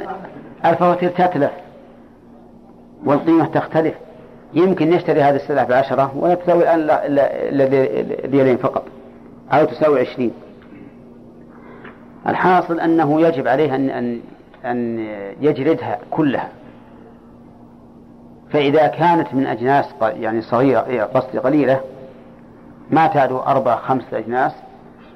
الفواتير 0.65 1.11
تتلف 1.11 1.51
والقيمة 3.05 3.47
تختلف. 3.47 3.95
يمكن 4.55 4.93
يشتري 4.93 5.23
هذه 5.23 5.37
السلعة 5.37 5.67
بعشرة 5.67 6.13
ولا 6.17 6.35
تساوي 6.35 6.75
الآن 6.75 7.01
إلا 7.07 7.65
ريالين 8.27 8.57
فقط. 8.57 8.85
أو 9.53 9.65
تساوي 9.65 10.01
عشرين. 10.01 10.33
الحاصل 12.27 12.81
أنه 12.81 13.21
يجب 13.21 13.49
عليه 13.49 13.75
أن 13.75 13.91
أن 13.91 14.21
أن 14.65 15.09
يجردها 15.41 15.99
كلها. 16.11 16.49
فإذا 18.53 18.87
كانت 18.87 19.35
من 19.35 19.47
أجناس 19.47 19.85
يعني 20.03 20.43
صغيرة 20.43 20.87
إيه، 20.87 21.03
قصدي 21.03 21.39
قليلة 21.39 21.81
ما 22.91 23.07
تعدو 23.07 23.39
أربع 23.39 23.77
خمسة 23.77 24.19
أجناس 24.19 24.53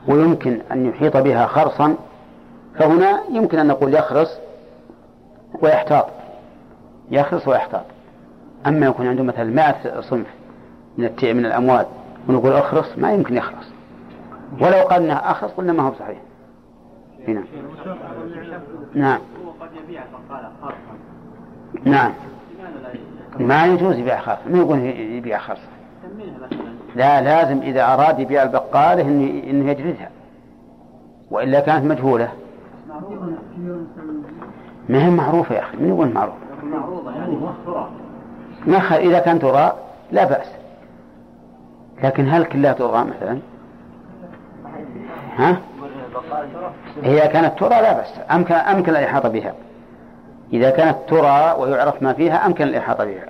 ويمكن 0.09 0.61
أن 0.73 0.87
يحيط 0.87 1.17
بها 1.17 1.47
خرصا 1.47 1.95
فهنا 2.79 3.21
يمكن 3.31 3.59
أن 3.59 3.67
نقول 3.67 3.95
يخرص 3.95 4.39
ويحتاط. 5.63 6.07
يخرص 7.11 7.49
ويحتاط. 7.49 7.85
أما 8.67 8.87
يكون 8.87 9.07
عنده 9.07 9.23
مثلا 9.23 9.45
مائة 9.45 10.01
صنف 10.01 10.27
من 10.99 11.11
من 11.23 11.47
الأموال 11.47 11.87
ونقول 12.29 12.53
أخرص 12.53 12.99
ما 12.99 13.13
يمكن 13.13 13.37
يخرص 13.37 13.67
ولو 14.61 14.79
قال 14.79 15.03
أنه 15.03 15.15
أخرص 15.15 15.51
قلنا 15.51 15.73
ما 15.73 15.83
هو 15.83 15.93
صحيح. 15.99 16.19
هنا. 17.29 17.45
نعم. 18.95 19.21
خاصة 20.63 20.75
نعم. 21.85 22.13
ما 23.39 23.67
يجوز 23.67 23.97
يبيع 23.97 24.21
خرص 24.21 24.39
ما 24.51 24.59
يقول 24.59 24.79
يبيع 24.79 25.39
مثلا 25.39 25.59
لا 26.97 27.21
لازم 27.21 27.59
إذا 27.63 27.85
أراد 27.95 28.19
يبيع 28.19 28.43
البقالة 28.43 29.03
إنه 29.51 29.71
يجلدها. 29.71 30.11
وإلا 31.31 31.61
كانت 31.61 31.85
مجهولة. 31.85 32.33
ما 34.89 35.07
هي 35.07 35.11
معروفة 35.11 35.55
يا 35.55 35.61
أخي؟ 35.61 35.76
من 35.76 35.89
يقول 35.89 36.12
معروفة؟ 36.12 36.39
معروضة 36.64 37.11
يعني 37.14 37.37
ترى 37.66 37.91
ما 38.66 38.80
خ... 38.80 38.93
إذا 38.93 39.18
كان 39.18 39.39
ترى 39.39 39.72
لا 40.12 40.24
بأس. 40.24 40.47
لكن 42.03 42.28
هل 42.28 42.45
كلها 42.45 42.72
ترى 42.72 43.05
مثلا؟ 43.05 43.39
ها؟ 45.37 45.57
هي 47.03 47.28
كانت 47.28 47.59
ترى 47.59 47.68
لا 47.68 47.93
بأس. 47.93 48.20
أمكن 48.30 48.55
أمكن 48.55 48.91
الإحاطة 48.91 49.28
بها. 49.28 49.55
إذا 50.53 50.70
كانت 50.70 50.97
ترى 51.09 51.55
ويعرف 51.59 52.03
ما 52.03 52.12
فيها 52.12 52.47
أمكن 52.47 52.64
الإحاطة 52.64 53.05
بها. 53.05 53.26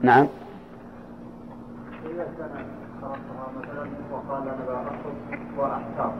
نعم 0.00 0.26
إذا 2.06 2.24
كان 2.38 2.66
صرفتها 3.00 3.46
مثلا 3.58 3.88
وقال 4.12 4.42
أنا 4.42 4.64
بأخذ 4.68 5.12
وأحتاط 5.58 6.12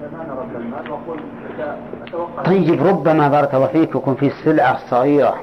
فما 0.00 0.24
نرد 0.24 0.56
المال 0.56 0.90
وأقول 0.90 1.20
أتوقع 1.50 2.03
طيب 2.44 2.86
ربما 2.86 3.28
بارك 3.28 3.54
الله 3.54 3.66
فيك 3.66 3.90
يكون 3.90 4.14
في 4.14 4.26
السلعة 4.26 4.74
الصغيرة. 4.74 5.34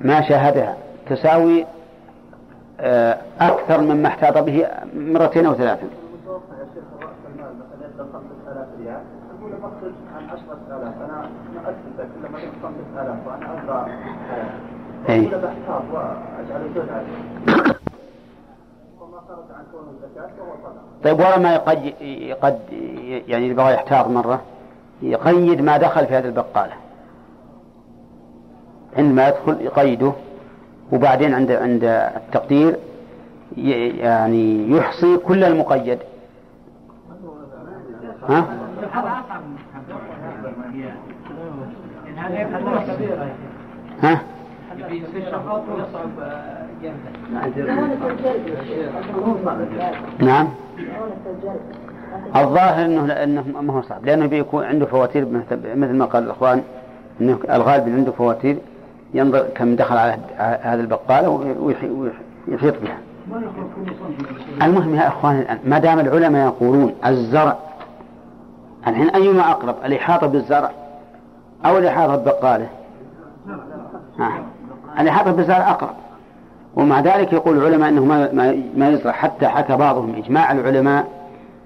ما 0.00 0.20
شاهدها؟ 0.28 0.76
تساوي 1.10 1.66
آه، 2.80 3.18
أكثر 3.40 3.80
مما 3.80 4.08
احتاط 4.08 4.38
به 4.38 4.66
مرتين 4.96 5.46
أو 5.46 5.54
ثلاثا 5.54 5.82
المتوقع 5.82 6.58
يا 6.58 6.66
شيخ 6.74 6.84
رأس 7.02 7.10
المال 7.34 7.52
مثلا 7.58 7.86
يبدأ 7.88 8.04
5000 8.12 8.66
ريال 8.80 9.00
أقول 9.38 9.50
له 9.50 9.58
أخرج 9.58 9.92
عن 10.16 10.24
10000 10.24 11.10
أنا 11.10 11.30
مؤسسة 11.54 12.08
كل 12.14 12.32
ما 12.32 12.38
يكون 12.38 12.74
5000 12.96 13.26
وأنا 13.26 13.62
أبغى 13.62 13.92
أي. 15.08 15.30
طيب 21.04 21.18
ورا 21.20 21.38
ما 21.38 21.54
يقد 21.54 21.92
قد 22.42 22.58
يعني 23.28 23.46
إذا 23.46 23.54
بغى 23.54 23.72
يحتاط 23.74 24.08
مرة. 24.08 24.40
يقيد 25.02 25.60
ما 25.62 25.76
دخل 25.76 26.06
في 26.06 26.14
هذه 26.14 26.24
البقالة 26.24 26.72
عندما 28.98 29.28
يدخل 29.28 29.60
يقيده 29.60 30.12
وبعدين 30.92 31.34
عند 31.34 31.50
عند 31.50 31.84
التقدير 32.16 32.76
يعني 33.56 34.70
يحصي 34.70 35.16
كل 35.16 35.44
المقيد 35.44 35.98
ها؟ 38.28 38.46
ها؟ 44.02 44.20
نعم 50.20 50.48
الظاهر 52.36 52.84
إنه 52.84 53.12
إنه 53.12 53.44
ما 53.60 53.72
هو 53.72 53.82
صعب 53.82 54.04
لأنه 54.06 54.26
بيكون 54.26 54.64
عنده 54.64 54.86
فواتير 54.86 55.26
مثل 55.76 55.92
ما 55.96 56.04
قال 56.04 56.24
الإخوان 56.24 56.62
إنه 57.20 57.38
الغالب 57.50 57.86
اللي 57.86 57.96
عنده 57.98 58.12
فواتير 58.12 58.56
ينظر 59.14 59.46
كم 59.54 59.76
دخل 59.76 59.96
على 59.96 60.16
هذه 60.38 60.80
البقالة 60.80 61.28
ويحي- 61.60 62.10
ويحيط 62.48 62.74
بها. 62.82 62.96
المهم 64.62 64.94
يا 64.94 65.08
إخوان 65.08 65.38
الآن 65.38 65.58
ما 65.66 65.78
دام 65.78 66.00
العلماء 66.00 66.46
يقولون 66.46 66.94
الزرع 67.06 67.56
الحين 68.86 69.08
أيما 69.10 69.50
أقرب 69.50 69.74
الإحاطة 69.84 70.26
بالزرع 70.26 70.70
أو 71.66 71.78
الإحاطة 71.78 72.16
ببقاله؟ 72.16 72.66
الإحاطة 75.00 75.32
بالزرع 75.32 75.70
أقرب. 75.70 75.94
ومع 76.76 77.00
ذلك 77.00 77.32
يقول 77.32 77.58
العلماء 77.58 77.88
إنه 77.88 78.04
ما- 78.04 78.62
ما 78.76 78.88
يزرع 78.88 79.12
حتى 79.12 79.46
حكى 79.48 79.76
بعضهم 79.76 80.14
إجماع 80.16 80.52
العلماء 80.52 81.04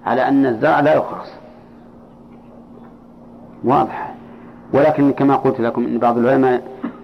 على 0.07 0.29
أن 0.29 0.47
الزرع 0.47 0.81
لا 0.81 0.95
يخرص. 0.95 1.33
واضح. 3.65 4.15
ولكن 4.73 5.13
كما 5.13 5.37
قلت 5.37 5.61
لكم 5.61 5.85
إن 5.85 5.99
بعض 5.99 6.19
العلماء 6.19 6.63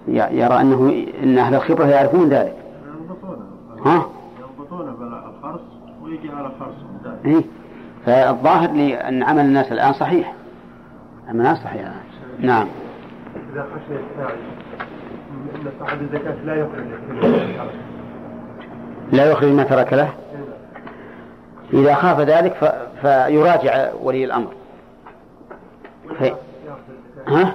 يرى 0.08 0.60
أنه 0.60 1.04
إن 1.22 1.38
أهل 1.38 1.54
الخبرة 1.54 1.86
يعرفون 1.86 2.28
ذلك. 2.28 2.56
ها؟ 3.86 4.06
يربطونه 4.40 4.92
بالخرص 4.92 5.60
ويجي 6.02 6.30
على 6.30 6.50
خرص 6.60 6.74
إيه؟ 7.24 7.42
فالظاهر 8.06 8.70
لي 8.70 8.94
ان 8.94 9.22
عمل 9.22 9.44
الناس 9.44 9.72
الآن 9.72 9.92
صحيح. 9.92 10.34
عمل 11.28 11.40
الناس 11.40 11.58
صحيح 11.58 11.80
الان. 11.80 12.46
نعم. 12.46 12.66
إذا 13.52 13.62
خشي 13.62 13.94
الساعي 13.94 14.38
أن 15.54 15.70
صاحب 15.80 16.00
الزكاة 16.02 16.44
لا 16.44 16.54
يخرج 16.54 16.84
لا 19.12 19.30
يخرج 19.30 19.48
ما 19.48 19.62
ترك 19.62 19.92
له. 19.92 20.08
إذا 21.72 21.94
خاف 21.94 22.20
ذلك 22.20 22.52
ف... 22.52 22.64
فيراجع 23.06 23.92
ولي 24.02 24.24
الأمر. 24.24 24.52
في... 26.18 26.34
ها؟ 27.28 27.54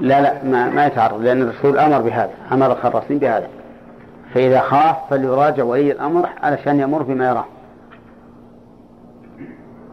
لا 0.00 0.20
لا 0.20 0.44
ما, 0.44 0.70
ما 0.70 0.86
يتعرض 0.86 1.20
لأن 1.20 1.42
الرسول 1.42 1.78
أمر 1.78 2.00
بهذا 2.00 2.30
أمر 2.52 2.72
الخراصين 2.72 3.18
بهذا. 3.18 3.48
فإذا 4.34 4.60
خاف 4.60 4.96
فليراجع 5.10 5.64
ولي 5.64 5.92
الأمر 5.92 6.28
علشان 6.42 6.80
يمر 6.80 7.02
بما 7.02 7.28
يراه. 7.28 7.44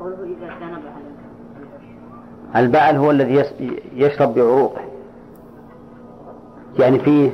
إذا 0.01 0.51
البعل 2.55 2.95
هو 2.95 3.11
الذي 3.11 3.45
يشرب 3.95 4.34
بعروقه. 4.34 4.82
يعني 6.79 6.99
فيه 6.99 7.32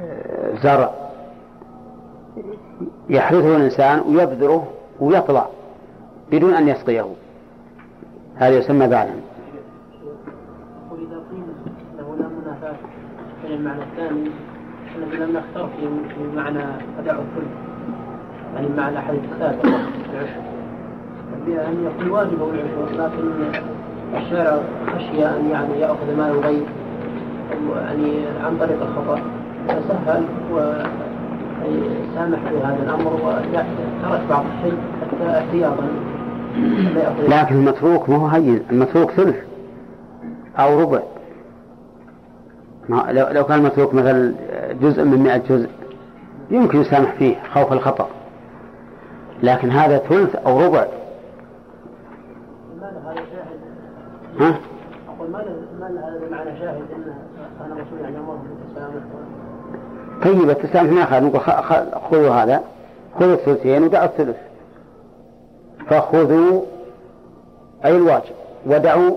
آه، 0.00 0.56
زرع. 0.62 1.05
يحرثه 3.08 3.56
الإنسان 3.56 4.00
ويبذره 4.00 4.68
ويطلع 5.00 5.46
بدون 6.32 6.54
أن 6.54 6.68
يسقيه. 6.68 7.06
هذا 8.36 8.58
يسمى 8.58 8.86
أنه 11.94 12.16
لا 12.18 12.28
منافاة 12.28 12.76
بين 13.42 13.52
المعنى 13.52 13.82
الثاني 13.82 14.30
الذي 14.96 15.16
لم 15.16 15.36
نختار 15.36 15.68
في 15.76 16.36
معنى 16.36 16.64
أداء 16.98 17.14
الكل 17.14 17.46
يعني 18.54 18.68
مع 18.76 18.88
الأحاديث 18.88 19.20
السابقة. 19.32 19.68
العشر 20.14 20.40
بأن 21.46 21.86
يكون 21.86 22.10
واجب 22.10 22.42
العشر 22.42 22.86
لكن 22.92 23.60
الشارع 24.16 24.60
خشي 24.86 25.26
أن 25.26 25.50
يعني 25.50 25.80
يأخذ 25.80 26.16
مال 26.16 26.30
الغير 26.30 26.66
يعني 27.76 28.26
عن 28.44 28.58
طريق 28.58 28.82
الخطأ 28.82 29.20
فسهل 29.68 30.24
وسامح 31.68 32.38
في 32.38 32.56
هذا 32.58 32.82
الأمر 32.82 33.12
وترك 33.12 34.20
بعض 34.30 34.44
الشيء 34.58 34.78
حتى 35.02 35.38
احتياطا 35.38 35.88
لكن 37.28 37.54
المتروك 37.56 38.08
ما 38.08 38.16
هو 38.16 38.26
هين. 38.26 38.62
المتروك 38.70 39.10
ثلث 39.10 39.36
أو 40.58 40.80
ربع. 40.80 41.00
ما 42.88 43.04
لو 43.12 43.26
لو 43.30 43.44
كان 43.44 43.58
المتروك 43.58 43.94
مثلا 43.94 44.34
جزء 44.80 45.04
من 45.04 45.18
مئة 45.22 45.36
جزء 45.36 45.68
يمكن 46.50 46.80
يسامح 46.80 47.12
فيه 47.12 47.36
خوف 47.54 47.72
الخطأ. 47.72 48.08
لكن 49.42 49.70
هذا 49.70 49.98
ثلث 49.98 50.36
أو 50.36 50.60
ربع. 50.60 50.86
ها؟ 54.40 54.58
أقول 55.08 55.30
ما 55.30 55.38
له- 55.38 55.66
ما 55.80 55.86
له 55.88 56.08
هذا 56.08 56.26
بمعنى 56.28 56.58
شاهد؟ 56.58 56.76
أن 56.96 57.14
كان 57.58 57.72
الرسول 57.72 57.98
يعني 58.02 58.16
أمره 58.18 58.38
بالتسامح. 58.48 59.02
طيب 60.24 60.50
التسامح 60.50 60.90
ما 60.92 61.02
أخذ 61.02 61.24
نقول 61.24 61.40
خ- 61.40 61.60
خ- 61.60 62.08
خذوا 62.10 62.30
هذا. 62.30 62.62
خذوا 63.20 63.34
الثلثين 63.34 63.82
ودعوا 63.82 64.04
الثلث. 64.04 64.36
فخذوا 65.90 66.62
أي 67.84 67.96
الواجب 67.96 68.34
ودعوا 68.66 69.16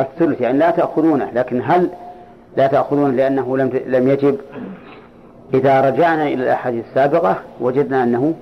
الثلث. 0.00 0.40
يعني 0.40 0.58
لا 0.58 0.70
تأخذونه 0.70 1.30
لكن 1.34 1.62
هل 1.64 1.90
لا 2.56 2.66
تأخذون 2.66 3.16
لأنه 3.16 3.56
لم 3.56 3.70
لم 3.86 4.08
يجب؟ 4.08 4.38
إذا 5.54 5.80
رجعنا 5.80 6.22
إلى 6.26 6.34
الأحاديث 6.44 6.84
السابقة 6.86 7.36
وجدنا 7.60 8.02
أنه 8.02 8.34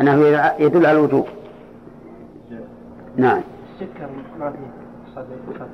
أنه 0.00 0.26
يدل 0.58 0.86
على 0.86 0.98
الوجوب. 0.98 1.26
نعم. 3.16 3.40
السكر 3.74 4.08
ما 4.38 4.52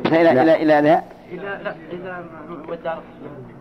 فيه 0.07 0.21
إلى 0.21 0.31
إلى 0.31 0.63
إلى 0.63 0.79
إلى 0.79 1.03
إذا 1.33 1.63
لا 1.63 1.75
إذا 1.93 2.25
ودار 2.69 2.95
ما 2.97 3.01
طيب. 3.39 3.56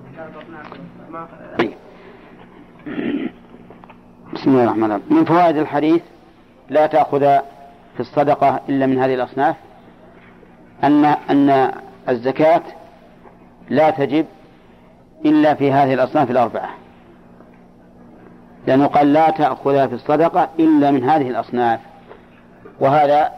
بسم 4.34 4.50
الله 4.52 4.64
الرحمن 4.64 4.92
الرحيم. 4.92 5.18
من 5.18 5.26
فوائد 5.26 5.58
الحديث 5.58 6.02
لا 6.70 6.88
تأخذ 6.88 7.20
في 7.94 8.00
الصدقة 8.00 8.60
إلا 8.70 8.86
من 8.86 9.00
هذه 9.00 9.14
الأصناف 9.14 9.56
أن 10.84 11.06
أن 11.06 11.72
الزكاة 12.10 12.62
لا 13.70 13.90
تجب 13.90 14.26
إلا 15.26 15.54
في 15.54 15.72
هذه 15.72 15.94
الأصناف 15.94 16.32
الأربعة. 16.32 16.70
لأنه 18.68 18.88
قال 18.88 19.14
لا 19.14 19.30
تأخذ 19.30 19.90
في 19.90 19.96
الصدقة 19.96 20.50
إلا 20.60 20.92
من 20.92 21.10
هذه 21.10 21.30
الأصناف 21.30 21.80
وهذا 22.80 23.32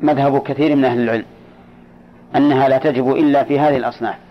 مذهب 0.00 0.38
كثير 0.38 0.76
من 0.76 0.84
أهل 0.84 1.00
العلم 1.00 1.26
أنها 2.36 2.68
لا 2.68 2.78
تجب 2.78 3.10
إلا 3.10 3.44
في 3.44 3.60
هذه 3.60 3.76
الأصناف. 3.76 4.25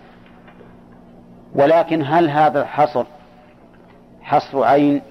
ولكن 1.56 2.02
هل 2.02 2.30
هذا 2.30 2.62
الحصر 2.62 3.04
حصر 4.22 4.64
عين 4.64 5.02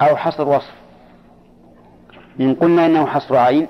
أو 0.00 0.16
حصر 0.16 0.48
وصف؟ 0.48 0.74
إن 2.40 2.54
قلنا 2.54 2.86
إنه 2.86 3.06
حصر 3.06 3.36
عين 3.36 3.66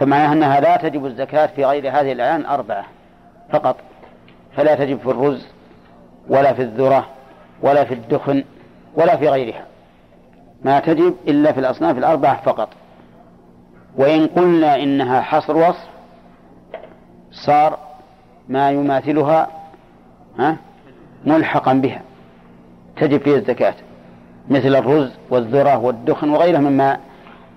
فمعناه 0.00 0.32
أنها 0.32 0.60
لا 0.60 0.76
تجب 0.76 1.06
الزكاة 1.06 1.46
في 1.46 1.64
غير 1.64 1.90
هذه 1.90 2.12
الأعيان 2.12 2.40
الأربعة 2.40 2.84
فقط. 3.52 3.76
فلا 4.56 4.74
تجب 4.74 4.98
في 4.98 5.06
الرز 5.06 5.46
ولا 6.28 6.52
في 6.52 6.62
الذرة 6.62 7.06
ولا 7.62 7.84
في 7.84 7.94
الدخن 7.94 8.44
ولا 8.94 9.16
في 9.16 9.28
غيرها. 9.28 9.64
ما 10.62 10.80
تجب 10.80 11.14
إلا 11.28 11.52
في 11.52 11.60
الأصناف 11.60 11.98
الأربعة 11.98 12.42
فقط. 12.42 12.68
وإن 13.96 14.26
قلنا 14.26 14.76
إنها 14.82 15.20
حصر 15.20 15.56
وصف 15.56 15.88
صار 17.30 17.78
ما 18.48 18.70
يماثلها 18.70 19.42
ها 19.42 19.65
ملحقا 21.24 21.72
بها. 21.72 22.02
تجب 22.96 23.20
فيه 23.20 23.36
الزكاة. 23.36 23.74
مثل 24.50 24.76
الرز 24.76 25.12
والذرة 25.30 25.78
والدخن 25.78 26.30
وغيرها 26.30 26.60
مما 26.60 26.98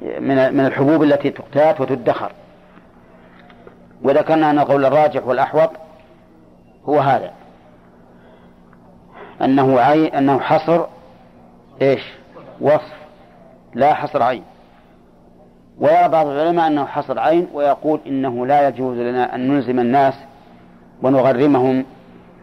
من 0.02 0.54
من 0.54 0.66
الحبوب 0.66 1.04
التي 1.04 1.30
تقتات 1.30 1.82
وتدخر. 1.82 2.32
وذكرنا 4.04 4.50
أن 4.50 4.60
القول 4.60 4.86
الراجح 4.86 5.28
والأحوط 5.28 5.70
هو 6.86 7.00
هذا. 7.00 7.32
أنه 9.42 9.80
عين 9.80 10.14
أنه 10.14 10.40
حصر 10.40 10.86
إيش؟ 11.82 12.02
وصف. 12.62 12.94
لا 13.74 13.94
حصر 13.94 14.24
عين. 14.24 14.44
ويرى 15.80 16.08
بعض 16.08 16.28
العلماء 16.28 16.68
أنه 16.68 16.86
حصر 16.86 17.20
عين 17.20 17.48
ويقول 17.54 18.00
إنه 18.08 18.46
لا 18.46 18.68
يجوز 18.68 18.98
لنا 18.98 19.36
أن 19.36 19.48
نلزم 19.48 19.80
الناس 19.80 20.14
ونغرمهم 21.02 21.86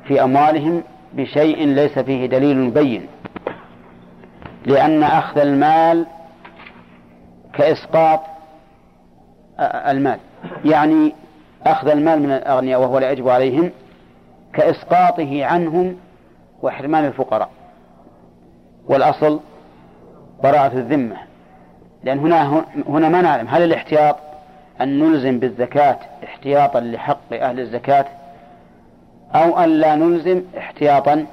في 0.08 0.22
أموالهم 0.22 0.82
بشيء 1.12 1.66
ليس 1.66 1.98
فيه 1.98 2.26
دليل 2.26 2.58
مبين 2.58 3.06
لأن 4.66 5.02
أخذ 5.02 5.38
المال 5.38 6.06
كإسقاط 7.52 8.20
المال. 9.60 10.18
يعني 10.64 11.14
أخذ 11.66 11.88
المال 11.88 12.22
من 12.22 12.32
الأغنياء 12.32 12.80
وهو 12.80 12.98
لا 12.98 13.10
يجب 13.10 13.28
عليهم 13.28 13.70
كإسقاطه 14.52 15.44
عنهم 15.44 15.96
وحرمان 16.62 17.04
الفقراء. 17.04 17.50
والأصل 18.88 19.40
براءة 20.42 20.72
الذمة. 20.72 21.16
لأن 22.04 22.18
هنا 22.18 22.64
هنا 22.88 23.08
ما 23.08 23.22
نعلم 23.22 23.48
هل 23.48 23.62
الاحتياط 23.62 24.16
أن 24.80 24.98
نلزم 24.98 25.38
بالزكاة 25.38 25.98
احتياطا 26.24 26.80
لحق 26.80 27.32
أهل 27.32 27.60
الزكاة 27.60 28.06
أو 29.34 29.58
أن 29.58 29.68
لا 29.68 29.94
نلزم 29.94 30.42
احتياطا 30.58 31.26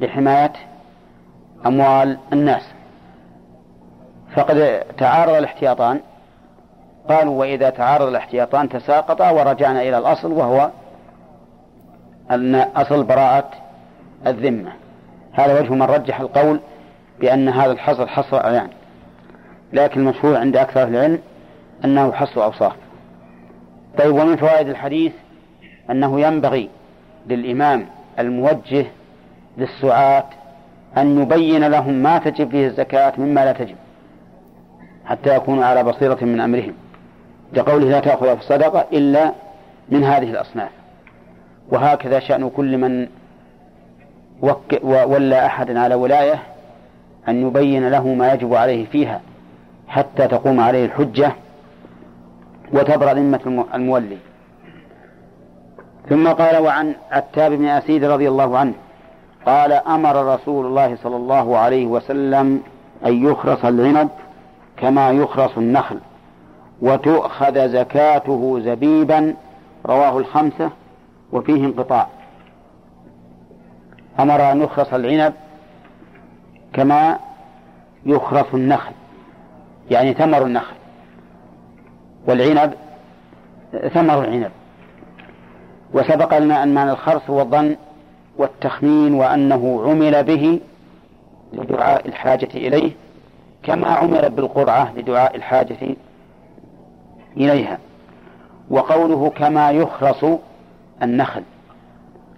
لحماية 0.00 0.52
أموال 1.66 2.18
الناس. 2.32 2.62
فقد 4.36 4.82
تعارض 4.98 5.34
الاحتياطان. 5.34 6.00
قالوا 7.08 7.40
وإذا 7.40 7.70
تعارض 7.70 8.06
الاحتياطان 8.06 8.68
تساقطا 8.68 9.30
ورجعنا 9.30 9.82
إلى 9.82 9.98
الأصل 9.98 10.32
وهو 10.32 10.70
أن 12.30 12.54
أصل 12.54 13.04
براءة 13.04 13.50
الذمة. 14.26 14.72
هذا 15.32 15.60
وجه 15.60 15.72
من 15.72 15.82
رجح 15.82 16.20
القول 16.20 16.60
بأن 17.20 17.48
هذا 17.48 17.72
الحصر 17.72 18.06
حصر 18.06 18.44
أعيان. 18.44 18.68
لكن 19.72 20.00
المشهور 20.00 20.36
عند 20.36 20.56
أكثر 20.56 20.82
العلم 20.82 21.18
أنه 21.84 22.12
حصر 22.12 22.44
أوصاف. 22.44 22.72
طيب 23.98 24.14
ومن 24.14 24.36
فوائد 24.36 24.68
الحديث 24.68 25.12
أنه 25.90 26.20
ينبغي 26.20 26.70
للإمام 27.26 27.86
الموجه 28.18 28.86
للسعاة 29.58 30.24
أن 30.96 31.22
يبين 31.22 31.64
لهم 31.64 31.94
ما 31.94 32.18
تجب 32.18 32.50
فيه 32.50 32.66
الزكاة 32.66 33.12
مما 33.18 33.44
لا 33.44 33.52
تجب 33.52 33.76
حتى 35.06 35.36
يكونوا 35.36 35.64
على 35.64 35.84
بصيرة 35.84 36.18
من 36.24 36.40
أمرهم. 36.40 36.74
لقوله 37.52 37.90
لا 37.90 38.00
تأخذ 38.00 38.26
في 38.36 38.40
الصدقة 38.40 38.86
إلا 38.92 39.32
من 39.88 40.04
هذه 40.04 40.30
الأصناف. 40.30 40.70
وهكذا 41.68 42.20
شأن 42.20 42.50
كل 42.50 42.78
من 42.78 43.08
ولى 44.82 45.46
أحدا 45.46 45.80
على 45.80 45.94
ولاية 45.94 46.42
أن 47.28 47.46
يبين 47.46 47.88
له 47.88 48.14
ما 48.14 48.32
يجب 48.32 48.54
عليه 48.54 48.86
فيها 48.86 49.20
حتى 49.88 50.28
تقوم 50.28 50.60
عليه 50.60 50.84
الحجة 50.84 51.32
وتبرأ 52.72 53.12
ذمة 53.14 53.64
المولي. 53.74 54.18
ثم 56.08 56.28
قال 56.28 56.62
وعن 56.62 56.94
عتاب 57.10 57.52
بن 57.52 57.64
أسيد 57.64 58.04
رضي 58.04 58.28
الله 58.28 58.58
عنه 58.58 58.74
قال 59.46 59.72
أمر 59.72 60.34
رسول 60.34 60.66
الله 60.66 60.96
صلى 60.96 61.16
الله 61.16 61.58
عليه 61.58 61.86
وسلم 61.86 62.62
أن 63.06 63.26
يخرص 63.26 63.64
العنب 63.64 64.08
كما 64.76 65.10
يخرص 65.10 65.58
النخل 65.58 65.98
وتؤخذ 66.82 67.68
زكاته 67.68 68.60
زبيبا 68.60 69.34
رواه 69.86 70.18
الخمسة 70.18 70.70
وفيه 71.32 71.64
انقطاع. 71.64 72.08
أمر 74.20 74.52
أن 74.52 74.62
يخرص 74.62 74.94
العنب 74.94 75.32
كما 76.72 77.18
يخرص 78.06 78.54
النخل 78.54 78.92
يعني 79.90 80.14
ثمر 80.14 80.42
النخل 80.42 80.74
والعنب 82.26 82.74
ثمر 83.94 84.24
العنب. 84.24 84.50
وسبق 85.94 86.38
لنا 86.38 86.62
أن 86.62 86.74
معنى 86.74 86.90
الخرص 86.90 87.30
هو 87.30 87.40
الظن 87.40 87.76
والتخمين 88.38 89.14
وأنه 89.14 89.82
عمل 89.86 90.24
به 90.24 90.60
لدعاء 91.52 92.08
الحاجة 92.08 92.48
إليه 92.54 92.92
كما 93.62 93.88
عمل 93.88 94.30
بالقرعة 94.30 94.92
لدعاء 94.96 95.36
الحاجة 95.36 95.76
إليها. 97.36 97.78
وقوله 98.70 99.30
كما 99.30 99.70
يخرص 99.70 100.24
النخل 101.02 101.42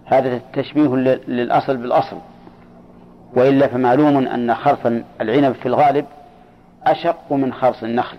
هذا 0.04 0.40
تشبيه 0.52 0.96
للأصل 1.26 1.76
بالأصل. 1.76 2.16
وإلا 3.36 3.66
فمعلوم 3.66 4.16
أن 4.16 4.54
خرص 4.54 4.86
العنب 5.20 5.52
في 5.52 5.66
الغالب 5.66 6.06
أشق 6.84 7.32
من 7.32 7.52
خرص 7.52 7.82
النخل 7.82 8.16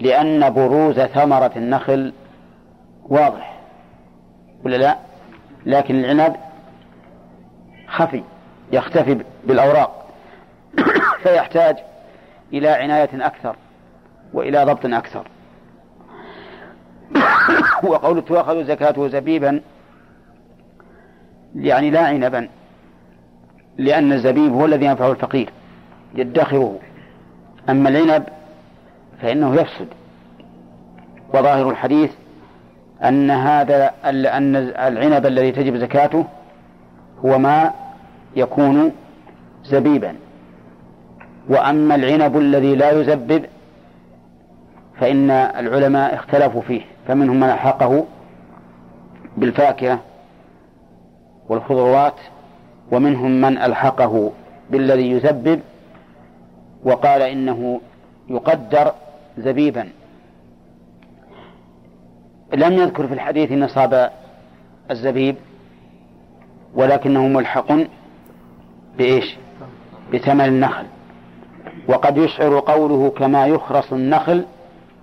لأن 0.00 0.50
بروز 0.54 1.00
ثمرة 1.00 1.52
النخل 1.56 2.12
واضح. 3.08 3.61
ولا 4.64 4.76
لا؟ 4.76 4.96
لكن 5.66 6.04
العنب 6.04 6.36
خفي 7.88 8.22
يختفي 8.72 9.18
بالأوراق. 9.44 10.08
فيحتاج 11.22 11.76
إلى 12.52 12.68
عناية 12.68 13.26
أكثر 13.26 13.56
وإلى 14.32 14.64
ضبط 14.64 14.86
أكثر. 14.86 15.26
وقول 17.90 18.24
تؤخذ 18.24 18.64
زكاته 18.64 19.08
زبيبا 19.08 19.60
يعني 21.56 21.90
لا 21.90 22.06
عنبا 22.06 22.48
لأن 23.78 24.12
الزبيب 24.12 24.52
هو 24.52 24.64
الذي 24.64 24.84
ينفع 24.84 25.10
الفقير 25.10 25.50
يدخره. 26.14 26.78
أما 27.68 27.88
العنب 27.88 28.24
فإنه 29.22 29.54
يفسد. 29.54 29.88
وظاهر 31.34 31.70
الحديث 31.70 32.10
أن 33.04 33.30
هذا 33.30 33.90
أن 34.04 34.56
العنب 34.56 35.26
الذي 35.26 35.52
تجب 35.52 35.76
زكاته 35.76 36.24
هو 37.24 37.38
ما 37.38 37.70
يكون 38.36 38.92
زبيبا. 39.64 40.14
وأما 41.48 41.94
العنب 41.94 42.36
الذي 42.36 42.74
لا 42.74 42.90
يزبب 42.90 43.44
فإن 45.00 45.30
العلماء 45.30 46.14
اختلفوا 46.14 46.60
فيه 46.62 46.80
فمنهم 47.08 47.36
من 47.36 47.48
ألحقه 47.48 48.04
بالفاكهة 49.36 49.98
والخضروات 51.48 52.14
ومنهم 52.92 53.40
من 53.40 53.58
ألحقه 53.58 54.32
بالذي 54.70 55.10
يزبب 55.10 55.60
وقال 56.84 57.22
إنه 57.22 57.80
يقدر 58.28 58.92
زبيبا. 59.38 59.88
لم 62.54 62.72
يذكر 62.72 63.06
في 63.06 63.14
الحديث 63.14 63.52
نصاب 63.52 64.10
الزبيب 64.90 65.36
ولكنه 66.74 67.26
ملحق 67.26 67.72
بإيش؟ 68.98 69.36
بثمن 70.14 70.44
النخل. 70.44 70.84
وقد 71.88 72.16
يشعر 72.16 72.58
قوله 72.60 73.10
كما 73.10 73.46
يخرص 73.46 73.92
النخل 73.92 74.44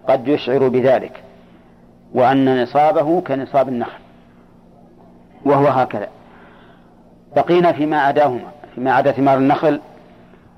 قد 0.07 0.27
يشعر 0.27 0.67
بذلك 0.67 1.23
وأن 2.13 2.63
نصابه 2.63 3.21
كنصاب 3.21 3.69
النخل 3.69 3.99
وهو 5.45 5.67
هكذا. 5.67 6.07
بقينا 7.35 7.71
فيما 7.71 8.01
عداهما 8.01 8.51
فيما 8.75 8.93
عدا 8.93 9.11
ثمار 9.11 9.37
النخل 9.37 9.79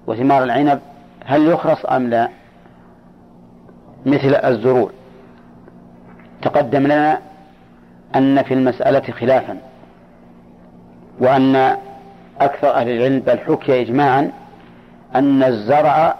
وثمار 0.07 0.43
العنب 0.43 0.79
هل 1.25 1.47
يخرص 1.47 1.85
أم 1.85 2.09
لا؟ 2.09 2.29
مثل 4.05 4.35
الزروع 4.35 4.89
تقدم 6.41 6.83
لنا 6.83 7.19
أن 8.15 8.43
في 8.43 8.53
المسألة 8.53 9.01
خلافا 9.11 9.57
وأن 11.19 11.77
أكثر 12.41 12.73
أهل 12.73 12.89
العلم 12.89 13.19
بل 13.19 13.39
حكي 13.39 13.81
إجماعا 13.81 14.31
أن 15.15 15.43
الزرع 15.43 16.15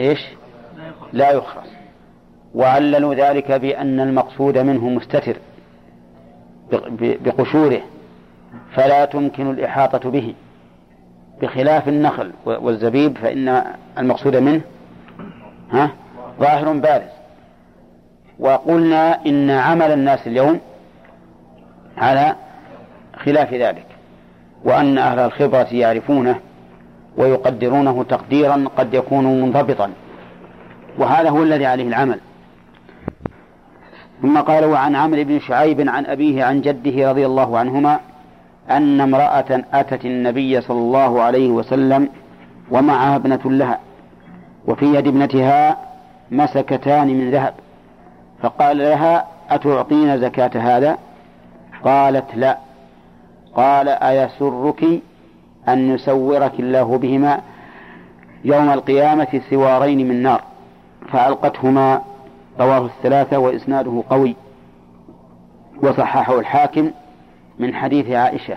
إيش؟ 0.00 0.20
لا 1.12 1.30
يخرص 1.30 1.68
وعللوا 2.54 3.14
ذلك 3.14 3.52
بأن 3.52 4.00
المقصود 4.00 4.58
منه 4.58 4.88
مستتر 4.88 5.36
بقشوره 7.00 7.80
فلا 8.74 9.04
تمكن 9.04 9.50
الإحاطة 9.50 10.10
به. 10.10 10.34
بخلاف 11.42 11.88
النخل 11.88 12.32
والزبيب 12.46 13.18
فإن 13.18 13.64
المقصود 13.98 14.36
منه 14.36 14.60
ها؟ 15.72 15.90
ظاهر 16.40 16.72
بارز. 16.72 17.23
وقلنا 18.38 19.26
إن 19.26 19.50
عمل 19.50 19.92
الناس 19.92 20.26
اليوم 20.26 20.60
على 21.98 22.34
خلاف 23.16 23.54
ذلك 23.54 23.86
وأن 24.64 24.98
أهل 24.98 25.18
الخبرة 25.18 25.66
يعرفونه 25.72 26.40
ويقدرونه 27.16 28.04
تقديرا 28.04 28.64
قد 28.76 28.94
يكون 28.94 29.40
منضبطا 29.40 29.90
وهذا 30.98 31.30
هو 31.30 31.42
الذي 31.42 31.66
عليه 31.66 31.88
العمل. 31.88 32.20
ثم 34.22 34.38
قال 34.40 34.64
وعن 34.64 34.96
عمرو 34.96 35.24
بن 35.24 35.40
شعيب 35.40 35.88
عن 35.88 36.06
أبيه 36.06 36.44
عن 36.44 36.60
جده 36.60 37.10
رضي 37.10 37.26
الله 37.26 37.58
عنهما 37.58 38.00
أن 38.70 39.00
امرأة 39.00 39.64
أتت 39.72 40.04
النبي 40.04 40.60
صلى 40.60 40.78
الله 40.78 41.22
عليه 41.22 41.50
وسلم 41.50 42.08
ومعها 42.70 43.16
ابنة 43.16 43.40
لها 43.44 43.78
وفي 44.66 44.86
يد 44.94 45.06
ابنتها 45.06 45.76
مسكتان 46.30 47.06
من 47.06 47.30
ذهب. 47.30 47.54
فقال 48.44 48.78
لها 48.78 49.26
أتعطين 49.50 50.20
زكاة 50.20 50.50
هذا؟ 50.54 50.98
قالت 51.84 52.34
لا. 52.34 52.58
قال 53.54 53.88
أيسرك 53.88 54.84
أن 55.68 55.94
يسورك 55.94 56.60
الله 56.60 56.98
بهما 56.98 57.40
يوم 58.44 58.70
القيامة 58.70 59.40
سوارين 59.50 60.08
من 60.08 60.22
نار؟ 60.22 60.42
فألقتهما 61.12 62.02
رواه 62.60 62.86
الثلاثة 62.86 63.38
وإسناده 63.38 64.02
قوي. 64.10 64.36
وصححه 65.82 66.38
الحاكم 66.38 66.90
من 67.58 67.74
حديث 67.74 68.10
عائشة. 68.10 68.56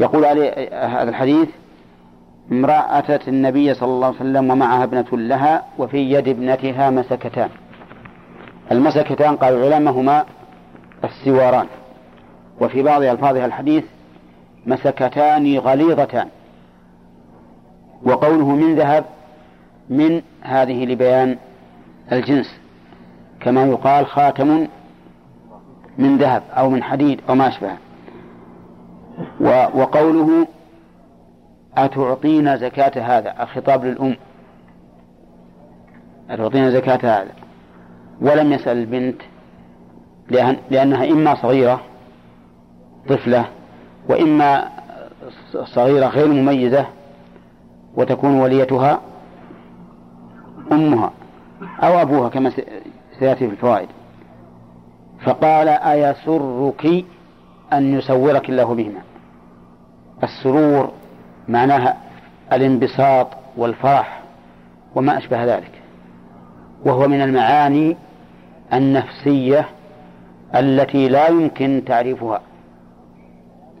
يقول 0.00 0.24
عليه 0.24 0.50
هذا 0.86 1.10
الحديث 1.10 1.48
امرأة 2.52 2.98
أتت 2.98 3.28
النبي 3.28 3.74
صلى 3.74 3.88
الله 3.88 4.06
عليه 4.06 4.16
وسلم 4.16 4.50
ومعها 4.50 4.84
ابنة 4.84 5.06
لها 5.12 5.64
وفي 5.78 5.98
يد 5.98 6.28
ابنتها 6.28 6.90
مسكتان. 6.90 7.48
المسكتان 8.72 9.36
قال 9.36 9.54
العلماء 9.54 9.94
هما 9.94 10.24
السواران. 11.04 11.66
وفي 12.60 12.82
بعض 12.82 13.02
ألفاظها 13.02 13.46
الحديث 13.46 13.84
مسكتان 14.66 15.58
غليظتان. 15.58 16.28
وقوله 18.02 18.48
من 18.48 18.74
ذهب 18.74 19.04
من 19.90 20.22
هذه 20.42 20.84
لبيان 20.84 21.36
الجنس. 22.12 22.60
كما 23.40 23.64
يقال 23.64 24.06
خاتم 24.06 24.66
من 25.98 26.16
ذهب 26.18 26.42
أو 26.56 26.70
من 26.70 26.82
حديد 26.82 27.20
أو 27.28 27.34
ما 27.34 27.48
أشبه 27.48 27.72
وقوله 29.74 30.46
أتعطينا 31.76 32.56
زكاة 32.56 33.18
هذا؟ 33.18 33.42
الخطاب 33.42 33.84
للأم. 33.84 34.16
أتعطينا 36.30 36.70
زكاة 36.70 37.20
هذا. 37.20 37.32
ولم 38.20 38.52
يسأل 38.52 38.76
البنت 38.76 39.22
لأن 40.30 40.56
لأنها 40.70 41.10
إما 41.10 41.34
صغيرة 41.34 41.80
طفلة 43.08 43.46
وإما 44.08 44.68
صغيرة 45.64 46.06
غير 46.06 46.28
مميزة 46.28 46.86
وتكون 47.94 48.40
وليتها 48.40 49.00
أمها 50.72 51.12
أو 51.82 52.02
أبوها 52.02 52.28
كما 52.28 52.52
سيأتي 53.18 53.46
في 53.46 53.52
الفوائد. 53.52 53.88
فقال 55.24 55.68
أيسرك 55.68 57.04
أن 57.72 57.94
يسورك 57.94 58.48
الله 58.48 58.74
بهما؟ 58.74 59.00
السرور 60.22 60.92
معناها 61.50 61.96
الانبساط 62.52 63.28
والفرح 63.56 64.20
وما 64.94 65.18
أشبه 65.18 65.44
ذلك. 65.44 65.70
وهو 66.84 67.08
من 67.08 67.22
المعاني 67.22 67.96
النفسية 68.72 69.68
التي 70.54 71.08
لا 71.08 71.28
يمكن 71.28 71.82
تعريفها 71.86 72.40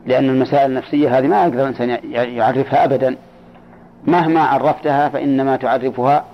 لأن 0.06 0.28
المسائل 0.28 0.70
النفسية 0.70 1.18
هذه 1.18 1.26
ما 1.26 1.42
يقدر 1.44 1.60
الإنسان 1.60 1.98
يعرفها 2.12 2.84
أبدا. 2.84 3.16
مهما 4.04 4.40
عرفتها 4.40 5.08
فإنما 5.08 5.56
تعرفها 5.56 6.24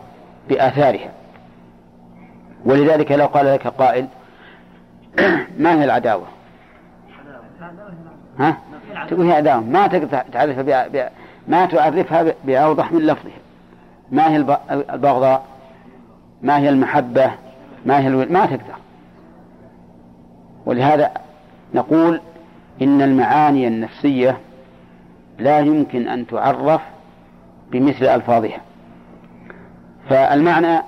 بآثارها. 0.49 1.11
ولذلك 2.65 3.13
لو 3.13 3.27
قال 3.27 3.47
لك 3.47 3.67
قائل 3.67 4.07
ما 5.59 5.81
هي 5.81 5.85
العداوة؟ 5.85 6.27
ها؟ 8.39 8.57
تقول 9.09 9.27
هي 9.27 9.33
عداوة. 9.33 9.61
ما 9.61 9.87
تقدر 9.87 10.23
تعرفها 10.33 10.99
ما 11.49 11.67
تعرفها 11.67 12.35
بأوضح 12.45 12.93
من 12.93 13.01
لفظها. 13.01 13.39
ما 14.13 14.31
هي 14.31 14.37
البغضاء؟ 14.71 15.45
ما 16.43 16.59
هي 16.59 16.69
المحبة؟ 16.69 17.31
ما 17.87 18.01
هي 18.01 18.07
الول... 18.07 18.33
ما 18.33 18.47
تقدر. 18.47 18.77
ولهذا 20.67 21.11
نقول 21.75 22.21
إن 22.83 23.03
المعاني 23.03 23.69
النفسية 23.69 24.39
لا 25.39 25.59
يمكن 25.61 26.09
أن 26.09 26.27
تعرف 26.27 26.81
بمثل 27.71 28.05
ألفاظها. 28.05 28.61
فالمعنى 30.09 30.83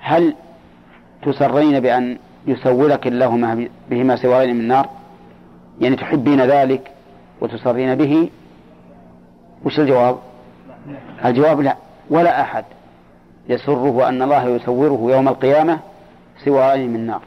هل 0.00 0.34
تسرين 1.22 1.80
بأن 1.80 2.18
يسولك 2.46 3.06
الله 3.06 3.68
بهما 3.90 4.16
سوارين 4.16 4.54
من 4.54 4.60
النار؟ 4.60 4.88
يعني 5.80 5.96
تحبين 5.96 6.40
ذلك 6.40 6.90
وتسرين 7.40 7.94
به؟ 7.94 8.30
وش 9.64 9.80
الجواب؟ 9.80 10.16
الجواب 11.24 11.60
لا 11.60 11.76
ولا 12.10 12.40
أحد 12.40 12.64
يسره 13.48 14.08
أن 14.08 14.22
الله 14.22 14.48
يسوره 14.48 15.12
يوم 15.12 15.28
القيامة 15.28 15.78
سوارين 16.44 16.92
من 16.92 17.06
نار. 17.06 17.22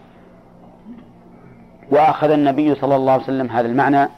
وأخذ 1.91 2.31
النبي 2.31 2.75
صلى 2.75 2.95
الله 2.95 3.11
عليه 3.11 3.23
وسلم 3.23 3.49
هذا 3.49 3.67
المعنى 3.67 4.09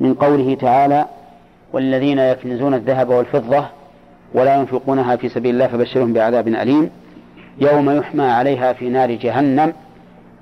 من 0.00 0.14
قوله 0.14 0.54
تعالى 0.54 1.04
والذين 1.72 2.18
يكنزون 2.18 2.74
الذهب 2.74 3.08
والفضة 3.08 3.66
ولا 4.34 4.56
ينفقونها 4.56 5.16
في 5.16 5.28
سبيل 5.28 5.54
الله 5.54 5.66
فبشرهم 5.66 6.12
بعذاب 6.12 6.48
أليم. 6.48 6.90
يوم 7.58 7.90
يحمى 7.90 8.24
عليها 8.24 8.72
في 8.72 8.88
نار 8.88 9.10
جهنم 9.10 9.72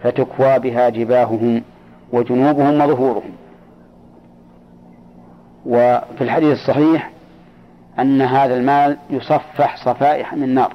فتكوى 0.02 0.59
بها 0.59 0.89
جباههم 0.89 1.62
وجنوبهم 2.12 2.81
وظهورهم. 2.81 3.32
وفي 5.66 6.20
الحديث 6.20 6.53
الصحيح 6.53 7.11
أن 7.99 8.23
هذا 8.23 8.57
المال 8.57 8.97
يصفح 9.11 9.77
صفائح 9.77 10.35
من 10.35 10.55
نار 10.55 10.73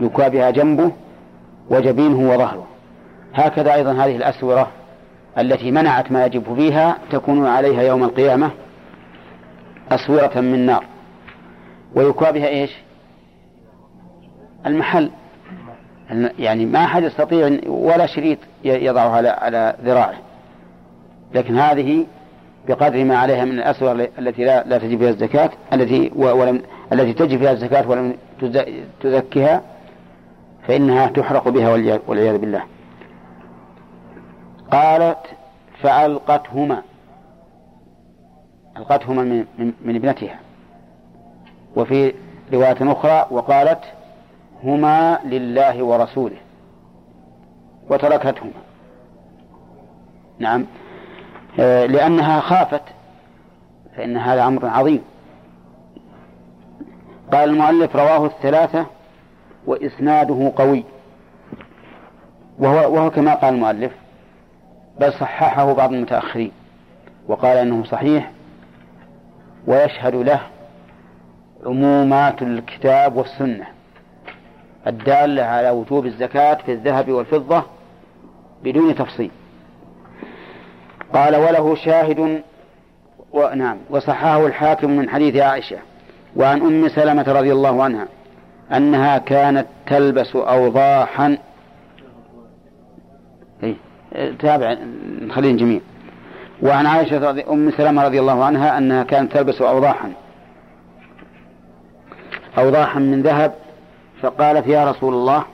يكوى 0.00 0.28
بها 0.30 0.50
جنبه 0.50 0.92
وجبينه 1.70 2.30
وظهره. 2.30 2.66
هكذا 3.34 3.74
أيضا 3.74 3.92
هذه 3.92 4.16
الأسورة 4.16 4.68
التي 5.38 5.70
منعت 5.70 6.12
ما 6.12 6.26
يجب 6.26 6.54
فيها 6.54 6.96
تكون 7.10 7.46
عليها 7.46 7.82
يوم 7.82 8.04
القيامة 8.04 8.50
أسورة 9.90 10.40
من 10.40 10.66
نار. 10.66 10.84
ويكوى 11.94 12.32
بها 12.32 12.48
إيش؟ 12.48 12.76
المحل. 14.66 15.10
يعني 16.38 16.66
ما 16.66 16.84
أحد 16.84 17.02
يستطيع 17.02 17.58
ولا 17.66 18.06
شريط 18.06 18.38
يضعه 18.64 19.08
على 19.08 19.28
على 19.28 19.76
ذراعه. 19.84 20.14
لكن 21.34 21.58
هذه 21.58 22.06
بقدر 22.68 23.04
ما 23.04 23.16
عليها 23.16 23.44
من 23.44 23.52
الأسرة 23.52 24.08
التي 24.18 24.44
لا, 24.44 24.64
لا 24.64 24.78
تجب 24.78 24.98
فيها 24.98 25.10
الزكاة 25.10 25.50
التي 25.72 26.12
ولم 26.16 26.62
التي 26.92 27.12
تجب 27.12 27.38
فيها 27.38 27.52
الزكاة 27.52 27.88
ولم 27.88 28.14
تزكها 29.00 29.62
فإنها 30.68 31.06
تحرق 31.06 31.48
بها 31.48 32.00
والعياذ 32.06 32.38
بالله. 32.38 32.62
قالت 34.72 35.18
فألقتهما. 35.80 36.82
ألقتهما 38.76 39.22
من, 39.22 39.72
من, 39.84 39.96
ابنتها. 39.96 40.38
وفي 41.76 42.14
رواية 42.52 42.92
أخرى 42.92 43.26
وقالت 43.30 43.80
هما 44.64 45.18
لله 45.24 45.82
ورسوله. 45.84 46.36
وتركتهما. 47.90 48.62
نعم. 50.38 50.66
لأنها 51.58 52.40
خافت. 52.40 52.82
فإن 53.96 54.16
هذا 54.16 54.46
أمر 54.46 54.66
عظيم. 54.66 55.02
قال 57.32 57.50
المؤلف 57.50 57.96
رواه 57.96 58.26
الثلاثة 58.26 58.86
وإسناده 59.66 60.52
قوي. 60.56 60.84
وهو, 62.58 62.94
وهو 62.94 63.10
كما 63.10 63.34
قال 63.34 63.54
المؤلف 63.54 63.92
بل 65.00 65.12
صححه 65.12 65.72
بعض 65.72 65.92
المتأخرين. 65.92 66.52
وقال 67.28 67.56
إنه 67.56 67.84
صحيح. 67.84 68.30
ويشهد 69.66 70.14
له 70.14 70.40
عمومات 71.66 72.42
الكتاب 72.42 73.16
والسنة. 73.16 73.66
الدالة 74.86 75.42
على 75.42 75.70
وجوب 75.70 76.06
الزكاة 76.06 76.54
في 76.54 76.72
الذهب 76.72 77.10
والفضة 77.12 77.62
بدون 78.62 78.94
تفصيل. 78.94 79.30
قال 81.16 81.36
وله 81.36 81.74
شاهد 81.74 82.42
ونعم 83.32 83.76
وصححه 83.90 84.46
الحاكم 84.46 84.90
من 84.90 85.08
حديث 85.08 85.36
عائشة 85.36 85.78
وعن 86.36 86.60
أم 86.60 86.88
سلمة 86.88 87.24
رضي 87.28 87.52
الله 87.52 87.82
عنها 87.82 88.08
أنها 88.72 89.18
كانت 89.18 89.66
تلبس 89.86 90.36
أوضاحا 90.36 91.38
إيه، 93.62 93.76
تابع 94.38 94.76
نخليه 95.20 95.52
جميع 95.52 95.80
وعن 96.62 96.86
عائشة 96.86 97.28
رضي 97.28 97.44
أم 97.50 97.70
سلمة 97.70 98.04
رضي 98.04 98.20
الله 98.20 98.44
عنها 98.44 98.78
أنها 98.78 99.02
كانت 99.02 99.32
تلبس 99.32 99.62
أوضاحا 99.62 100.12
أوضاحا 102.58 102.98
من 102.98 103.22
ذهب 103.22 103.54
فقالت 104.22 104.66
يا 104.66 104.90
رسول 104.90 105.14
الله 105.14 105.44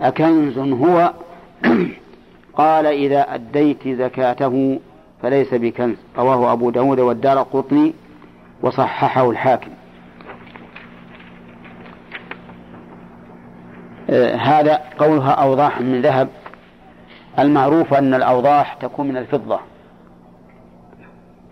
أكنز 0.00 0.58
هو؟ 0.58 1.12
قال 2.60 2.86
إذا 2.86 3.34
أديت 3.34 3.88
زكاته 3.88 4.80
فليس 5.22 5.54
بكنز. 5.54 5.96
رواه 6.18 6.52
أبو 6.52 6.70
داود 6.70 7.00
والدار 7.00 7.38
قطني 7.42 7.94
وصححه 8.62 9.30
الحاكم. 9.30 9.70
آه 14.10 14.34
هذا 14.34 14.80
قولها 14.98 15.30
أوضاح 15.30 15.80
من 15.80 16.02
ذهب. 16.02 16.28
المعروف 17.38 17.94
أن 17.94 18.14
الأوضاح 18.14 18.74
تكون 18.74 19.08
من 19.08 19.16
الفضة. 19.16 19.60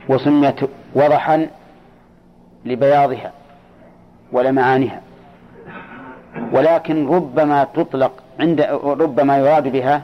وسميت 0.08 0.60
وضحا 0.94 1.48
لبياضها 2.64 3.32
ولمعانها. 4.32 5.00
ولكن 6.52 7.08
ربما 7.08 7.64
تطلق 7.64 8.12
عند 8.40 8.60
ربما 8.82 9.38
يراد 9.38 9.68
بها 9.68 10.02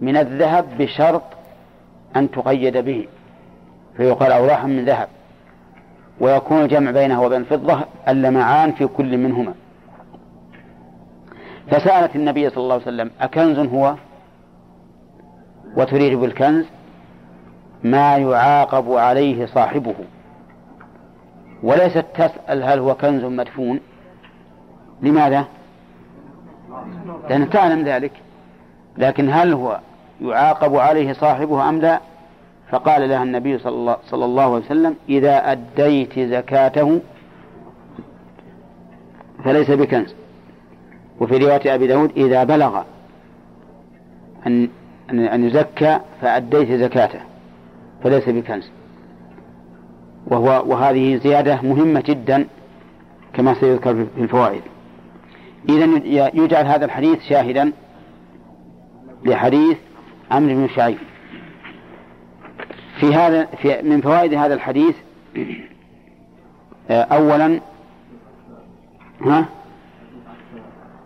من 0.00 0.16
الذهب 0.16 0.78
بشرط 0.78 1.22
أن 2.16 2.30
تقيد 2.30 2.76
به 2.76 3.06
فيقال 3.96 4.32
أوضاح 4.32 4.64
من 4.64 4.84
ذهب. 4.84 5.08
ويكون 6.20 6.62
الجمع 6.62 6.90
بينه 6.90 7.22
وبين 7.22 7.40
الفضة 7.40 7.80
اللمعان 8.08 8.72
في 8.72 8.86
كل 8.86 9.18
منهما. 9.18 9.54
فسألت 11.70 12.16
النبي 12.16 12.50
صلى 12.50 12.62
الله 12.62 12.74
عليه 12.74 12.82
وسلم 12.82 13.10
أكنز 13.20 13.58
هو؟ 13.58 13.94
وتريد 15.76 16.18
بالكنز؟ 16.18 16.64
ما 17.84 18.16
يعاقب 18.16 18.92
عليه 18.92 19.46
صاحبه. 19.46 19.94
وليست 21.62 22.04
تسأل 22.14 22.62
هل 22.62 22.78
هو 22.78 22.94
كنز 22.94 23.24
مدفون. 23.24 23.80
لماذا؟ 25.02 25.44
لأن 27.28 27.50
تعلم 27.50 27.84
ذلك. 27.84 28.12
لكن 28.98 29.30
هل 29.30 29.52
هو 29.52 29.80
يعاقب 30.20 30.76
عليه 30.76 31.12
صاحبه 31.12 31.68
أم 31.68 31.80
لا؟ 31.80 32.00
فقال 32.70 33.08
لها 33.08 33.22
النبي 33.22 33.58
صلى 33.58 33.96
الله, 34.12 34.42
عليه 34.42 34.64
وسلم 34.64 34.96
إذا 35.08 35.52
أديت 35.52 36.18
زكاته 36.18 37.00
فليس 39.44 39.70
بكنز. 39.70 40.14
وفي 41.20 41.36
رواية 41.36 41.74
أبي 41.74 41.86
داود 41.86 42.10
إذا 42.16 42.44
بلغ 42.44 42.82
أن 44.46 44.68
أن 45.10 45.44
يزكى 45.44 46.00
فأديت 46.20 46.72
زكاته 46.72 47.20
فليس 48.02 48.28
بكنز. 48.28 48.70
وهو 50.26 50.64
وهذه 50.66 51.16
زيادة 51.16 51.60
مهمة 51.62 52.02
جدا 52.06 52.46
كما 53.32 53.54
سيذكر 53.54 53.94
في 53.94 54.22
الفوائد. 54.22 54.62
إذا 55.68 55.84
يجعل 56.34 56.66
هذا 56.66 56.84
الحديث 56.84 57.22
شاهدا 57.22 57.72
لحديث 59.24 59.76
عمرو 60.30 60.54
بن 60.54 60.68
شعيب 60.68 60.98
في 63.00 63.14
هذا 63.14 63.44
في 63.44 63.82
من 63.82 64.00
فوائد 64.00 64.34
هذا 64.34 64.54
الحديث 64.54 64.96
آه، 66.90 67.02
أولا 67.02 67.60
ها؟ 69.20 69.44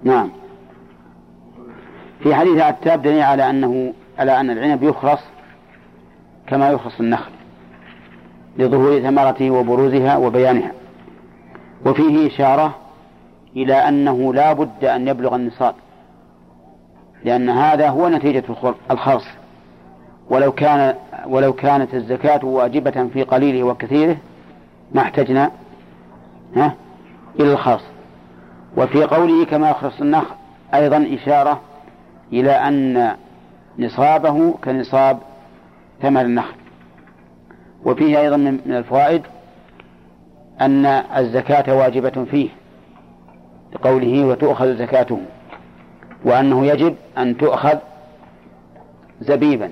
نعم. 0.04 0.30
في 2.22 2.34
حديث 2.34 2.60
عتاب 2.60 3.02
دليل 3.02 3.22
على 3.22 3.50
أنه 3.50 3.92
على 4.18 4.40
أن 4.40 4.50
العنب 4.50 4.82
يخرص 4.82 5.20
كما 6.46 6.70
يخرص 6.70 7.00
النخل 7.00 7.30
لظهور 8.58 9.00
ثمرته 9.00 9.50
وبروزها 9.50 10.16
وبيانها. 10.16 10.72
وفيه 11.86 12.26
إشارة 12.26 12.76
إلى 13.56 13.74
أنه 13.74 14.34
لا 14.34 14.52
بد 14.52 14.84
أن 14.84 15.08
يبلغ 15.08 15.36
النصاب. 15.36 15.74
لأن 17.24 17.50
هذا 17.50 17.88
هو 17.88 18.08
نتيجة 18.08 18.44
الخرص 18.90 19.24
ولو 20.30 20.52
كان 20.52 20.94
ولو 21.26 21.52
كانت 21.52 21.94
الزكاة 21.94 22.44
واجبة 22.44 23.08
في 23.12 23.22
قليله 23.22 23.62
وكثيره 23.62 24.16
ما 24.92 25.02
احتجنا 25.02 25.50
ها 26.56 26.74
إلى 27.40 27.52
الخرص 27.52 27.82
وفي 28.76 29.04
قوله 29.04 29.44
كما 29.44 29.70
يخرص 29.70 30.00
النخل 30.00 30.34
أيضا 30.74 31.06
إشارة 31.22 31.60
إلى 32.32 32.50
أن 32.50 33.12
نصابه 33.78 34.54
كنصاب 34.64 35.18
ثمر 36.02 36.20
النخل. 36.20 36.54
وفيه 37.84 38.20
أيضا 38.20 38.36
من 38.36 38.60
الفوائد 38.66 39.22
أن 40.60 40.86
الزكاة 40.86 41.76
واجبة 41.76 42.24
فيه 42.30 42.48
لقوله 43.74 44.24
وتؤخذ 44.24 44.76
زكاته. 44.78 45.20
وأنه 46.24 46.66
يجب 46.66 46.94
أن 47.18 47.36
تؤخذ 47.36 47.78
زبيبا. 49.20 49.70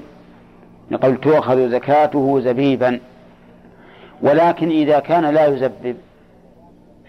نقول 0.91 1.17
تؤخذ 1.17 1.71
زكاته 1.71 2.41
زبيبا. 2.41 3.01
ولكن 4.23 4.69
إذا 4.69 4.99
كان 4.99 5.25
لا 5.25 5.47
يزبب 5.47 5.97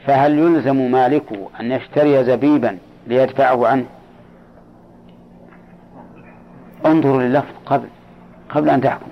فهل 0.05 0.39
يلزم 0.39 0.91
مالكه 0.91 1.49
أن 1.59 1.71
يشتري 1.71 2.23
زبيبا 2.23 2.77
ليدفعه 3.07 3.67
عنه؟ 3.67 3.85
انظروا 6.85 7.21
لللفظ 7.21 7.53
قبل 7.65 7.87
قبل 8.49 8.69
أن 8.69 8.81
تحكم. 8.81 9.11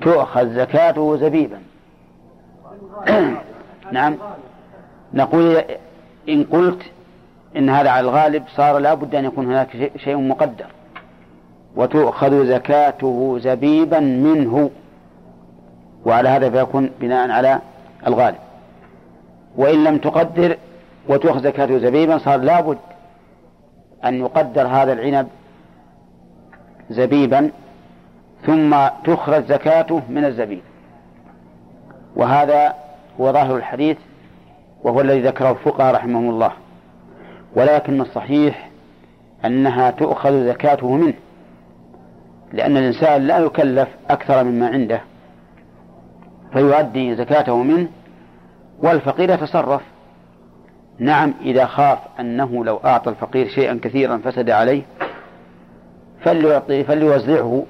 تؤخذ 0.00 0.54
زكاته 0.54 1.16
زبيبا. 1.16 1.58
نعم. 3.92 4.16
نقول 5.14 5.62
إن 6.28 6.44
قلت 6.44 6.82
إن 7.56 7.68
هذا 7.70 7.90
على 7.90 8.08
الغالب 8.08 8.44
صار 8.56 8.78
لا 8.78 8.94
بد 8.94 9.14
أن 9.14 9.24
يكون 9.24 9.46
هناك 9.46 9.90
شيء 9.96 10.16
مقدر. 10.16 10.66
وتؤخذ 11.76 12.46
زكاته 12.46 13.38
زبيبا 13.38 14.00
منه. 14.00 14.70
وعلى 16.04 16.28
هذا 16.28 16.50
فيكون 16.50 16.90
بناء 17.00 17.30
على 17.30 17.58
الغالب. 18.06 18.38
وإن 19.56 19.84
لم 19.84 19.98
تقدر 19.98 20.56
وتؤخذ 21.08 21.42
زكاته 21.42 21.78
زبيبا 21.78 22.18
صار 22.18 22.40
لا 22.40 22.60
بد 22.60 22.78
أن 24.04 24.14
يقدر 24.14 24.66
هذا 24.66 24.92
العنب 24.92 25.28
زبيبا 26.90 27.50
ثم 28.46 28.76
تخرج 29.04 29.44
زكاته 29.44 30.02
من 30.08 30.24
الزبيب. 30.24 30.62
وهذا 32.16 32.74
هو 33.20 33.32
ظاهر 33.32 33.56
الحديث 33.56 33.96
وهو 34.82 35.00
الذي 35.00 35.20
ذكره 35.20 35.50
الفقهاء 35.50 35.94
رحمهم 35.94 36.30
الله. 36.30 36.52
ولكن 37.56 38.00
الصحيح 38.00 38.70
أنها 39.44 39.90
تؤخذ 39.90 40.46
زكاته 40.46 40.92
منه 40.96 41.14
لأن 42.52 42.76
الإنسان 42.76 43.26
لا 43.26 43.38
يكلف 43.38 43.88
أكثر 44.10 44.44
مما 44.44 44.68
عنده 44.68 45.00
فيؤدي 46.52 47.16
زكاته 47.16 47.62
منه 47.62 47.88
والفقير 48.78 49.30
يتصرف. 49.30 49.82
نعم 50.98 51.34
إذا 51.40 51.66
خاف 51.66 51.98
أنه 52.20 52.64
لو 52.64 52.76
أعطى 52.76 53.10
الفقير 53.10 53.48
شيئا 53.48 53.80
كثيرا 53.82 54.16
فسد 54.24 54.50
عليه 54.50 54.82
فليعطي 56.24 56.84
فليوزعه 56.84 57.64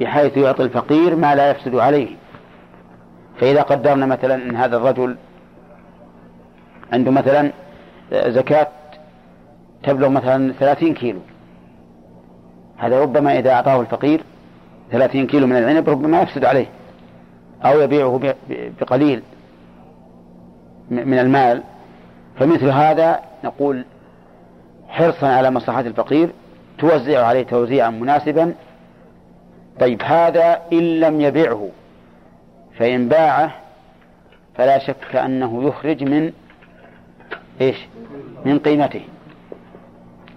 بحيث 0.00 0.36
يعطي 0.36 0.62
الفقير 0.62 1.16
ما 1.16 1.34
لا 1.34 1.50
يفسد 1.50 1.74
عليه. 1.74 2.08
فإذا 3.40 3.62
قدرنا 3.62 4.06
مثلا 4.06 4.34
أن 4.34 4.56
هذا 4.56 4.76
الرجل 4.76 5.16
عنده 6.92 7.10
مثلا 7.10 7.50
زكاة 8.12 8.68
تبلغ 9.86 10.08
مثلا 10.08 10.52
ثلاثين 10.52 10.94
كيلو. 10.94 11.20
هذا 12.76 13.00
ربما 13.02 13.38
إذا 13.38 13.52
أعطاه 13.52 13.80
الفقير 13.80 14.20
ثلاثين 14.90 15.26
كيلو 15.26 15.46
من 15.46 15.56
العنب 15.56 15.88
ربما 15.88 16.22
يفسد 16.22 16.44
عليه 16.44 16.66
أو 17.64 17.80
يبيعه 17.80 18.34
بقليل 18.80 19.22
من 20.90 21.18
المال. 21.18 21.62
فمثل 22.38 22.68
هذا 22.68 23.20
نقول 23.44 23.84
حرصا 24.88 25.26
على 25.26 25.50
مصلحة 25.50 25.80
الفقير 25.80 26.30
توزع 26.78 27.26
عليه 27.26 27.42
توزيعا 27.42 27.90
مناسبا. 27.90 28.54
طيب 29.80 30.02
هذا 30.02 30.60
إن 30.72 31.00
لم 31.00 31.20
يبيعه 31.20 31.68
فإن 32.78 33.08
باعه 33.08 33.54
فلا 34.54 34.78
شك 34.78 35.16
أنه 35.16 35.64
يخرج 35.64 36.04
من 36.04 36.32
إيش؟ 37.60 37.76
من 38.44 38.58
قيمته. 38.58 39.02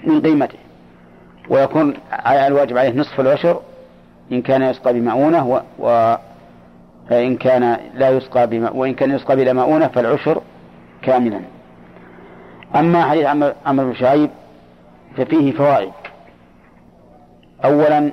من 0.03 0.21
قيمته. 0.21 0.57
ويكون 1.49 1.93
الواجب 2.27 2.77
عليه 2.77 2.99
نصف 2.99 3.19
العشر 3.19 3.61
إن 4.31 4.41
كان 4.41 4.61
يسقى 4.61 4.93
بمؤونة 4.93 5.47
و... 5.47 5.61
وإن 7.11 7.37
كان 7.37 7.77
لا 7.93 8.09
يسقى 8.09 8.47
بم... 8.47 8.69
وإن 8.77 8.93
كان 8.93 9.11
يسقى 9.11 9.35
بلا 9.35 9.53
مؤونة 9.53 9.87
فالعشر 9.87 10.41
كاملا. 11.01 11.41
أما 12.75 13.03
حديث 13.03 13.25
عمرو 13.65 13.87
بن 13.87 13.95
شعيب 13.95 14.29
ففيه 15.17 15.51
فوائد. 15.51 15.91
أولا 17.65 18.11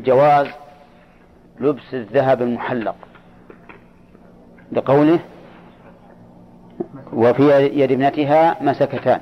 جواز 0.00 0.46
لبس 1.60 1.94
الذهب 1.94 2.42
المحلق 2.42 2.96
لقوله 4.72 5.18
وفي 7.12 7.70
يد 7.74 7.92
ابنتها 7.92 8.62
مسكتان. 8.62 9.20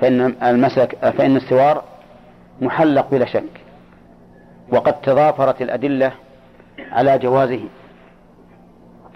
فإن 0.00 0.34
المسك 0.42 0.96
فإن 1.18 1.36
السوار 1.36 1.82
محلق 2.60 3.10
بلا 3.10 3.24
شك 3.24 3.64
وقد 4.72 5.00
تضافرت 5.00 5.62
الأدلة 5.62 6.12
على 6.92 7.18
جوازه. 7.18 7.64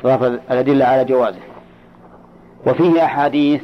تضافرت 0.03 0.41
الأدلة 0.51 0.85
على 0.85 1.05
جوازه. 1.05 1.41
وفيه 2.67 3.05
أحاديث 3.05 3.63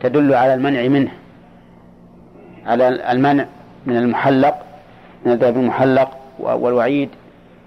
تدل 0.00 0.34
على 0.34 0.54
المنع 0.54 0.88
منه 0.88 1.12
على 2.66 3.12
المنع 3.12 3.46
من 3.86 3.96
المحلق 3.96 4.62
من 5.26 5.32
الذهب 5.32 5.56
المحلق 5.56 6.18
والوعيد 6.38 7.08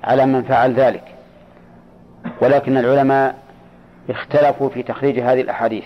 على 0.03 0.25
من 0.25 0.43
فعل 0.43 0.73
ذلك. 0.73 1.03
ولكن 2.41 2.77
العلماء 2.77 3.35
اختلفوا 4.09 4.69
في 4.69 4.83
تخريج 4.83 5.19
هذه 5.19 5.41
الأحاديث. 5.41 5.85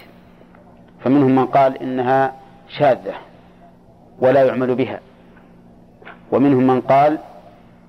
فمنهم 1.04 1.36
من 1.36 1.46
قال 1.46 1.82
إنها 1.82 2.43
شاذة 2.78 3.14
ولا 4.20 4.44
يعمل 4.44 4.76
بها. 4.76 5.00
ومنهم 6.32 6.68
من 6.68 6.82
قال 6.82 7.18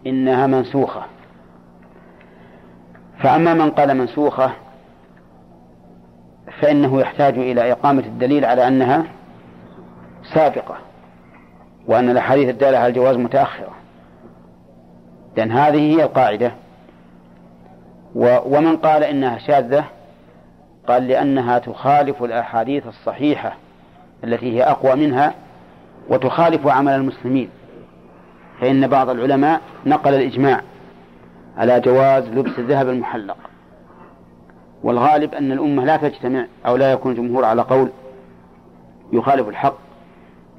إنها 0.07 0.47
منسوخة. 0.47 1.03
فأما 3.19 3.55
من 3.55 3.71
قال 3.71 3.97
منسوخة 3.97 4.51
فإنه 6.61 7.01
يحتاج 7.01 7.39
إلى 7.39 7.73
إقامة 7.73 8.03
الدليل 8.03 8.45
على 8.45 8.69
أنها 8.69 9.05
سابقة 10.35 10.77
وأن 11.87 12.11
الأحاديث 12.11 12.49
الدالة 12.49 12.79
على 12.79 12.89
الجواز 12.89 13.17
متأخرة. 13.17 13.75
لأن 15.37 15.53
هذه 15.53 15.97
هي 15.97 16.03
القاعدة. 16.03 16.53
ومن 18.17 18.77
قال 18.77 19.05
إنها 19.05 19.39
شاذة 19.39 19.85
قال 20.89 21.09
لأنها 21.09 21.59
تخالف 21.59 22.23
الأحاديث 22.23 22.87
الصحيحة. 22.87 23.57
التي 24.25 24.57
هي 24.57 24.63
أقوى 24.63 24.95
منها 24.95 25.35
وتخالف 26.09 26.67
عمل 26.67 26.93
المسلمين. 26.93 27.49
فإن 28.61 28.87
بعض 28.87 29.11
العلماء 29.11 29.61
نقل 29.87 30.15
الإجماع 30.15 30.61
على 31.57 31.81
جواز 31.81 32.29
لبس 32.29 32.59
الذهب 32.59 32.89
المحلق. 32.89 33.37
والغالب 34.83 35.35
أن 35.35 35.53
الأمة 35.53 35.85
لا 35.85 35.97
تجتمع 35.97 36.47
أو 36.67 36.77
لا 36.77 36.93
يكون 36.93 37.13
الجمهور 37.13 37.45
على 37.45 37.63
قول 37.63 37.91
يخالف 39.13 39.49
الحق 39.49 39.77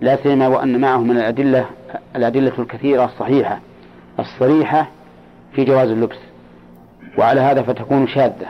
لا 0.01 0.15
سيما 0.23 0.47
وأن 0.47 0.81
معه 0.81 0.97
من 0.97 1.17
الأدلة 1.17 1.65
الأدلة 2.15 2.53
الكثيرة 2.59 3.05
الصحيحة 3.05 3.59
الصريحة 4.19 4.87
في 5.53 5.63
جواز 5.63 5.89
اللبس. 5.89 6.17
وعلى 7.17 7.41
هذا 7.41 7.61
فتكون 7.61 8.07
شاذة. 8.07 8.47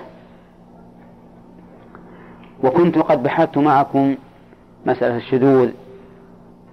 وكنت 2.64 2.98
قد 2.98 3.24
بحثت 3.24 3.58
معكم 3.58 4.16
مسألة 4.86 5.18
الشذوذ. 5.18 5.70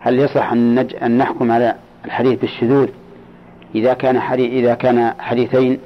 هل 0.00 0.18
يصح 0.18 0.52
أن, 0.52 0.74
نج... 0.74 0.96
أن 1.02 1.18
نحكم 1.18 1.52
على 1.52 1.74
الحديث 2.04 2.40
بالشذوذ؟ 2.40 2.88
إذا 3.74 3.94
كان 3.94 4.20
حديث 4.20 4.52
إذا 4.52 4.74
كان 4.74 5.14
حديثين. 5.18 5.78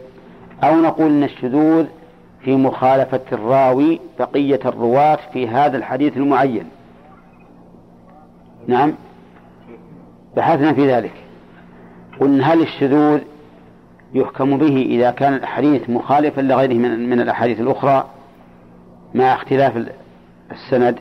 أو 0.65 0.77
نقول 0.77 1.11
أن 1.11 1.24
الشذوذ 1.24 1.86
في 2.44 2.57
مخالفة 2.57 3.20
الراوي 3.32 4.01
بقية 4.19 4.61
الرواة 4.65 5.19
في 5.32 5.48
هذا 5.48 5.77
الحديث 5.77 6.16
المعين. 6.16 6.66
نعم. 8.66 8.94
بحثنا 10.36 10.73
في 10.73 10.93
ذلك. 10.93 11.12
قلنا 12.20 12.53
هل 12.53 12.62
الشذوذ 12.62 13.20
يحكم 14.15 14.59
به 14.59 14.86
إذا 14.90 15.11
كان 15.11 15.35
الحديث 15.35 15.90
مخالفا 15.90 16.40
لغيره 16.40 16.74
من, 16.74 17.11
من 17.11 17.20
الأحاديث 17.20 17.61
الأخرى؟ 17.61 18.07
مع 19.15 19.35
اختلاف 19.35 19.86
السند؟ 20.53 20.98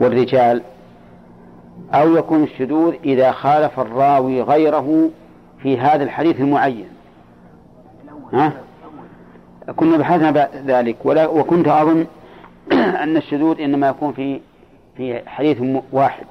والرجال 0.00 0.62
أو 1.94 2.16
يكون 2.16 2.42
الشذوذ 2.42 2.94
إذا 3.04 3.32
خالف 3.32 3.80
الراوي 3.80 4.42
غيره 4.42 5.10
في 5.62 5.78
هذا 5.78 6.04
الحديث 6.04 6.40
المعين. 6.40 6.86
ها؟ 8.32 8.52
كنا 9.76 9.96
بحثنا 9.96 10.48
ذلك 10.66 10.96
ولا 11.04 11.26
وكنت 11.26 11.68
أظن 11.68 12.06
أن 13.02 13.16
الشذوذ 13.16 13.60
إنما 13.60 13.88
يكون 13.88 14.12
في 14.12 14.40
في 14.96 15.22
حديث 15.26 15.62
واحد 15.92 16.26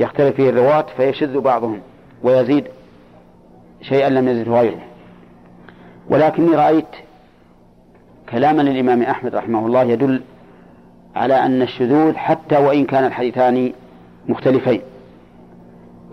يختلف 0.00 0.36
فيه 0.36 0.50
الرواة 0.50 0.86
فيشذ 0.96 1.40
بعضهم 1.40 1.80
ويزيد 2.22 2.64
شيئا 3.82 4.08
لم 4.08 4.28
يزد 4.28 4.48
غيره. 4.48 4.80
ولكني 6.10 6.56
رأيت 6.56 6.86
كلاما 8.28 8.62
للإمام 8.62 9.02
أحمد 9.02 9.34
رحمه 9.34 9.66
الله 9.66 9.82
يدل 9.82 10.22
على 11.16 11.34
أن 11.34 11.62
الشذوذ 11.62 12.14
حتى 12.14 12.56
وإن 12.56 12.84
كان 12.84 13.04
الحديثان 13.04 13.72
مختلفين. 14.28 14.80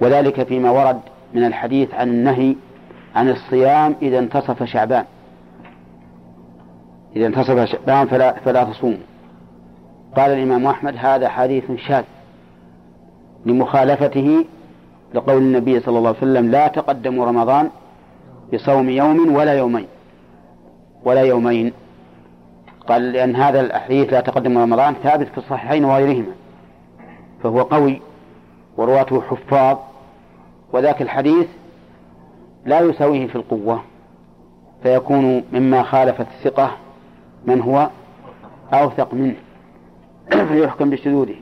وذلك 0.01 0.43
فيما 0.43 0.71
ورد 0.71 0.99
من 1.33 1.45
الحديث 1.45 1.93
عن 1.93 2.09
النهي 2.09 2.55
عن 3.15 3.29
الصيام 3.29 3.95
إذا 4.01 4.19
انتصف 4.19 4.63
شعبان. 4.63 5.05
إذا 7.15 7.27
انتصف 7.27 7.63
شعبان 7.63 8.07
فلا, 8.07 8.33
فلا 8.33 8.63
تصوم. 8.63 8.97
قال 10.17 10.31
الإمام 10.31 10.67
أحمد 10.67 10.95
هذا 10.97 11.29
حديث 11.29 11.71
شاذ 11.87 12.03
لمخالفته 13.45 14.45
لقول 15.13 15.37
النبي 15.37 15.79
صلى 15.79 15.97
الله 15.97 16.09
عليه 16.09 16.17
وسلم 16.17 16.51
لا 16.51 16.67
تقدموا 16.67 17.25
رمضان 17.25 17.69
بصوم 18.53 18.89
يوم 18.89 19.35
ولا 19.35 19.53
يومين. 19.53 19.87
ولا 21.05 21.21
يومين. 21.21 21.73
قال 22.87 23.11
لأن 23.11 23.35
هذا 23.35 23.61
الحديث 23.61 24.13
لا 24.13 24.21
تقدم 24.21 24.57
رمضان 24.57 24.93
ثابت 25.03 25.27
في 25.27 25.37
الصحيحين 25.37 25.85
وغيرهما. 25.85 26.33
فهو 27.43 27.61
قوي 27.61 28.01
ورواته 28.77 29.21
حفاظ 29.21 29.77
وذاك 30.73 31.01
الحديث 31.01 31.47
لا 32.65 32.79
يساويه 32.79 33.27
في 33.27 33.35
القوة 33.35 33.83
فيكون 34.83 35.43
مما 35.53 35.83
خالف 35.83 36.21
الثقة 36.21 36.71
من 37.45 37.61
هو 37.61 37.89
أوثق 38.73 39.13
منه 39.13 39.35
فيحكم 40.49 40.89
بشذوذه. 40.89 41.35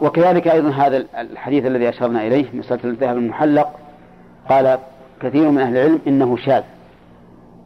وكذلك 0.00 0.48
أيضا 0.48 0.70
هذا 0.70 0.96
الحديث 1.18 1.66
الذي 1.66 1.88
أشرنا 1.88 2.26
إليه 2.26 2.46
مسألة 2.54 2.84
الذهب 2.84 3.16
المحلق 3.16 3.72
قال 4.48 4.78
كثير 5.20 5.50
من 5.50 5.58
أهل 5.58 5.76
العلم 5.76 6.00
إنه 6.06 6.36
شاذ. 6.36 6.62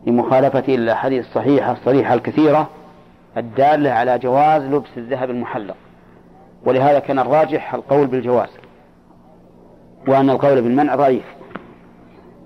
لمخالفة 0.07 0.75
الأحاديث 0.75 1.27
الصحيحة 1.27 1.73
الصريحة 1.73 2.15
الكثيرة 2.15 2.69
الدالة 3.37 3.91
على 3.91 4.19
جواز 4.19 4.63
لبس 4.63 4.89
الذهب 4.97 5.31
المحلق. 5.31 5.77
ولهذا 6.67 6.99
كان 6.99 7.19
الراجح 7.19 7.75
القول 7.75 8.07
بالجواز 8.07 8.49
وأن 10.09 10.31
القول 10.31 10.63
بالمنع 10.63 10.95
ضعيف. 10.95 11.25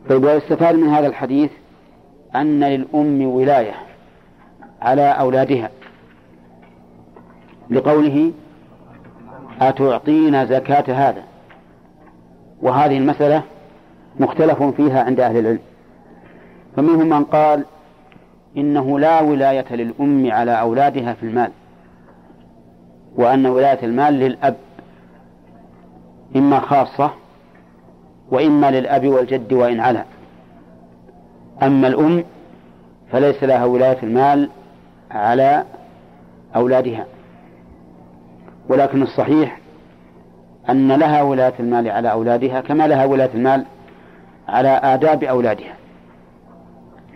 طيب 0.08 0.24
ويستفاد 0.24 0.74
من 0.74 0.88
هذا 0.88 1.06
الحديث 1.06 1.50
أن 2.34 2.64
للأم 2.64 3.26
ولاية 3.26 3.74
على 4.82 5.02
أولادها 5.02 5.70
لقوله 7.70 8.32
أتعطين 9.60 10.46
زكاة 10.46 11.08
هذا. 11.08 11.22
وهذه 12.62 12.98
المسألة 12.98 13.42
مختلف 14.20 14.62
فيها 14.62 15.04
عند 15.04 15.20
أهل 15.20 15.36
العلم. 15.36 15.58
فمنهم 16.76 17.08
من 17.08 17.24
قال 17.24 17.64
إنه 18.56 18.98
لا 18.98 19.20
ولاية 19.20 19.74
للأم 19.74 20.30
على 20.30 20.60
أولادها 20.60 21.12
في 21.14 21.22
المال 21.22 21.50
وأن 23.16 23.46
ولاية 23.46 23.78
المال 23.82 24.14
للأب 24.14 24.56
إما 26.36 26.60
خاصة 26.60 27.10
وإما 28.30 28.70
للأب 28.70 29.06
والجد 29.06 29.52
وإن 29.52 29.80
علا 29.80 30.04
أما 31.62 31.88
الأم 31.88 32.24
فليس 33.12 33.44
لها 33.44 33.64
ولاية 33.64 33.98
المال 34.02 34.50
على 35.10 35.64
أولادها. 36.56 37.06
ولكن 38.68 39.02
الصحيح 39.02 39.58
أن 40.70 40.92
لها 40.92 41.22
ولاية 41.22 41.54
المال 41.60 41.88
على 41.88 42.12
أولادها 42.12 42.60
كما 42.60 42.86
لها 42.86 43.04
ولاية 43.04 43.30
المال 43.34 43.64
على 44.48 44.68
آداب 44.68 45.24
أولادها. 45.24 45.81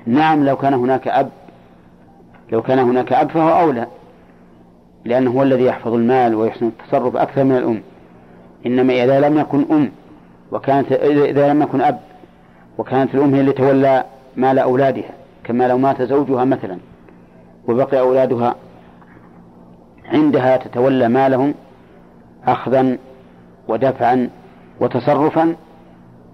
نعم 0.06 0.44
لو 0.44 0.56
كان 0.56 0.74
هناك 0.74 1.08
أب 1.08 1.28
لو 2.52 2.62
كان 2.62 2.78
هناك 2.78 3.12
أب 3.12 3.30
فهو 3.30 3.60
أولى 3.60 3.86
لأنه 5.04 5.30
هو 5.30 5.42
الذي 5.42 5.64
يحفظ 5.64 5.94
المال 5.94 6.34
ويحسن 6.34 6.66
التصرف 6.66 7.16
أكثر 7.16 7.44
من 7.44 7.56
الأم. 7.56 7.82
إنما 8.66 9.04
إذا 9.04 9.20
لم 9.20 9.38
يكن 9.38 9.66
أم 9.70 9.90
وكانت 10.52 10.92
إذا 10.92 11.52
لم 11.52 11.62
يكن 11.62 11.80
أب 11.80 12.00
وكانت 12.78 13.14
الأم 13.14 13.34
هي 13.34 13.40
اللي 13.40 13.52
تولى 13.52 14.04
مال 14.36 14.58
أولادها 14.58 15.10
كما 15.44 15.68
لو 15.68 15.78
مات 15.78 16.02
زوجها 16.02 16.44
مثلا 16.44 16.78
وبقي 17.68 18.00
أولادها 18.00 18.54
عندها 20.04 20.56
تتولى 20.56 21.08
مالهم 21.08 21.54
أخذا 22.46 22.98
ودفعا 23.68 24.30
وتصرفا 24.80 25.56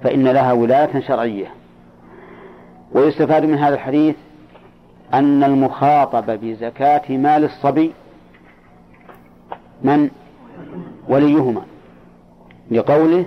فإن 0.03 0.29
لها 0.29 0.53
ولاية 0.53 1.01
شرعية. 1.01 1.62
ويستفاد 2.95 3.45
من 3.45 3.59
هذا 3.59 3.75
الحديث 3.75 4.17
أن 5.15 5.45
المخاطب 5.45 6.31
بزكاة 6.31 7.17
مال 7.17 7.45
الصبي 7.45 7.93
من؟ 9.83 10.11
وليهما. 11.09 11.63
لقوله 12.71 13.25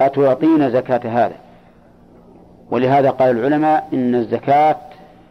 أتعطين 0.00 0.70
زكاة 0.70 1.00
هذا. 1.04 1.36
ولهذا 2.70 3.10
قال 3.10 3.38
العلماء 3.38 3.88
إن 3.92 4.14
الزكاة 4.14 4.76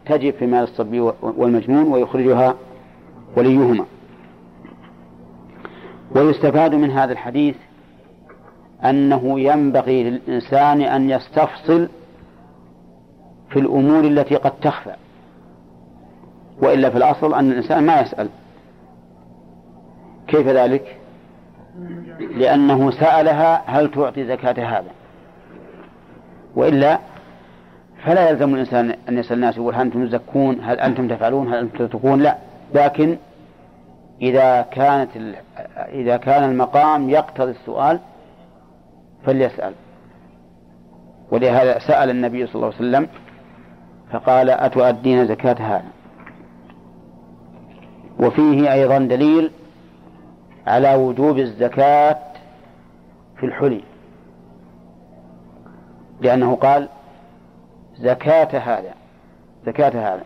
تجب 0.06 0.34
في 0.34 0.46
مال 0.46 0.62
الصبي 0.62 1.00
والمجنون 1.22 1.92
ويخرجها 1.92 2.54
وليهما. 3.36 3.84
ويستفاد 6.16 6.74
من 6.74 6.90
هذا 6.90 7.12
الحديث 7.12 7.56
أنه 8.84 9.40
ينبغي 9.40 10.10
للإنسان 10.10 10.80
أن 10.80 11.10
يستفصل 11.10 11.88
في 13.50 13.58
الأمور 13.58 14.04
التي 14.04 14.36
قد 14.36 14.52
تخفى. 14.62 14.94
وإلا 16.62 16.90
في 16.90 16.96
الأصل 16.96 17.34
أن 17.34 17.50
الإنسان 17.50 17.86
ما 17.86 18.00
يسأل. 18.00 18.28
كيف 20.28 20.46
ذلك؟ 20.46 20.96
لأنه 22.18 22.90
سألها 22.90 23.62
هل 23.66 23.90
تعطي 23.90 24.26
زكاة 24.26 24.78
هذا. 24.78 24.90
وإلا 26.56 26.98
فلا 28.04 28.30
يلزم 28.30 28.54
الإنسان 28.54 28.94
أن 29.08 29.18
يسأل 29.18 29.36
الناس 29.36 29.56
يقول 29.56 29.74
هل 29.74 29.80
أنتم 29.80 30.06
تزكون؟ 30.08 30.60
هل 30.62 30.80
أنتم 30.80 31.08
تفعلون؟ 31.08 31.48
هل 31.48 31.58
أنتم 31.58 31.86
تتركون؟ 31.86 32.22
لا. 32.22 32.36
لكن 32.74 33.16
إذا 34.22 34.62
كانت 34.62 35.10
إذا 35.76 36.16
كان 36.16 36.50
المقام 36.50 37.10
يقتضي 37.10 37.50
السؤال 37.50 37.98
فليسأل. 39.26 39.72
ولهذا 41.30 41.78
سأل 41.78 42.10
النبي 42.10 42.46
صلى 42.46 42.54
الله 42.54 42.66
عليه 42.66 42.76
وسلم 42.76 43.08
فقال 44.12 44.50
أتؤدين 44.50 45.26
زكاة 45.26 45.56
هذا 45.76 45.90
وفيه 48.20 48.72
أيضا 48.72 48.98
دليل 48.98 49.50
على 50.66 50.94
وجوب 50.94 51.38
الزكاة 51.38 52.18
في 53.36 53.46
الحلي 53.46 53.82
لأنه 56.20 56.54
قال 56.56 56.88
زكاة 57.98 58.58
هذا 58.58 58.94
زكاة 59.66 60.14
هذا. 60.14 60.24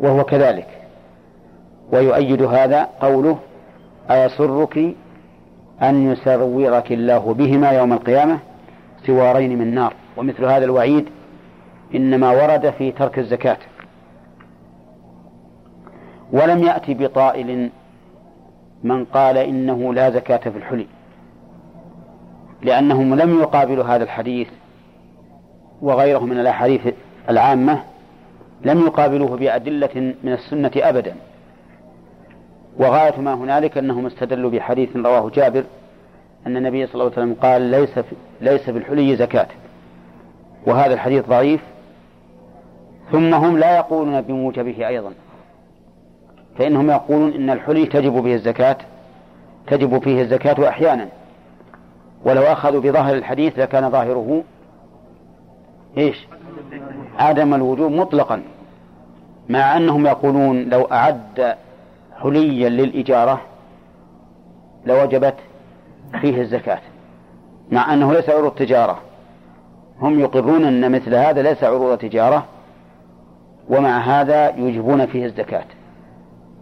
وهو 0.00 0.24
كذلك. 0.24 0.68
ويؤيد 1.92 2.42
هذا 2.42 2.88
قوله 3.00 3.38
أيسرك 4.10 4.94
أن 5.82 6.12
يسرورك 6.12 6.92
الله 6.92 7.34
بهما 7.34 7.70
يوم 7.70 7.92
القيامة 7.92 8.38
سوارين 9.06 9.58
من 9.58 9.74
نار؟ 9.74 9.94
ومثل 10.16 10.44
هذا 10.44 10.64
الوعيد 10.64 11.08
إنما 11.94 12.30
ورد 12.30 12.70
في 12.70 12.92
ترك 12.92 13.18
الزكاة. 13.18 13.58
ولم 16.32 16.62
يأتي 16.62 16.94
بطائل 16.94 17.70
من 18.84 19.04
قال 19.04 19.38
إنه 19.38 19.94
لا 19.94 20.10
زكاة 20.10 20.50
في 20.50 20.58
الحلي 20.58 20.86
لأنهم 22.62 23.14
لم 23.14 23.40
يقابلوا 23.40 23.84
هذا 23.84 24.04
الحديث 24.04 24.48
وغيره 25.82 26.18
من 26.18 26.38
الأحاديث 26.40 26.94
العامة 27.28 27.82
لم 28.64 28.80
يقابلوه 28.80 29.36
بأدلة 29.36 30.14
من 30.24 30.32
السنة 30.32 30.70
أبدا. 30.76 31.14
وغاية 32.78 33.20
ما 33.20 33.34
هنالك 33.34 33.78
أنهم 33.78 34.06
استدلوا 34.06 34.50
بحديث 34.50 34.96
رواه 34.96 35.30
جابر 35.30 35.64
أن 36.46 36.56
النبي 36.56 36.86
صلى 36.86 36.94
الله 36.94 37.04
عليه 37.04 37.14
وسلم 37.14 37.34
قال 37.42 37.62
ليس 37.62 37.98
في 37.98 38.16
ليس 38.40 38.60
في 38.60 38.78
الحلي 38.78 39.16
زكاة. 39.16 39.48
وهذا 40.66 40.94
الحديث 40.94 41.26
ضعيف. 41.28 41.60
ثم 43.12 43.34
هم 43.34 43.58
لا 43.58 43.76
يقولون 43.76 44.20
بموجبه 44.20 44.88
أيضا. 44.88 45.12
فإنهم 46.58 46.90
يقولون 46.90 47.32
إن 47.32 47.50
الحلي 47.50 47.86
تجب 47.86 48.12
به 48.12 48.34
الزكاة 48.34 48.76
تجب 49.66 50.02
فيه 50.02 50.22
الزكاة 50.22 50.68
أحيانا. 50.68 51.08
ولو 52.24 52.42
أخذوا 52.42 52.80
بظاهر 52.80 53.14
الحديث 53.14 53.58
لكان 53.58 53.90
ظاهره 53.90 54.42
إيش؟ 55.98 56.26
عدم 57.18 57.54
الوجوب 57.54 57.92
مطلقا. 57.92 58.42
مع 59.48 59.76
أنهم 59.76 60.06
يقولون 60.06 60.62
لو 60.68 60.82
أعد 60.82 61.56
حليا 62.22 62.68
للإجارة 62.68 63.40
لوجبت 64.86 65.34
فيه 66.20 66.40
الزكاة. 66.40 66.80
مع 67.70 67.94
أنه 67.94 68.12
ليس 68.12 68.28
عروض 68.28 68.52
تجارة. 68.52 68.98
هم 70.04 70.20
يقرون 70.20 70.64
أن 70.64 70.92
مثل 70.92 71.14
هذا 71.14 71.42
ليس 71.42 71.64
عروض 71.64 71.98
تجارة 71.98 72.46
ومع 73.68 73.98
هذا 73.98 74.56
يوجبون 74.56 75.06
فيه 75.06 75.26
الزكاة. 75.26 75.64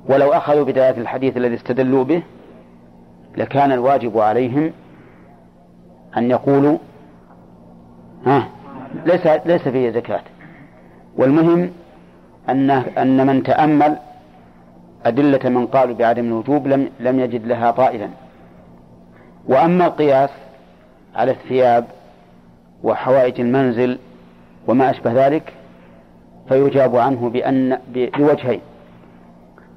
ولو 0.09 0.33
أخذوا 0.33 0.65
بداية 0.65 1.01
الحديث 1.01 1.37
الذي 1.37 1.55
استدلوا 1.55 2.05
به 2.05 2.23
لكان 3.37 3.73
الواجب 3.73 4.19
عليهم 4.19 4.73
أن 6.17 6.31
يقولوا 6.31 6.79
ها 8.27 8.49
ليس 9.07 9.27
ليس 9.27 9.69
فيه 9.69 9.91
زكاة. 9.91 10.23
والمهم 11.17 11.71
أن 12.49 12.71
أن 12.71 13.27
من 13.27 13.43
تأمل 13.43 13.97
أدلة 15.05 15.49
من 15.49 15.67
قالوا 15.67 15.95
بعدم 15.95 16.25
الوجوب 16.25 16.67
لم 16.67 16.89
لم 17.01 17.21
يجد 17.21 17.47
لها 17.47 17.71
طائلا. 17.71 18.09
وأما 19.49 19.87
القياس 19.87 20.31
على 21.15 21.31
الثياب 21.31 21.85
وحوائج 22.85 23.41
المنزل 23.41 23.99
وما 24.67 24.91
أشبه 24.91 25.27
ذلك 25.27 25.53
فيجاب 26.49 26.97
عنه 26.97 27.31
بأن 27.31 27.79
بوجهين. 27.89 28.61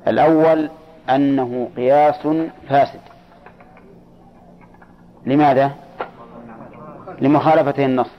الأول 0.08 0.70
أنه 1.10 1.70
قياس 1.78 2.28
فاسد. 2.70 3.00
لماذا؟ 5.26 5.72
لمخالفته 7.22 7.86
النص. 7.86 8.12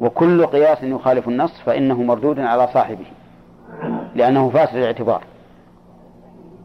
وكل 0.00 0.46
قياس 0.46 0.82
يخالف 0.82 1.28
النص 1.28 1.60
فإنه 1.66 2.02
مردود 2.02 2.40
على 2.40 2.68
صاحبه 2.74 3.06
لأنه 4.14 4.50
فاسد 4.50 4.76
الاعتبار. 4.76 5.22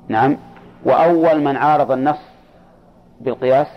نعم. 0.07 0.37
وأول 0.85 1.41
من 1.41 1.57
عارض 1.57 1.91
النص 1.91 2.19
بالقياس 3.21 3.67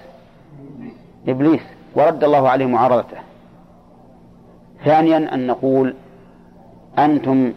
إبليس 1.28 1.62
ورد 1.94 2.24
الله 2.24 2.48
عليه 2.48 2.66
معارضته. 2.66 3.16
ثانيا 4.84 5.34
أن 5.34 5.46
نقول 5.46 5.94
أنتم 6.98 7.52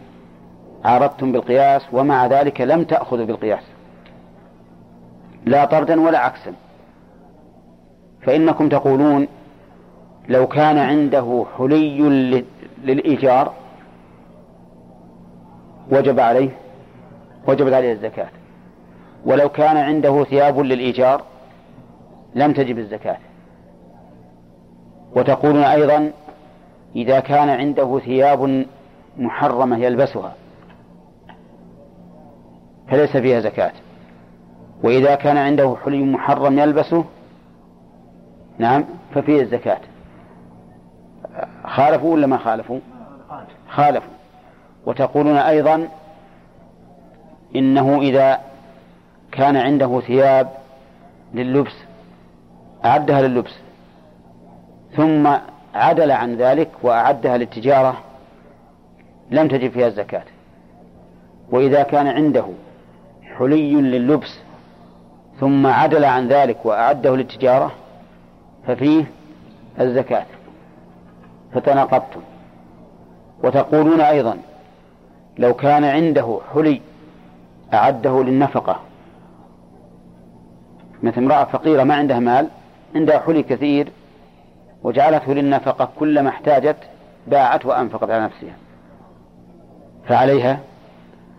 عارضتم 0.86 1.32
بالقياس 1.32 1.82
ومع 1.94 2.26
ذلك 2.26 2.62
لم 2.62 2.84
تأخذوا 2.84 3.26
بالقياس. 3.26 3.64
لا 5.46 5.66
طردا 5.66 6.02
ولا 6.02 6.20
عكسا. 6.20 6.54
فإنكم 8.22 8.70
تقولون 8.70 9.28
لو 10.30 10.48
كان 10.48 10.78
عنده 10.78 11.46
حلي 11.58 12.44
للإيجار 12.84 13.54
وجب 15.92 16.20
عليه 16.20 16.50
وجبت 17.48 17.74
عليه 17.74 17.94
الزكاة. 17.94 18.30
ولو 19.26 19.50
كان 19.50 19.78
عنده 19.78 20.24
ثياب 20.24 20.60
للإيجار 20.60 21.24
لم 22.36 22.54
تجب 22.54 22.78
الزكاة. 22.78 23.18
وتقولون 25.16 25.64
أيضا 25.64 26.12
إذا 26.96 27.20
كان 27.20 27.50
عنده 27.50 28.00
ثياب 28.00 28.66
محرمة 29.18 29.78
يلبسها 29.78 30.36
فليس 32.88 33.18
فيها 33.18 33.40
زكاة. 33.40 33.72
وإذا 34.84 35.16
كان 35.16 35.38
عنده 35.38 35.76
حلي 35.86 36.04
محرم 36.04 36.60
يلبسه 36.60 37.06
نعم 38.58 38.86
ففيه 39.14 39.42
الزكاة. 39.42 39.80
خالفوا 41.66 42.14
ولا 42.14 42.28
ما 42.28 42.38
خالفوا؟ 42.38 42.80
خالفوا. 43.70 44.14
وتقولون 44.86 45.38
أيضا 45.38 45.88
إنه 47.56 48.02
إذا 48.02 48.40
كان 49.32 49.56
عنده 49.56 50.00
ثياب 50.00 50.50
لللبس 51.34 51.76
أعدها 52.86 53.22
لللبس. 53.22 53.54
ثم 54.96 55.38
عدل 55.76 56.12
عن 56.12 56.36
ذلك 56.36 56.70
وأعدها 56.82 57.38
للتجارة 57.38 57.98
لم 59.32 59.48
تجب 59.48 59.72
فيها 59.72 59.88
الزكاة. 59.88 60.24
وإذا 61.52 61.84
كان 61.84 62.08
عنده 62.08 62.46
حلي 63.38 63.74
لللبس 63.74 64.40
ثم 65.40 65.68
عدل 65.68 66.06
عن 66.06 66.28
ذلك 66.28 66.66
وأعده 66.66 67.16
للتجارة 67.16 67.72
ففيه 68.68 69.06
الزكاة. 69.80 70.26
فتناقضتم. 71.54 72.22
وتقولون 73.44 74.02
أيضا 74.02 74.38
لو 75.38 75.54
كان 75.54 75.84
عنده 75.84 76.40
حلي 76.54 76.82
أعده 77.74 78.24
للنفقة. 78.24 78.80
مثل 81.04 81.18
امرأة 81.18 81.44
فقيرة 81.44 81.84
ما 81.84 81.96
عندها 81.96 82.20
مال 82.20 82.48
عندها 82.96 83.20
حلي 83.20 83.44
كثير 83.44 83.92
وجعلته 84.86 85.34
للنفقة 85.34 85.90
كلما 86.00 86.30
احتاجت 86.30 86.78
باعت 87.28 87.66
وأنفقت 87.66 88.10
على 88.10 88.24
نفسها. 88.24 88.54
فعليها 90.08 90.60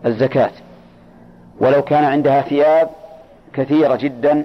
الزكاة. 0.06 0.50
ولو 1.60 1.82
كان 1.82 2.04
عندها 2.04 2.42
ثياب 2.42 2.90
كثيرة 3.52 3.96
جدا 3.96 4.44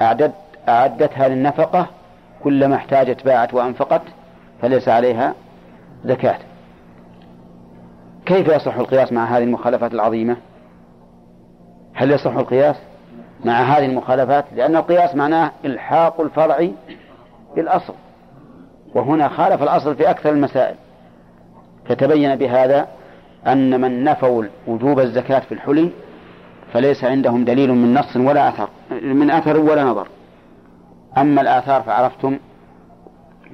أعدت 0.00 0.34
أعدتها 0.68 1.28
للنفقة 1.28 1.86
كلما 2.44 2.76
احتاجت 2.76 3.24
باعت 3.24 3.54
وأنفقت 3.54 4.02
فليس 4.62 4.88
عليها 4.88 5.34
زكاة. 6.04 6.38
كيف 8.26 8.48
يصح 8.48 8.76
القياس 8.76 9.12
مع 9.12 9.24
هذه 9.24 9.42
المخالفات 9.42 9.92
العظيمة؟ 9.92 10.36
هل 11.94 12.10
يصح 12.10 12.36
القياس 12.36 12.76
مع 13.44 13.62
هذه 13.62 13.86
المخالفات؟ 13.86 14.44
لأن 14.56 14.76
القياس 14.76 15.14
معناه 15.14 15.50
إلحاق 15.64 16.20
الفرع 16.20 16.68
بالأصل. 17.56 17.94
وهنا 18.98 19.28
خالف 19.28 19.62
الأصل 19.62 19.96
في 19.96 20.10
أكثر 20.10 20.30
المسائل. 20.30 20.74
فتبين 21.88 22.36
بهذا 22.36 22.88
أن 23.46 23.80
من 23.80 24.04
نفوا 24.04 24.44
وجوب 24.66 25.00
الزكاة 25.00 25.38
في 25.38 25.52
الحلي 25.52 25.90
فليس 26.72 27.04
عندهم 27.04 27.44
دليل 27.44 27.72
من 27.72 27.94
نص 27.94 28.16
ولا 28.16 28.48
أثر 28.48 28.68
من 29.02 29.30
أثر 29.30 29.60
ولا 29.60 29.84
نظر. 29.84 30.08
أما 31.18 31.40
الآثار 31.40 31.82
فعرفتم 31.82 32.38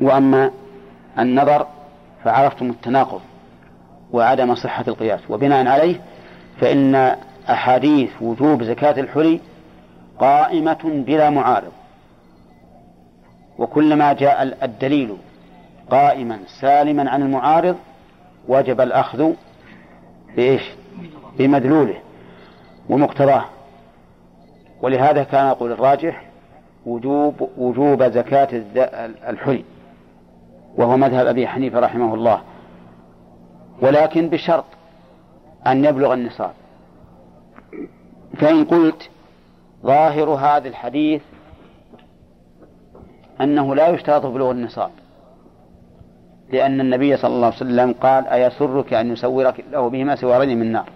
وأما 0.00 0.50
النظر 1.18 1.66
فعرفتم 2.24 2.70
التناقض 2.70 3.20
وعدم 4.12 4.54
صحة 4.54 4.84
القياس. 4.88 5.20
وبناء 5.30 5.66
عليه 5.66 6.00
فإن 6.60 7.16
أحاديث 7.50 8.10
وجوب 8.20 8.62
زكاة 8.62 9.00
الحلي 9.00 9.40
قائمة 10.18 11.04
بلا 11.06 11.30
معارض. 11.30 11.72
وكلما 13.58 14.12
جاء 14.12 14.42
الدليل 14.64 15.16
قائما 15.90 16.38
سالما 16.60 17.10
عن 17.10 17.22
المعارض 17.22 17.76
وجب 18.48 18.80
الأخذ 18.80 19.32
بإيش؟ 20.36 20.62
بمدلوله 21.38 21.98
ومقتضاه. 22.88 23.44
ولهذا 24.82 25.22
كان 25.24 25.46
يقول 25.46 25.72
الراجح 25.72 26.24
وجوب 26.86 27.50
وجوب 27.58 28.02
زكاة 28.02 28.48
الحلي 29.28 29.64
وهو 30.76 30.96
مذهب 30.96 31.26
أبي 31.26 31.46
حنيفة 31.46 31.80
رحمه 31.80 32.14
الله. 32.14 32.40
ولكن 33.82 34.28
بشرط 34.28 34.64
أن 35.66 35.84
يبلغ 35.84 36.14
النصاب. 36.14 36.52
فإن 38.36 38.64
قلت 38.64 39.10
ظاهر 39.82 40.28
هذا 40.30 40.68
الحديث 40.68 41.22
أنه 43.40 43.74
لا 43.74 43.88
يشترط 43.88 44.26
بلوغ 44.26 44.50
النصاب. 44.50 44.90
لأن 46.52 46.80
النبي 46.80 47.16
صلى 47.16 47.34
الله 47.34 47.46
عليه 47.46 47.56
وسلم 47.56 47.92
قال 47.92 48.26
أيسرك 48.26 48.92
أن 48.92 49.12
يسورك 49.12 49.64
له 49.70 49.88
بهما 49.90 50.16
سوارين 50.16 50.58
من 50.58 50.72
نار؟ 50.72 50.88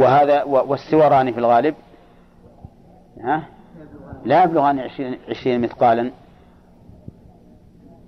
وهذا 0.00 0.42
والسوران 0.42 1.32
في 1.32 1.38
الغالب 1.38 1.74
ها؟ 3.20 3.42
لا 4.24 4.44
يبلغان 4.44 4.78
عشرين, 4.78 5.18
عشرين 5.28 5.60
مثقالا. 5.60 6.10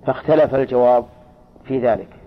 فاختلف 0.07 0.55
الجواب 0.55 1.05
في 1.65 1.79
ذلك. 1.79 2.20